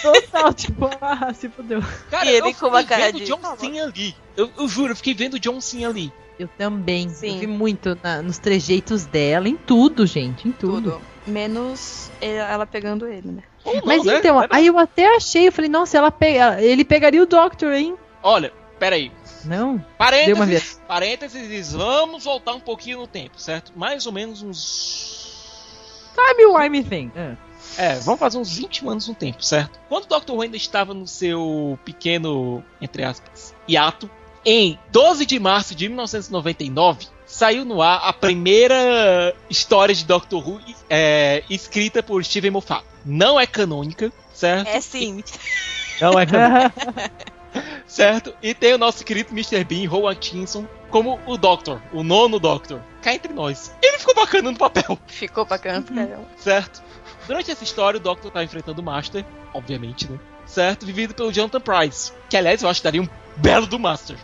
[0.00, 1.82] Total, tipo, ah, se fudeu.
[2.10, 4.16] Cara, E ele eu com uma fiquei cara vendo de- John Cena ali.
[4.36, 6.10] Eu, eu juro, eu fiquei vendo John Cena ali.
[6.38, 7.10] Eu também.
[7.10, 7.34] Sim.
[7.34, 10.92] Eu vi muito na- nos trejeitos dela, em tudo, gente, em tudo.
[10.92, 11.02] Tudo.
[11.26, 13.42] Menos ela pegando ele, né?
[13.74, 14.18] Não, Mas né?
[14.18, 17.72] então, Era- aí eu até achei, eu falei, nossa, ela pega, ele pegaria o Doctor,
[17.72, 17.96] hein?
[18.22, 19.12] Olha, peraí.
[19.44, 19.78] Não?
[19.96, 20.82] Parênteses, vez.
[20.86, 23.72] parênteses, vamos voltar um pouquinho no tempo, certo?
[23.76, 26.12] Mais ou menos uns.
[26.14, 27.12] Time Wime Thing.
[27.16, 27.36] Ah.
[27.76, 29.78] É, vamos fazer uns 20 anos no tempo, certo?
[29.88, 30.32] Quando o Dr.
[30.32, 34.10] Who ainda estava no seu pequeno, entre aspas, hiato,
[34.44, 40.60] em 12 de março de 1999, saiu no ar a primeira história de Doctor Who
[40.90, 42.82] é, escrita por Steven Moffat.
[43.08, 44.68] Não é canônica, certo?
[44.68, 45.24] É sim.
[45.98, 46.74] Não é canônica.
[47.88, 48.34] certo?
[48.42, 49.64] E tem o nosso querido Mr.
[49.64, 52.80] Bean, Rowan Atkinson, como o Doctor, o nono Doctor.
[53.00, 53.72] Cá entre nós.
[53.82, 56.28] Ele ficou bacana no papel, Ficou bacana pra caramba.
[56.36, 56.82] certo?
[57.26, 60.18] Durante essa história, o Doctor tá enfrentando o Master, obviamente, né?
[60.46, 60.84] Certo?
[60.84, 62.12] Vivido pelo Jonathan Price.
[62.28, 64.16] Que, aliás, eu acho que daria um belo do Master.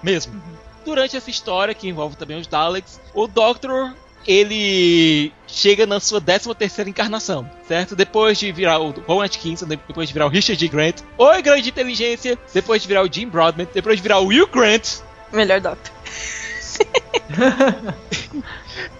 [0.00, 0.40] Mesmo.
[0.84, 3.94] Durante essa história, que envolve também os Daleks, o Doctor
[4.26, 7.96] ele chega na sua 13 terceira encarnação, certo?
[7.96, 10.68] Depois de virar o Ron Atkinson, depois de virar o Richard.
[10.68, 14.46] Grant, Oi Grande Inteligência, depois de virar o Jim Broadbent, depois de virar o Will
[14.46, 15.00] Grant,
[15.32, 15.92] Melhor Doctor.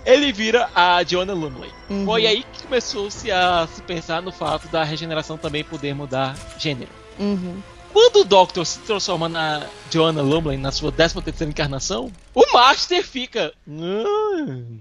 [0.05, 1.71] ele vira a Joanna Lumley.
[1.89, 2.05] Uhum.
[2.05, 6.91] Foi aí que começou-se a se pensar no fato da regeneração também poder mudar gênero.
[7.19, 7.63] Uhum.
[7.93, 13.05] Quando o Doctor se transforma na Joanna Lumley na sua 13 terceira encarnação, o Master
[13.05, 13.53] fica...
[13.67, 14.79] "Hum."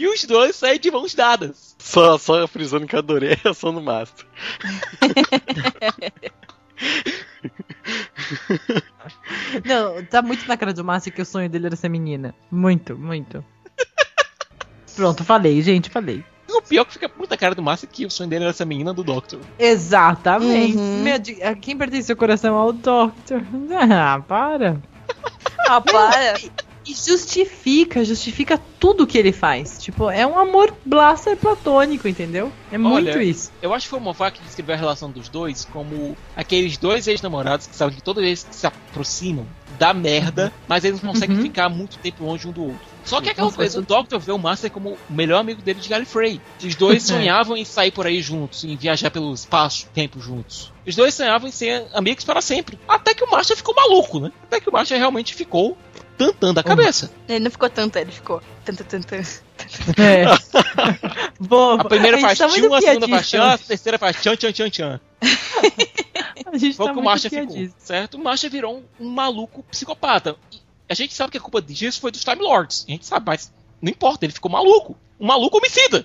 [0.00, 1.76] E os dois saem de mãos dadas.
[1.78, 4.24] Só, só frisando que eu adorei a reação do Master.
[9.62, 12.34] Não, tá muito na cara do Márcio que o sonho dele era ser menina.
[12.50, 13.44] Muito, muito.
[14.96, 16.24] Pronto, falei, gente, falei.
[16.48, 18.52] O pior é que fica muito na cara do Master que o sonho dele era
[18.52, 19.40] essa menina do Doctor.
[19.58, 20.78] Exatamente.
[20.78, 21.02] Uhum.
[21.02, 21.16] Meu,
[21.60, 23.42] quem pertence seu coração ao Doctor?
[23.92, 24.80] Ah, para.
[25.68, 26.40] Ah, para.
[26.90, 29.78] E justifica, justifica tudo que ele faz.
[29.80, 32.50] Tipo, é um amor blaster platônico, entendeu?
[32.72, 33.52] É muito Olha, isso.
[33.62, 37.06] Eu acho que foi o Moffat que descreveu a relação dos dois como aqueles dois
[37.06, 39.46] ex-namorados que sabem que toda vez que se aproximam
[39.78, 41.42] dá merda, mas eles não conseguem Uhum.
[41.42, 42.90] ficar muito tempo longe um do outro.
[43.04, 45.62] Só que é aquela Nossa, coisa, o Doctor vê o Master como o melhor amigo
[45.62, 46.40] dele de Gallifrey.
[46.62, 50.70] Os dois sonhavam em sair por aí juntos, em viajar pelo espaço, tempo juntos.
[50.86, 52.78] Os dois sonhavam em ser amigos para sempre.
[52.86, 54.30] Até que o Master ficou maluco, né?
[54.42, 55.78] Até que o Master realmente ficou
[56.20, 57.10] tantando a cabeça.
[57.28, 58.42] Ele não ficou tanto, ele ficou.
[58.64, 59.14] Tanto, tanto.
[59.14, 60.24] É.
[61.40, 64.36] Boa, A primeira gente faz tá tchum, a segunda faz tchan, a terceira faz tchan,
[64.36, 65.00] tchan, tchan, tchan.
[66.52, 68.14] A gente Foi tá o que o Marcha ficou, certo?
[68.14, 70.36] O Marcha virou um, um maluco psicopata.
[70.52, 70.58] E
[70.88, 72.84] a gente sabe que a culpa disso foi dos Time Lords.
[72.88, 74.96] A gente sabe, mas não importa, ele ficou maluco.
[75.18, 76.04] Um maluco homicida.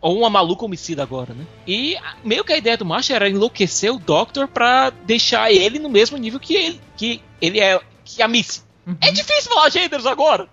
[0.00, 1.46] Ou uma maluca homicida agora, né?
[1.66, 5.78] E a- meio que a ideia do Marcha era enlouquecer o Doctor pra deixar ele
[5.78, 6.80] no mesmo nível que ele.
[6.96, 7.80] Que ele é.
[8.04, 8.60] Que a Missy.
[8.86, 8.96] Uhum.
[9.00, 10.48] É difícil falar gêneros agora!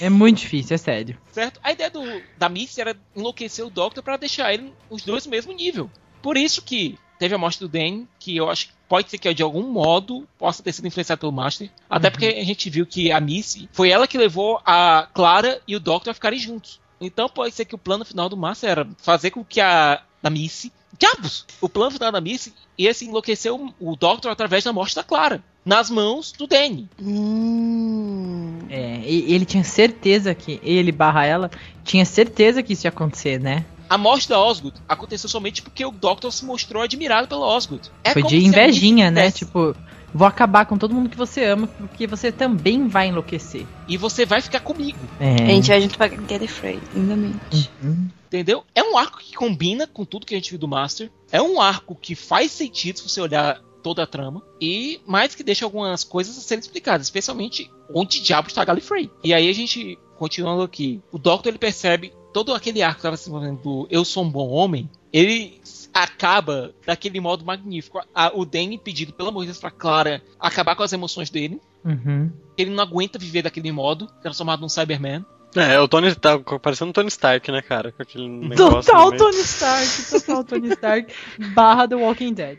[0.00, 1.18] É muito difícil, é sério.
[1.30, 1.60] certo?
[1.62, 2.00] A ideia do,
[2.36, 5.88] da Missy era enlouquecer o Doctor pra deixar ele, os dois no mesmo nível.
[6.20, 9.32] Por isso que teve a morte do Dan, que eu acho que pode ser que
[9.32, 11.70] de algum modo possa ter sido influenciado pelo Master.
[11.88, 15.76] Até porque a gente viu que a Missy foi ela que levou a Clara e
[15.76, 16.80] o Doctor a ficarem juntos.
[17.00, 20.30] Então pode ser que o plano final do Master era fazer com que a, a
[20.30, 20.72] Missy.
[20.98, 21.46] Diabos!
[21.60, 25.02] O plano final da Missy ia se enlouquecer o, o Doctor através da morte da
[25.02, 25.42] Clara.
[25.64, 26.88] Nas mãos do Danny.
[27.00, 28.58] Hum.
[28.68, 31.50] É, e ele tinha certeza que ele barra ela,
[31.82, 33.64] tinha certeza que isso ia acontecer, né?
[33.88, 37.90] A morte da Osgood aconteceu somente porque o Doctor se mostrou admirado pela Osgood.
[38.02, 39.30] É Foi de invejinha, né?
[39.30, 39.76] Tipo,
[40.12, 43.66] vou acabar com todo mundo que você ama, porque você também vai enlouquecer.
[43.86, 45.34] E você vai ficar comigo, É.
[45.34, 47.70] A gente vai junto pra Gallifrey, lindamente.
[47.82, 48.08] Uhum.
[48.36, 48.64] Entendeu?
[48.74, 51.10] É um arco que combina com tudo que a gente viu do Master.
[51.30, 54.42] É um arco que faz sentido se você olhar toda a trama.
[54.60, 59.10] E mais que deixa algumas coisas a serem explicadas, especialmente onde diabo está Gallifrey.
[59.22, 63.16] E aí a gente, continuando aqui, o Doctor ele percebe todo aquele arco que estava
[63.16, 65.60] se desenvolvendo do Eu Sou um Bom Homem, ele
[65.92, 68.00] acaba daquele modo magnífico.
[68.14, 71.60] A- o Danny pedindo, pelo amor de Deus, pra Clara acabar com as emoções dele.
[71.84, 72.32] Uhum.
[72.58, 75.24] Ele não aguenta viver daquele modo, transformado num Cyberman.
[75.56, 77.92] É, o Tony tá parecendo o Tony Stark, né, cara?
[77.92, 79.16] Com aquele negócio Total.
[79.16, 81.14] Tony Stark, total Tony Stark,
[81.54, 82.58] barra The Walking Dead.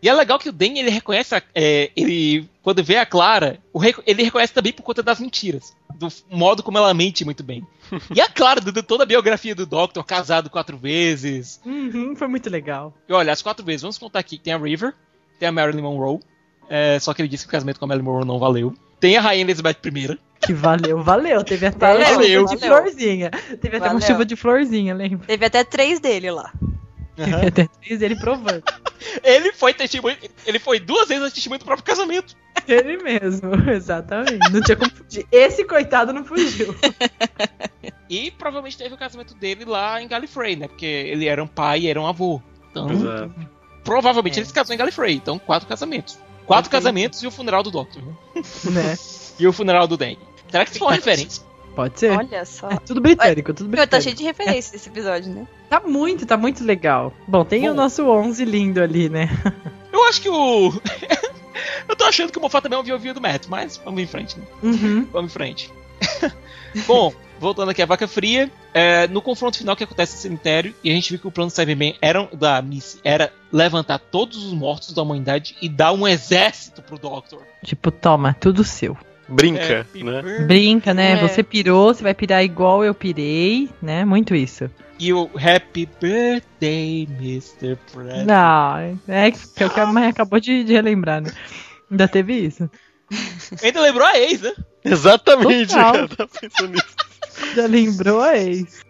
[0.00, 3.58] E é legal que o Dan ele reconhece, a- é, ele quando vê a Clara,
[4.06, 7.66] ele reconhece também por conta das mentiras, do modo como ela mente muito bem.
[8.14, 11.60] E a Clara, de toda a biografia do Doctor, casado quatro vezes.
[11.66, 12.94] Uhum, foi muito legal.
[13.08, 14.94] E olha, as quatro vezes, vamos contar aqui: tem a River,
[15.38, 16.20] tem a Marilyn Monroe,
[16.68, 18.74] é, só que ele disse que o casamento com a Marilyn Monroe não valeu.
[19.02, 20.16] Tem a Rainha Elizabeth I.
[20.46, 21.42] Que valeu, valeu.
[21.42, 22.82] Teve até Valeu, uma chuva de valeu.
[22.84, 23.30] florzinha.
[23.60, 25.26] Teve até uma chuva de florzinha, lembra?
[25.26, 26.52] Teve até três dele lá.
[27.16, 28.62] Teve até três ele provando.
[29.24, 32.34] Ele foi testemunho, ele foi duas vezes a testemunho do próprio casamento.
[32.68, 34.38] Ele mesmo, exatamente.
[34.52, 35.26] Não tinha como fugir.
[35.30, 36.72] Esse coitado não fugiu.
[38.08, 40.68] E provavelmente teve o casamento dele lá em Gallifrey, né?
[40.68, 42.40] Porque ele era um pai e era um avô.
[42.70, 43.34] Então, Exato.
[43.84, 44.40] provavelmente É.
[44.40, 45.14] ele se casou em Gallifrey.
[45.16, 46.16] Então, quatro casamentos.
[46.46, 48.02] Quatro casamentos e o funeral do Doctor.
[48.02, 48.12] né?
[48.70, 48.98] né?
[49.38, 50.14] E o funeral do Dan.
[50.50, 51.42] Será que isso foi uma referência?
[51.74, 52.12] Pode ser.
[52.12, 52.70] Olha só.
[52.70, 54.04] É tudo britânico, tudo Meu, tá britânico.
[54.04, 55.48] cheio de referência esse episódio, né?
[55.70, 57.12] Tá muito, tá muito legal.
[57.26, 57.76] Bom, tem o Bom.
[57.76, 59.30] nosso 11 lindo ali, né?
[59.90, 60.72] Eu acho que o.
[61.88, 64.06] Eu tô achando que o Moffat também é um viu do Matt, mas vamos em
[64.06, 64.44] frente, né?
[64.62, 65.06] Uhum.
[65.10, 65.72] Vamos em frente.
[66.86, 67.12] Bom,
[67.42, 70.94] voltando aqui à vaca fria, é, no confronto final que acontece no cemitério, e a
[70.94, 74.94] gente viu que o plano do Cyberman era, da Missy era levantar todos os mortos
[74.94, 77.42] da humanidade e dar um exército pro Doctor.
[77.64, 78.96] Tipo, toma, tudo seu.
[79.28, 80.22] Brinca, Happy né?
[80.46, 81.12] Brinca, né?
[81.12, 81.16] É.
[81.16, 84.04] Você pirou, você vai pirar igual eu pirei, né?
[84.04, 84.70] Muito isso.
[84.98, 87.76] E o Happy Birthday, Mr.
[87.92, 88.26] President.
[88.26, 91.32] Não, é que que a mãe acabou de, de relembrar, né?
[91.90, 92.70] Ainda teve isso.
[93.62, 94.52] Ainda lembrou a ex, né?
[94.84, 95.92] Exatamente, Total.
[95.92, 97.11] cara, tá pensando nisso.
[97.54, 98.80] Já lembrou a ex.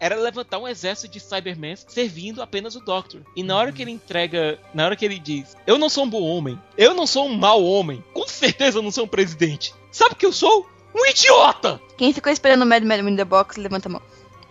[0.00, 3.20] Era levantar um exército de Cybermen servindo apenas o Doctor.
[3.36, 6.10] E na hora que ele entrega, na hora que ele diz: Eu não sou um
[6.10, 9.74] bom homem, eu não sou um mau homem, com certeza eu não sou um presidente.
[9.92, 10.66] Sabe o que eu sou?
[10.94, 11.80] Um idiota!
[11.98, 14.02] Quem ficou esperando o Mad Mad in the Box, levanta a mão.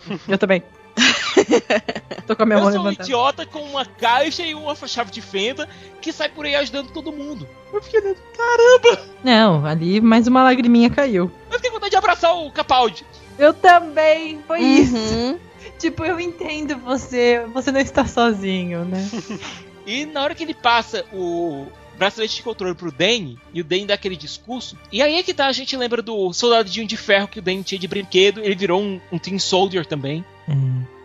[0.27, 0.61] Eu também.
[2.27, 3.03] Tô com a minha eu mão sou um levantada.
[3.03, 5.67] idiota com uma caixa e uma chave de fenda
[6.01, 7.47] que sai por aí ajudando todo mundo.
[7.73, 9.01] Eu fiquei, caramba!
[9.23, 11.31] Não, ali mais uma lagriminha caiu.
[11.49, 13.05] Eu fiquei com vontade de abraçar o Capaldi.
[13.37, 14.95] Eu também, foi isso.
[14.95, 15.37] Uhum.
[15.79, 19.09] Tipo, eu entendo você, você não está sozinho, né?
[19.85, 21.65] E na hora que ele passa o
[21.97, 25.33] bracelete de controle pro Danny, e o Danny dá aquele discurso, e aí é que
[25.33, 28.55] tá, a gente lembra do soldadinho de ferro que o Danny tinha de brinquedo, ele
[28.55, 30.23] virou um, um Team Soldier também.
[30.47, 30.55] A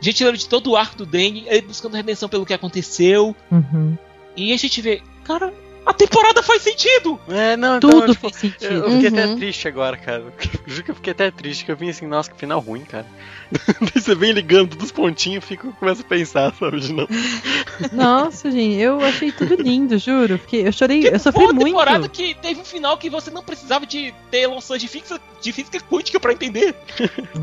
[0.00, 3.98] gente lembra de todo o arco do Danny, ele buscando redenção pelo que aconteceu, Uhum.
[4.36, 5.52] e a gente vê, cara,
[5.90, 7.18] a temporada faz sentido!
[7.28, 8.72] É, não, então, Tudo tipo, fez sentido.
[8.72, 9.36] eu, eu fiquei até Uhum.
[9.36, 10.24] triste agora, cara.
[10.66, 13.06] Juro que eu fiquei até triste, que eu vim assim, nossa, que final ruim, cara.
[13.94, 17.08] Você vem ligando dos pontinhos, eu fico, começo a pensar, sabe, de novo.
[17.92, 20.38] Nossa, gente, eu achei tudo lindo, juro.
[20.38, 21.66] Fiquei, eu chorei, eu sofri Foi uma muito.
[21.66, 25.52] temporada que teve um final que você não precisava de ter noções de física, de
[25.52, 26.74] física quântica pra entender.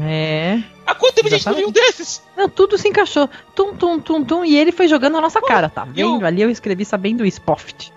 [0.01, 0.59] É.
[0.85, 2.21] Há quanto tempo a gente não viu um desses?
[2.37, 3.27] Não, tudo se encaixou.
[3.55, 4.45] Tum, tum, tum, tum.
[4.45, 6.25] E ele foi jogando na nossa cara, tá eu- vendo?
[6.25, 7.91] Ali eu escrevi sabendo isso, Poft.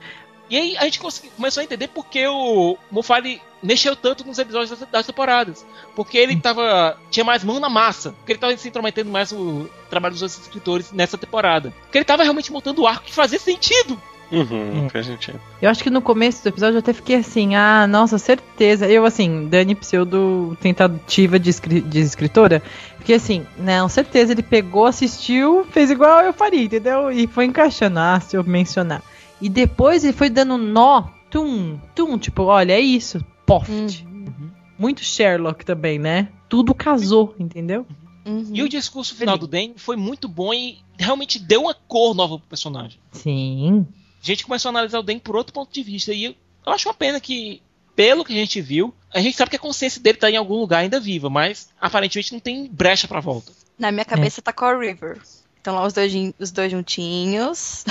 [0.51, 4.71] E aí a gente consegui- começou a entender porque o Moffat mexeu tanto nos episódios
[4.79, 5.65] das, das temporadas.
[5.95, 6.97] Porque ele tava.
[7.11, 8.13] tinha mais mão na massa.
[8.13, 11.73] Porque ele tava se intrometendo mais no trabalho dos outros escritores nessa temporada.
[11.83, 14.01] Porque ele tava realmente montando o arco que fazia sentido.
[14.31, 14.91] Uhum, É.
[14.91, 15.41] faz sentido.
[15.61, 18.87] Eu acho que no começo do episódio eu até fiquei assim, ah, nossa, certeza.
[18.87, 22.63] Eu, assim, Dani Pseudo tentativa de, escri- de escritora.
[22.99, 27.11] Fiquei assim, não, certeza, ele pegou, assistiu, fez igual eu faria, entendeu?
[27.11, 29.03] E foi encaixando, ah, se eu mencionar.
[29.41, 33.71] E depois ele foi dando nó, tum, tum, tipo, olha, é isso, poft.
[34.05, 34.51] Uhum.
[34.79, 36.29] Muito Sherlock também, né?
[36.49, 37.87] Tudo casou, entendeu?
[38.25, 38.51] Uhum.
[38.53, 42.39] E o discurso final do Dan foi muito bom e realmente deu uma cor nova
[42.39, 42.99] pro personagem.
[43.13, 43.87] Sim.
[44.23, 46.13] A gente começou a analisar o Dan por outro ponto de vista.
[46.13, 46.35] E eu,
[46.67, 47.63] eu acho uma pena que,
[47.97, 50.57] pelo que a gente viu, a gente sabe que a consciência dele tá em algum
[50.57, 53.53] lugar ainda viva, mas aparentemente não tem brecha pra volta.
[53.79, 55.21] Na minha cabeça tá Core River.
[55.69, 57.85] Estão lá os dois, os dois juntinhos.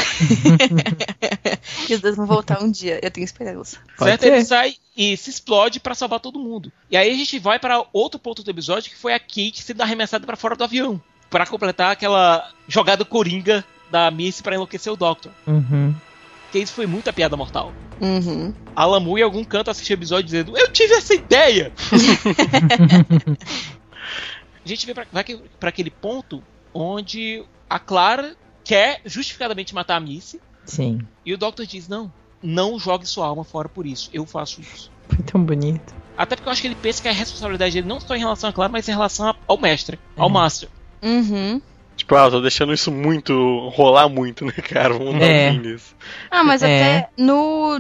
[1.88, 3.00] e os dois vão voltar um dia.
[3.04, 3.78] Eu tenho esperança.
[3.96, 4.22] Pode certo?
[4.22, 4.34] ser.
[4.34, 6.72] Ele sai e se explode pra salvar todo mundo.
[6.90, 9.82] E aí a gente vai para outro ponto do episódio que foi a Kate sendo
[9.82, 11.00] arremessada pra fora do avião.
[11.30, 15.32] Pra completar aquela jogada coringa da Missy pra enlouquecer o Doctor.
[15.46, 15.94] Uhum.
[16.52, 17.72] Que isso foi muita piada mortal.
[18.02, 18.56] Uhum.
[18.76, 21.72] A Lamu em algum canto assistiu o episódio dizendo: Eu tive essa ideia!
[24.66, 26.42] a gente vê pra, vai que- pra aquele ponto
[26.74, 31.00] onde a Clara quer justificadamente matar a Missy Sim.
[31.26, 32.12] e o Doctor diz: Não,
[32.42, 34.92] não jogue sua alma fora por isso, eu faço isso.
[35.10, 35.96] Foi tão bonito.
[36.18, 38.50] Até porque eu acho que ele pensa que a responsabilidade dele não só em relação
[38.50, 40.22] a Clara, mas em relação ao mestre, É.
[40.22, 40.68] ao Master.
[41.02, 41.62] Uhum.
[41.96, 43.70] Tipo, ah, eu tô deixando isso muito.
[43.70, 44.94] rolar muito, né, cara?
[44.94, 45.50] Vamos dar É.
[45.52, 45.96] um fim nisso.
[46.30, 46.66] Ah, mas É.
[47.00, 47.78] até no.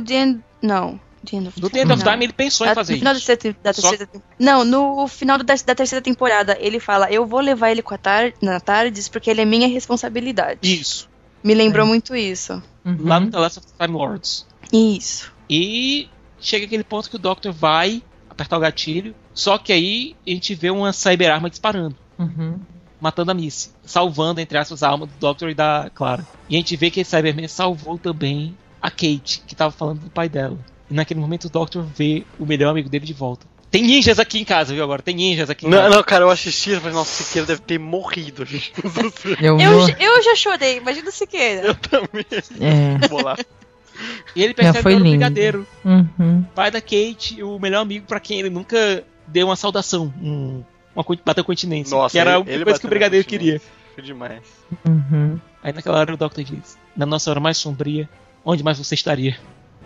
[0.61, 0.99] Não.
[1.35, 2.03] No The End of.
[2.03, 3.27] Time ele pensou em fazer no final isso.
[3.27, 3.91] da terceira, da Só-
[4.39, 7.97] Não, no final da, da terceira temporada, ele fala: Eu vou levar ele com a
[7.97, 10.59] tar na tardes porque ele é minha responsabilidade.
[10.63, 11.09] Isso.
[11.43, 11.89] Me lembrou É.
[11.89, 12.61] muito isso.
[12.85, 12.97] Uhum.
[13.01, 14.45] Lá no The Last of Time Lords.
[14.71, 15.31] Isso.
[15.49, 16.09] E
[16.39, 19.13] chega aquele ponto que o Doctor vai apertar o gatilho.
[19.33, 21.95] Só que aí a gente vê uma cyberarma disparando.
[22.17, 22.59] Uhum.
[22.99, 26.25] matando a Missy, salvando, entre aspas, a alma do Doctor e da Clara.
[26.49, 30.09] E a gente vê que esse Cyberman salvou também a Kate, que tava falando do
[30.09, 30.57] pai dela.
[30.89, 33.45] E naquele momento o Doctor vê o melhor amigo dele de volta.
[33.69, 35.01] Tem ninjas aqui em casa, viu agora?
[35.01, 35.95] Tem ninjas aqui em Não, casa.
[35.95, 38.71] não, cara, eu assisti e falei, nossa, o Siqueira deve ter morrido, gente.
[39.41, 41.67] Eu, Eu, já chorei, imagina o Siqueira.
[41.67, 42.25] Eu também.
[42.61, 42.97] É.
[43.09, 43.35] Vou lá.
[44.35, 46.43] E ele percebe que era o brigadeiro, Uhum.
[46.55, 50.63] pai da Kate, o melhor amigo pra quem ele nunca deu uma saudação, um,
[50.95, 51.95] uma bateu continência.
[51.97, 53.59] Nossa, que era a ele- única ele coisa que o brigadeiro queria.
[53.95, 54.43] Foi demais.
[54.87, 55.39] Uhum.
[55.61, 58.07] Aí naquela hora o Doctor diz: Na nossa hora mais sombria,
[58.45, 59.35] onde mais você estaria?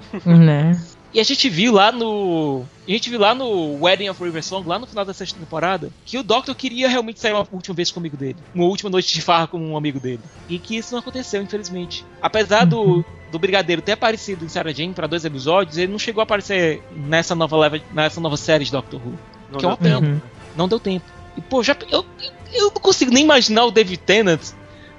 [0.25, 0.79] Né?
[1.13, 2.63] E a gente viu lá no.
[2.87, 5.91] A gente viu lá no Wedding of River Song, lá no final da sexta temporada,
[6.05, 8.37] que o Doctor queria realmente sair uma última vez com um amigo dele.
[8.55, 10.21] Uma última noite de farra com um amigo dele.
[10.47, 12.05] E que isso não aconteceu, infelizmente.
[12.21, 16.21] Apesar do, do Brigadeiro ter aparecido em Sarah Jane para dois episódios, ele não chegou
[16.21, 19.13] a aparecer nessa nova leva, nessa nova série de Doctor Who.
[19.51, 20.01] Não que é deu uma pena.
[20.01, 20.21] tempo.
[20.55, 21.05] Não deu tempo.
[21.35, 22.05] E, pô, já, eu,
[22.53, 24.41] eu não consigo nem imaginar o David Tennant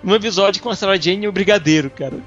[0.02, 2.18] num episódio com a Sarah Jane e o Brigadeiro, cara.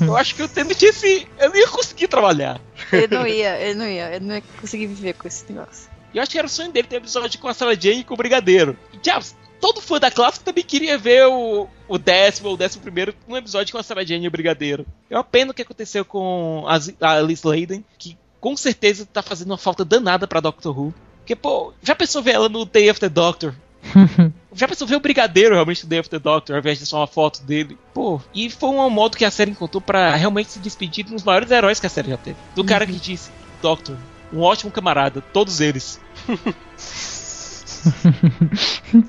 [0.00, 1.26] Eu acho que o Tennant ia se.
[1.38, 2.60] Eu não ia conseguir trabalhar.
[2.92, 5.90] Ele não ia, ele não ia, ele não ia conseguir viver com esse negócio.
[6.12, 8.00] E eu acho que era o sonho dele ter um episódio com a Sarah Jane
[8.00, 8.76] e com o Brigadeiro.
[8.92, 12.82] E, diabos, todo fã da clássica também queria ver o, o décimo ou o décimo
[12.82, 14.86] primeiro num episódio com a Sarah Jane e o Brigadeiro.
[15.10, 19.22] É uma pena o que aconteceu com a, a Alice Layden, que com certeza tá
[19.22, 20.94] fazendo uma falta danada pra Doctor Who.
[21.18, 23.54] Porque, pô, já pensou ver ela no Day of the Doctor?
[24.54, 26.98] Já pensou ver o Brigadeiro realmente no Day of the Doctor, ao invés de só
[27.00, 27.76] uma foto dele?
[27.92, 31.50] Pô, e foi um modo que a série encontrou pra realmente se despedir dos maiores
[31.50, 32.36] heróis que a série já teve.
[32.54, 33.30] Do cara que disse,
[33.60, 33.96] Doctor,
[34.32, 36.00] um ótimo camarada, todos eles.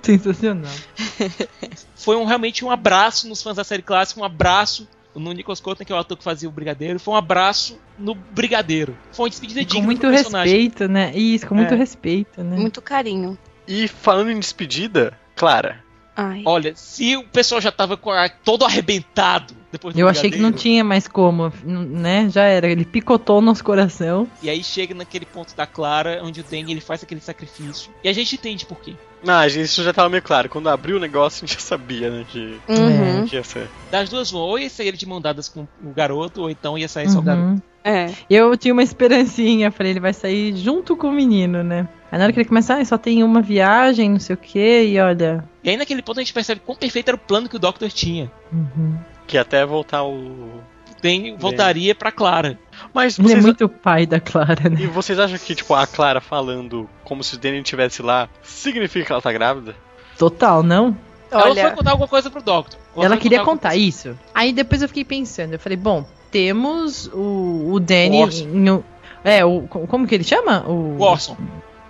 [0.02, 0.73] Sensacional.
[1.95, 5.85] Foi um, realmente um abraço nos fãs da série clássica, um abraço no Nicholas Coulter,
[5.85, 8.97] que é o ator que fazia o Brigadeiro, foi um abraço no Brigadeiro.
[9.14, 11.15] Foi uma despedida Com digna muito do respeito, né?
[11.15, 11.77] Isso, com muito É.
[11.77, 12.57] respeito, né?
[12.57, 13.38] Muito carinho.
[13.67, 15.83] E falando em despedida, Clara,
[16.17, 16.43] Ai.
[16.45, 20.37] Olha, se o pessoal já tava com a- todo arrebentado depois do Eu achei que
[20.39, 22.29] não tinha mais como, né?
[22.29, 22.67] Já era.
[22.69, 24.25] Ele picotou o nosso coração.
[24.41, 27.91] E aí chega naquele ponto da Clara, onde o Danny ele faz aquele sacrifício.
[28.01, 28.95] E a gente entende por quê.
[29.27, 30.47] ah, gente, isso já tava meio claro.
[30.47, 33.25] Quando abriu o negócio, a gente já sabia, né, que, Uhum.
[33.27, 33.67] que ia ser.
[33.91, 36.87] Das duas, ou ia sair ele de mão dadas com o garoto, ou então ia
[36.87, 37.61] sair só o garoto.
[37.85, 38.11] É.
[38.27, 41.87] Eu tinha uma esperancinha, falei, ele vai sair junto com o menino, né?
[42.11, 44.83] Aí na hora que ele começar, ah, só tem uma viagem, não sei o que,
[44.85, 45.43] e olha.
[45.63, 47.89] E aí naquele ponto a gente percebe quão perfeito era o plano que o Doctor
[47.91, 48.31] tinha.
[48.51, 48.97] uhum.
[49.27, 50.13] Que até voltar o.
[50.15, 52.57] O Danny voltaria pra Clara.
[52.93, 54.77] Mas Ele é vocês, muito pai da Clara, né?
[54.81, 59.05] e vocês acham que, tipo, a Clara falando como se o Danny estivesse lá significa
[59.05, 59.75] que ela tá grávida?
[60.17, 60.97] Total, não?
[61.29, 62.79] Ela foi Olha, contar alguma coisa pro Doctor.
[62.95, 64.19] Ela foi queria contar coisa- isso.
[64.33, 66.05] Aí depois eu fiquei pensando, eu falei, bom,
[66.35, 68.21] temos o, o Danny.
[68.21, 68.83] O
[69.23, 70.65] é, o, como que ele chama?
[70.67, 71.37] O, O Orson.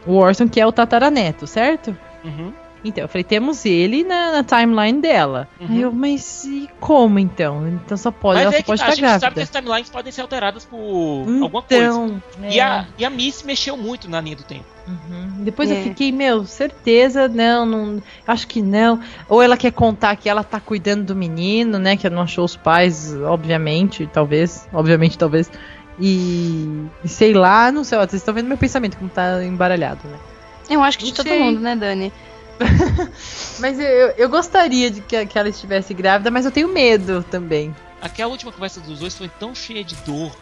[0.05, 1.97] o Orson, que é o tataraneto, certo?
[2.23, 2.53] Uhum.
[2.87, 5.47] Então, eu falei, temos ele na, na timeline dela.
[5.59, 5.67] Uhum.
[5.69, 7.67] Aí eu, mas e como então?
[7.67, 9.41] Então só pode, Mas ela é só que pode a estar gente sabe que grávida.
[9.41, 10.77] as timelines podem ser alteradas por
[11.41, 11.83] alguma coisa.
[11.83, 12.63] Então, E é.
[12.63, 14.65] a, e a Miss mexeu muito na linha do tempo.
[14.87, 15.43] Uhum.
[15.43, 15.79] Depois É.
[15.79, 18.99] eu fiquei, meu, certeza, não, não, acho que não.
[19.27, 21.97] Ou ela quer contar que ela tá cuidando do menino, né?
[21.97, 25.49] Que ela não achou os pais, obviamente, talvez, obviamente, talvez.
[25.99, 30.01] E, e sei lá, não sei, ó, vocês estão vendo meu pensamento como tá embaralhado,
[30.07, 30.17] né?
[30.69, 31.39] eu acho que de Não todo sei.
[31.39, 32.11] mundo, né, Dani?
[33.59, 37.75] Mas eu, eu, gostaria de que, que ela estivesse grávida, mas eu tenho medo também.
[38.01, 40.35] Aquela última conversa dos dois foi tão cheia de dor.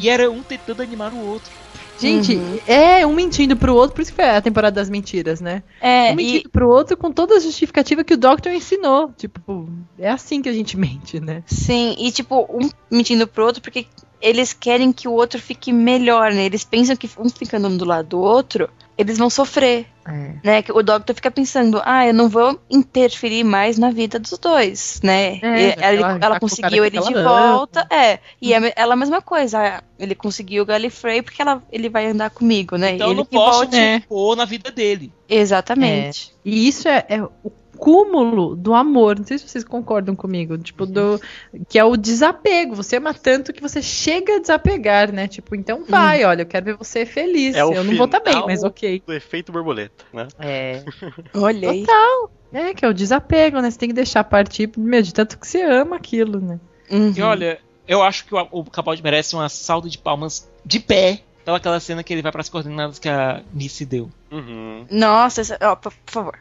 [0.00, 1.50] E era um tentando animar o outro.
[1.98, 2.58] Gente, Uhum.
[2.66, 5.64] é um mentindo pro outro, por isso que foi a temporada das mentiras, né?
[5.80, 9.12] É, um e, mentindo pro outro com toda a justificativa que o Doctor ensinou.
[9.16, 11.42] Tipo, é assim que a gente mente, né?
[11.46, 13.86] sim, e tipo, um mentindo pro outro porque
[14.20, 16.44] eles querem que o outro fique melhor, né?
[16.44, 20.34] Eles pensam que um ficando um do lado do outro, eles vão sofrer, É.
[20.42, 20.62] né?
[20.62, 25.00] Que o Doctor fica pensando, ah, eu não vou interferir mais na vida dos dois,
[25.02, 25.38] né?
[25.42, 27.28] É, E ela, ela ela tá conseguiu ele que de ama.
[27.28, 28.18] volta, é.
[28.40, 32.06] E é ela a mesma coisa, ah, ele conseguiu o Gallifrey porque ela, ele vai
[32.06, 32.94] andar comigo, né?
[32.94, 33.76] Então eu ele não que posso volte.
[34.00, 35.12] te pôr na vida dele.
[35.28, 36.32] Exatamente.
[36.44, 37.30] E isso é, é o
[37.78, 39.18] cúmulo do amor.
[39.18, 40.58] Não sei se vocês concordam comigo.
[40.58, 41.20] Tipo, do.
[41.68, 42.74] Que é o desapego.
[42.74, 45.26] Você ama tanto que você chega a desapegar, né?
[45.28, 47.54] Tipo, então vai, olha, eu quero ver você feliz.
[47.56, 49.02] É o eu não vou estar bem, final mas ok.
[49.06, 50.28] Do efeito borboleta, né?
[50.38, 50.84] É.
[51.34, 51.80] Olha aí.
[51.86, 52.30] Total.
[52.52, 53.70] É, que é o desapego, né?
[53.70, 56.58] Você tem que deixar partir, meu, de tanto que você ama aquilo, né?
[56.90, 57.12] Uhum.
[57.14, 61.20] E olha, eu acho que o, o Capaldi merece uma salva de palmas de pé
[61.44, 64.10] pelaquela cena que ele vai pras coordenadas que a Missy deu.
[64.30, 64.86] Uhum.
[64.90, 66.38] Nossa, essa- ó, por favor.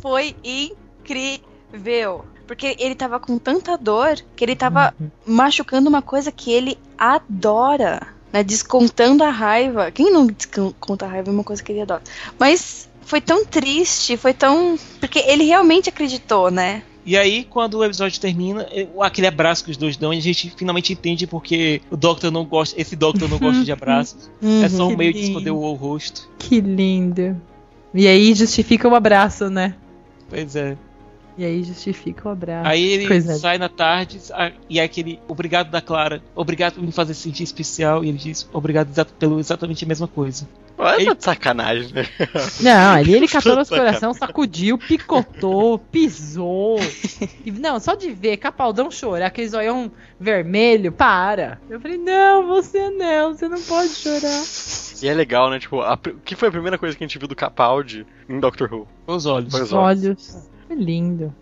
[0.00, 2.24] Foi incrível.
[2.46, 4.92] Porque ele tava com tanta dor que ele tava
[5.24, 8.08] machucando uma coisa que ele adora.
[8.32, 8.42] Né?
[8.42, 9.90] Descontando a raiva.
[9.90, 12.02] Quem não desconta a raiva é uma coisa que ele adora.
[12.38, 14.78] Mas foi tão triste, foi tão.
[14.98, 16.82] Porque ele realmente acreditou, né?
[17.04, 18.66] E aí, quando o episódio termina,
[19.00, 22.80] aquele abraço que os dois dão, a gente finalmente entende porque o Doctor não gosta,
[22.80, 24.30] esse Doctor não gosta de abraços.
[24.62, 26.28] É só um Que meio de esconder o rosto.
[26.38, 27.40] Que lindo.
[27.94, 29.74] E aí justifica o abraço, né?
[30.30, 30.89] Pois é.
[31.40, 32.68] E aí justifica o abraço.
[32.68, 34.20] Aí ele Coisa- sai na tarde
[34.68, 38.04] e é aquele obrigado da Clara, obrigado por me fazer sentir especial.
[38.04, 40.46] E ele diz obrigado exa- pelo exatamente a mesma coisa.
[40.76, 42.06] Olha de sacanagem, né?
[42.60, 46.78] Não, ali ele catou nosso coração, sacudiu, picotou, pisou.
[47.42, 51.58] E, não, só de ver Capaldão chorar, aquele zoião vermelho, para.
[51.70, 54.42] Eu falei, não, você não, você não pode chorar.
[55.02, 55.58] E é legal, né?
[55.58, 58.38] Tipo, a o que foi a primeira coisa que a gente viu do Capaldi em
[58.38, 58.86] Doctor Who?
[59.06, 59.50] Os olhos.
[59.50, 60.50] Foi os Os olhos.
[60.70, 61.34] Foi lindo.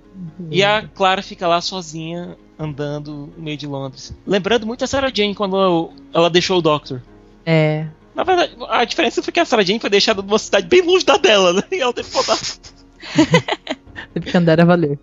[0.50, 4.14] E a Clara fica lá sozinha, andando no meio de Londres.
[4.26, 7.02] Lembrando muito a Sarah Jane quando ela deixou o Doctor.
[7.44, 7.86] É.
[8.14, 11.05] Na verdade, a diferença foi que a Sarah Jane foi deixada numa cidade bem longe
[11.05, 11.62] da dela, né?
[11.70, 12.38] E ela teve que voltar.
[14.14, 14.98] Teve que andar a valer.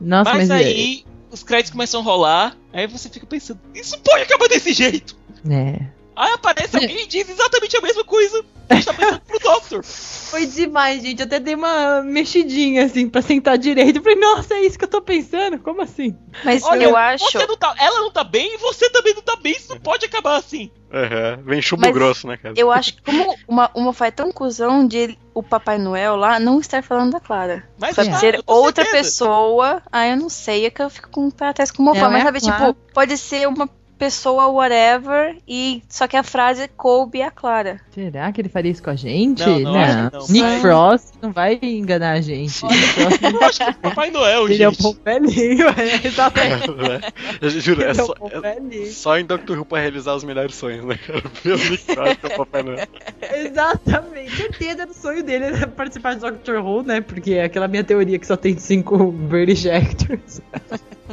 [0.00, 4.22] Nossa, mas mas, aí, os créditos começam a rolar, aí você fica pensando, isso pode
[4.22, 5.14] acabar desse jeito.
[5.48, 5.88] É.
[6.14, 8.44] Aí aparece alguém e diz exatamente a mesma coisa.
[8.68, 9.82] A gente tá pensando pro Doctor.
[10.32, 11.20] Foi demais, gente.
[11.20, 13.96] Eu até dei uma mexidinha, assim, pra sentar direito.
[13.96, 15.58] Eu falei, nossa, é isso que eu tô pensando?
[15.58, 16.16] Como assim?
[16.44, 17.24] Mas Olha, eu acho.
[17.30, 19.52] Você não tá, ela não tá bem e você também não tá bem.
[19.52, 20.70] Isso não pode acabar assim.
[20.92, 21.42] Aham.
[21.44, 22.54] Vem chumbo Mas grosso, né, cara?
[22.56, 26.38] Eu acho que como uma, uma foi tão cuzão de ele- o Papai Noel lá
[26.38, 27.68] não estar falando da Clara.
[27.78, 29.04] Mas Pode tá, ser outra certeza.
[29.04, 29.82] pessoa.
[29.90, 31.94] Ah, eu não sei, é que eu fico com o pé atrás com uma.
[31.94, 32.66] Mas é sabe, Clara.
[32.72, 33.68] tipo, pode ser uma
[34.02, 37.80] pessoa whatever e só que a frase coube a Clara.
[37.94, 39.46] Será que ele faria isso com a gente?
[39.46, 40.26] Não, não, acho que não.
[40.28, 42.64] Nick Frost não vai enganar a gente.
[42.64, 44.82] Nick Frost Eu acho que o Papai Noel, ele é um gente.
[44.82, 46.68] bom velhinho, é, exatamente.
[46.72, 47.00] Né?
[47.40, 50.24] Eu juro, é Ele é um só, é só em Doctor Who pra realizar os
[50.24, 51.22] melhores sonhos, né, cara?
[51.44, 52.88] O Nick Frost com o Papai Noel.
[53.36, 54.36] Exatamente.
[54.36, 57.00] Certeza do sonho dele era participar de Doctor Who, né?
[57.00, 60.40] Porque é aquela minha teoria que só tem cinco British actors.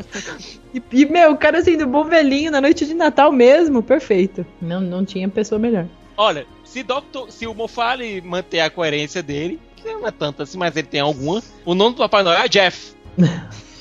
[0.72, 4.46] E, e, meu, o cara sendo bom velhinho na noite de Natal mesmo, perfeito.
[4.62, 5.88] Não, não tinha pessoa melhor.
[6.16, 10.60] Olha, se, Doctor, se o Mofale manter a coerência dele, que não é tanto assim,
[10.60, 12.94] mas ele tem alguma, o nome do Papai Noel é Jeff.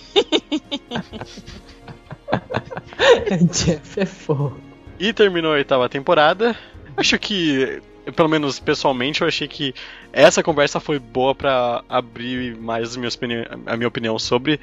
[3.53, 4.59] Jeff é fogo.
[4.99, 6.57] E terminou a oitava temporada.
[6.97, 7.81] Acho que,
[8.17, 9.75] pelo menos pessoalmente, eu achei que
[10.13, 14.59] essa conversa foi boa pra abrir mais opini- a minha opinião sobre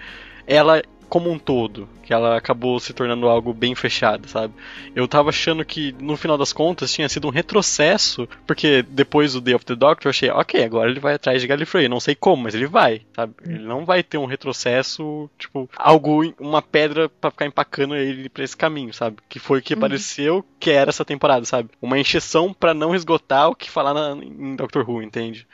[0.47, 4.53] ela como um todo, que ela acabou se tornando algo bem fechado, sabe?
[4.95, 9.41] Eu tava achando que no final das contas tinha sido um retrocesso, porque depois do
[9.41, 12.15] Day of the Doctor eu achei, ok, agora ele vai atrás de Gallifrey, não sei
[12.15, 13.33] como, mas ele vai, sabe?
[13.45, 18.43] Ele não vai ter um retrocesso, tipo, algo, uma pedra pra ficar empacando ele pra
[18.43, 19.17] esse caminho, sabe?
[19.29, 21.69] Que foi o que pareceu que era essa temporada, sabe?
[21.81, 25.47] Uma encheção pra não esgotar o que falar na- em Doctor Who, entende?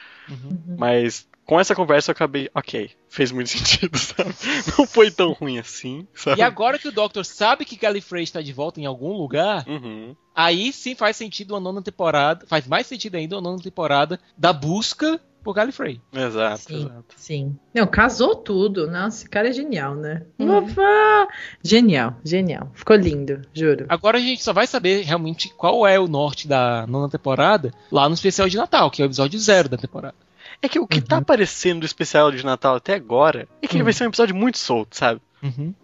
[0.77, 4.33] Mas com essa conversa eu acabei, ok, fez muito sentido, sabe?
[4.77, 6.39] Não foi tão ruim assim, sabe?
[6.39, 10.15] E agora que o Doctor sabe que Gallifrey está de volta em algum lugar, Uhum.
[10.33, 14.53] aí sim faz sentido uma nona temporada, faz mais sentido ainda uma nona temporada da
[14.53, 15.99] busca por Gallifrey.
[16.13, 16.75] Exato, Sim.
[16.77, 17.15] exato.
[17.17, 17.59] Sim.
[17.73, 18.89] Não, casou tudo.
[18.89, 20.23] Nossa, esse cara é genial, né?
[20.39, 20.57] Uhum.
[20.59, 21.27] Opa!
[21.61, 22.71] Genial, genial.
[22.73, 23.87] Ficou lindo, juro.
[23.89, 28.07] Agora a gente só vai saber realmente qual é o norte da nona temporada lá
[28.07, 30.15] no especial de Natal, que é o episódio zero da temporada.
[30.61, 33.83] É que o que tá aparecendo do especial de Natal até agora é que ele
[33.83, 35.19] vai ser um episódio muito solto, sabe?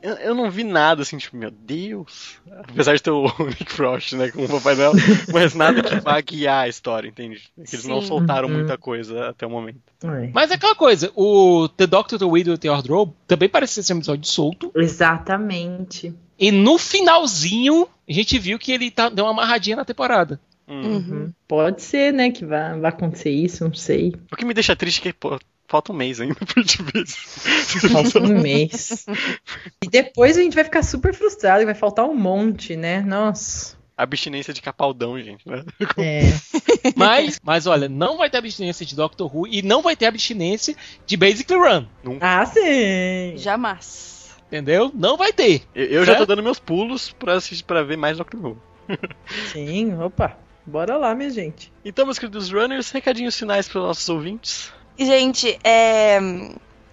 [0.03, 2.35] Eu, eu não vi nada assim, tipo, meu Deus.
[2.69, 4.91] Apesar de ter o Nick Frost, né, como Papai Noel,
[5.33, 7.41] mas nada que vá guiar a história, entende?
[7.57, 8.07] É que eles não Sim.
[8.07, 8.53] soltaram Uhum.
[8.53, 9.79] muita coisa até o momento.
[10.03, 10.29] É.
[10.31, 13.95] Mas é aquela coisa, o The Doctor, The Widow e The Wardrobe também parecia ser
[13.95, 14.71] um episódio solto.
[14.75, 16.13] Exatamente.
[16.39, 20.39] E no finalzinho, a gente viu que ele tá, deu uma amarradinha na temporada.
[20.67, 20.81] Hum.
[20.81, 21.33] Uhum.
[21.47, 24.13] Pode ser, né, que vai, vai acontecer isso, não sei.
[24.31, 27.03] O que me deixa triste é que, pô, falta um mês ainda pra gente ver
[27.03, 27.87] isso.
[27.91, 29.05] Falta um mês.
[29.83, 33.01] E depois a gente vai ficar super frustrado, vai faltar um monte, né?
[33.01, 33.77] Nossa.
[33.95, 35.63] Abstinência de capaldão, gente, né?
[35.97, 36.21] É.
[36.95, 40.75] Mas, mas olha, não vai ter abstinência de Doctor Who e não vai ter abstinência
[41.05, 41.85] de Basically Run.
[42.21, 43.35] Ah, sim.
[43.35, 44.35] Jamais.
[44.47, 44.91] Entendeu?
[44.93, 45.63] Não vai ter.
[45.75, 46.29] Eu, eu já tô Certo?
[46.29, 48.57] dando meus pulos pra, assistir, pra ver mais Doctor Who.
[49.51, 50.37] Sim, opa.
[50.67, 51.71] Bora lá, minha gente.
[51.83, 54.69] Então, meus queridos runners, recadinhos finais para os nossos ouvintes.
[54.99, 56.19] Gente, é...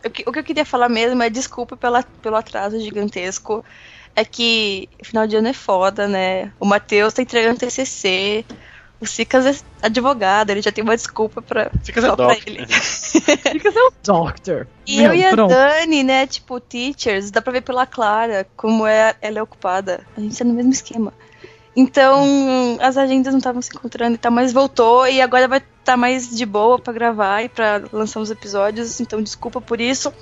[0.05, 3.65] o, que, o que eu queria falar mesmo é desculpa pela, pelo atraso gigantesco.
[4.15, 6.53] É que final de ano é foda, né?
[6.61, 8.45] O Matheus tá entregando TCC.
[9.01, 12.47] O Cicas é advogado, ele já tem uma desculpa pra, Fica só Zé pra Doc.
[12.47, 12.65] ele.
[12.71, 14.69] Fica seu doctor.
[14.87, 15.51] E Meu, eu e a pronto.
[15.51, 20.07] Dani, né, tipo, teachers, dá pra ver pela Clara como é, ela é ocupada.
[20.17, 21.13] A gente tá no mesmo esquema.
[21.77, 25.97] Então, as agendas não estavam se encontrando e tal, mas voltou e agora vai estar
[25.97, 30.13] mais de boa pra gravar e pra lançar os episódios, então desculpa por isso.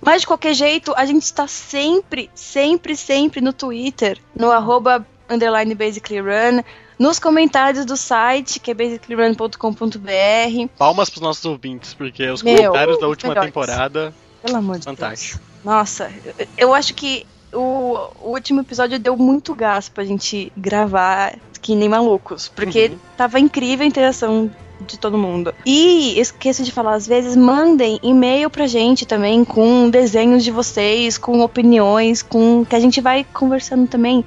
[0.00, 5.74] Mas de qualquer jeito, a gente está sempre, sempre, sempre no Twitter, no arroba underline
[5.74, 6.62] basically run,
[6.98, 10.68] nos comentários do site, que é basicallyrun.com.br.
[10.78, 13.50] Palmas pros nossos ouvintes, porque os Meu, comentários da última melhores.
[13.50, 15.38] temporada Pelo amor de Fantástico.
[15.38, 15.64] Deus.
[15.64, 21.34] Nossa, eu, eu acho que o, o último episódio deu muito gás pra gente gravar
[21.62, 22.48] que nem malucos.
[22.48, 22.98] Porque Uhum.
[23.16, 24.50] tava incrível a interação
[24.86, 25.54] de todo mundo.
[25.64, 31.16] E esqueço de falar, às vezes, mandem e-mail pra gente também com desenhos de vocês,
[31.16, 34.24] com opiniões, com que a gente vai conversando também.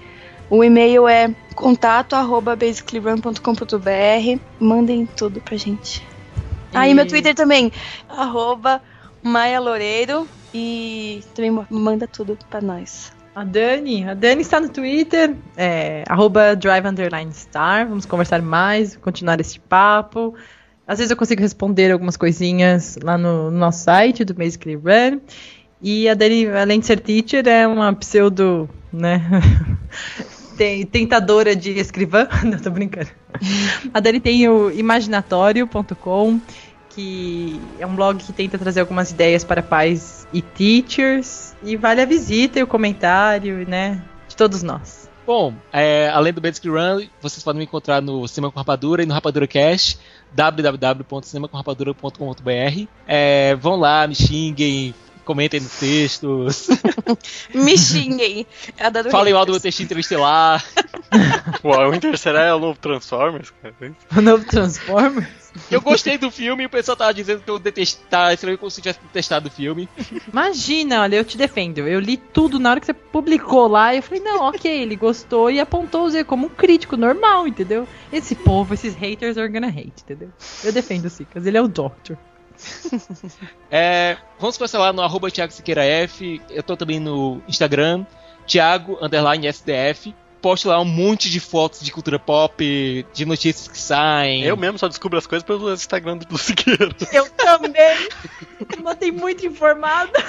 [0.50, 4.40] O e-mail é contato arroba basicallyrun.com.br.
[4.60, 6.06] Mandem tudo pra gente.
[6.74, 7.72] Ah, e meu Twitter também,
[8.10, 8.82] arroba
[9.22, 10.28] Maia Loureiro.
[10.54, 13.12] E também ma- manda tudo pra nós.
[13.38, 17.88] A Dani, a Dani está no Twitter, é, arroba drive underline star.
[17.88, 20.34] Vamos conversar mais, continuar esse papo.
[20.88, 25.20] Às vezes eu consigo responder algumas coisinhas lá no, no nosso site do Basically Run.
[25.80, 29.22] E a Dani, além de ser teacher, é uma pseudo, né?
[30.92, 32.28] tentadora de escrivã.
[32.44, 33.10] Não, tô brincando.
[33.94, 36.42] A Dani tem o imaginatório.com,
[36.98, 41.56] que é um blog que tenta trazer algumas ideias para pais e teachers.
[41.62, 44.02] E vale a visita e o comentário, né?
[44.28, 45.08] De todos nós.
[45.26, 49.06] Bom, é, além do Basic Run, vocês podem me encontrar no Cinema com Rapadura e
[49.06, 50.00] no Rapadura Cast,
[50.34, 52.88] www.cinemacomrapadura.com.br.
[53.06, 56.70] É, vão lá, me xinguem, comentem nos textos,
[57.54, 58.48] Me xinguem.
[59.12, 60.66] Falem mal do meu texto interestelar.
[61.62, 63.76] Pô, o Interstellar é o novo Transformers, cara.
[64.16, 65.28] O novo Transformers.
[65.70, 68.80] Eu gostei do filme e o pessoal tava dizendo que eu detestava, escrevi como se
[68.80, 69.90] eu tivesse detestado o filme.
[70.32, 71.80] Imagina, olha, eu te defendo.
[71.80, 74.96] Eu li tudo na hora que você publicou lá e eu falei, não, ok, ele
[74.96, 77.88] gostou e apontou o Z como um crítico normal, entendeu?
[78.12, 80.30] Esse povo, esses haters are gonna hate, entendeu?
[80.64, 82.18] Eu defendo o Sicas, ele é o Doctor.
[83.70, 86.42] É, vamos passar lá no arroba Thiago Siqueira F.
[86.50, 88.06] Eu tô também no Instagram,
[88.48, 90.16] Thiago underline SDF.
[90.42, 94.44] Posto lá um monte de fotos de cultura pop, de notícias que saem.
[94.44, 96.90] Eu mesmo só descubro as coisas pelo Instagram do Siqueira.
[97.12, 98.08] Eu também!
[98.82, 100.24] Mantém muito informada.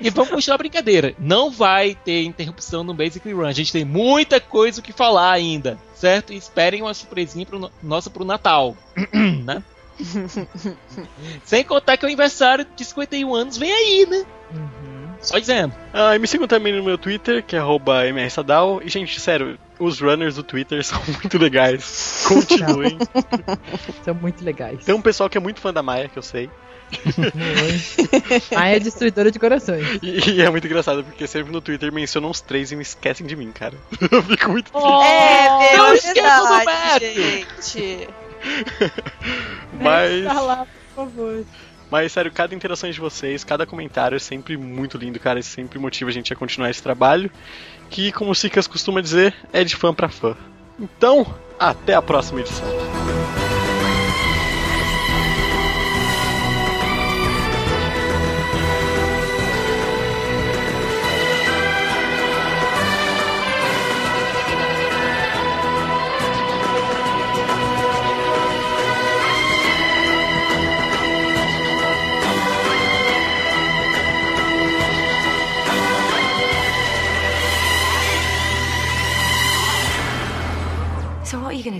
[0.00, 1.14] E vamos continuar a brincadeira.
[1.18, 3.46] Não vai ter interrupção no Basically Run.
[3.46, 6.32] A gente tem muita coisa o que falar ainda, certo?
[6.32, 8.76] E esperem uma surpresinha pro no- nossa pro Natal,
[9.44, 9.62] né?
[11.44, 14.24] Sem contar que o aniversário de 51 anos vem aí, né?
[15.24, 15.74] Só dizendo.
[15.92, 18.80] Ah, e me sigam também no meu Twitter, que é arroba mrsadal.
[18.84, 22.24] E, gente, sério, os runners do Twitter são muito legais.
[22.28, 22.98] Continuem.
[24.04, 24.84] São muito legais.
[24.84, 26.50] Tem um pessoal que é muito fã da Maia, que eu sei.
[28.54, 29.84] Ah, é destruidora de corações.
[30.02, 33.26] E, e é muito engraçado, porque sempre no Twitter mencionam os três e me esquecem
[33.26, 33.74] de mim, cara.
[34.10, 34.86] Eu fico muito triste.
[34.86, 37.20] É, Não meu, esqueça do verdade, Beto.
[37.20, 38.08] gente.
[39.80, 41.44] Mas, Tá lá, por favor.
[41.90, 45.38] Mas, sério, cada interação de vocês, cada comentário é sempre muito lindo, cara.
[45.38, 47.30] E sempre motiva a gente a continuar esse trabalho.
[47.90, 50.36] Que, como o Sicas costuma dizer, é de fã pra fã.
[50.78, 51.26] Então,
[51.58, 52.66] até a próxima edição.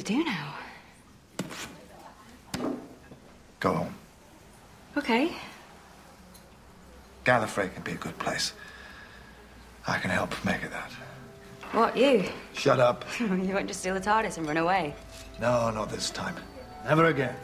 [0.05, 0.55] Do now?
[3.61, 3.95] Go home.
[4.97, 5.33] Okay.
[7.25, 8.53] Gallifrey can be a good place.
[9.87, 10.91] I can help make it that.
[11.73, 12.25] What, you?
[12.53, 13.05] Shut up.
[13.19, 14.95] you won't just steal the TARDIS and run away.
[15.41, 16.37] No, not this time.
[16.85, 17.35] Never again.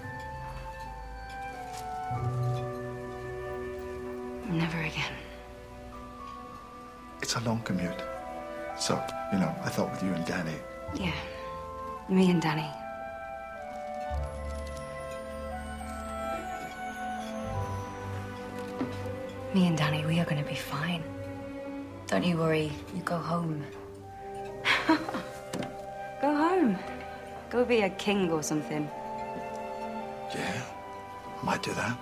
[4.51, 5.13] Never again.
[7.23, 8.03] It's a long commute.
[8.79, 10.55] So, you know, I thought with you and Danny,
[10.95, 11.13] Yeah.
[12.11, 12.69] Me and Danny.
[19.55, 21.05] Me and Danny, we are gonna be fine.
[22.09, 22.73] Don't you worry.
[22.97, 23.65] You go home.
[24.89, 26.77] go home.
[27.49, 28.91] Go be a king or something.
[30.35, 30.63] yeah,
[31.45, 31.97] might do that.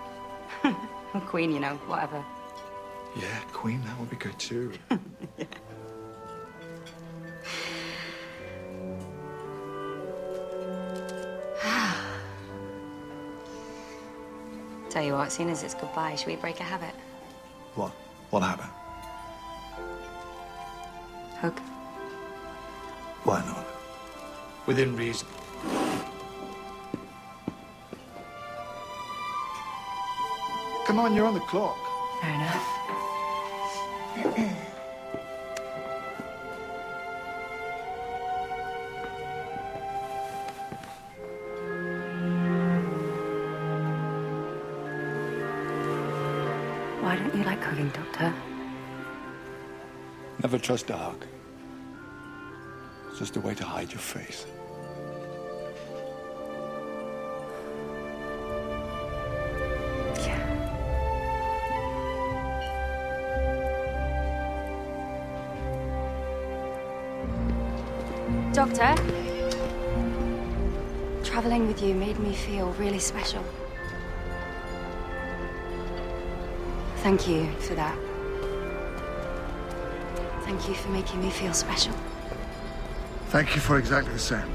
[1.15, 2.23] Or queen, you know, whatever.
[3.17, 4.73] Yeah, Queen, that would be good too.
[14.99, 16.93] Tell you what, seeing as it's goodbye, should we break a habit?
[17.77, 17.93] what?
[18.31, 18.66] What habit?
[21.37, 21.57] Hug.
[23.23, 23.65] Why not?
[24.66, 25.29] Within reason.
[30.85, 31.79] Come on, you're on the clock.
[32.20, 32.78] Fair enough.
[47.79, 48.35] Don't you like hugging, Doctor?
[50.43, 51.25] Never trust a hug.
[53.11, 54.47] It's just a way to hide your face.
[60.21, 60.45] Yeah.
[68.53, 68.95] Doctor,
[71.25, 73.45] traveling with you made me feel really special.
[77.03, 77.97] Thank you for that.
[80.43, 81.93] Thank you for making me feel special.
[83.29, 84.51] Thank you for exactly the same.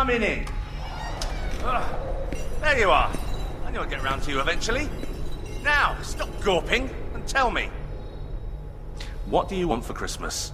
[0.00, 0.46] Coming in.
[1.62, 1.94] Ugh.
[2.62, 3.12] There you are.
[3.66, 4.88] I knew I'd get round to you eventually.
[5.62, 7.68] Now, stop gawping and tell me.
[9.26, 10.52] What do you want for Christmas?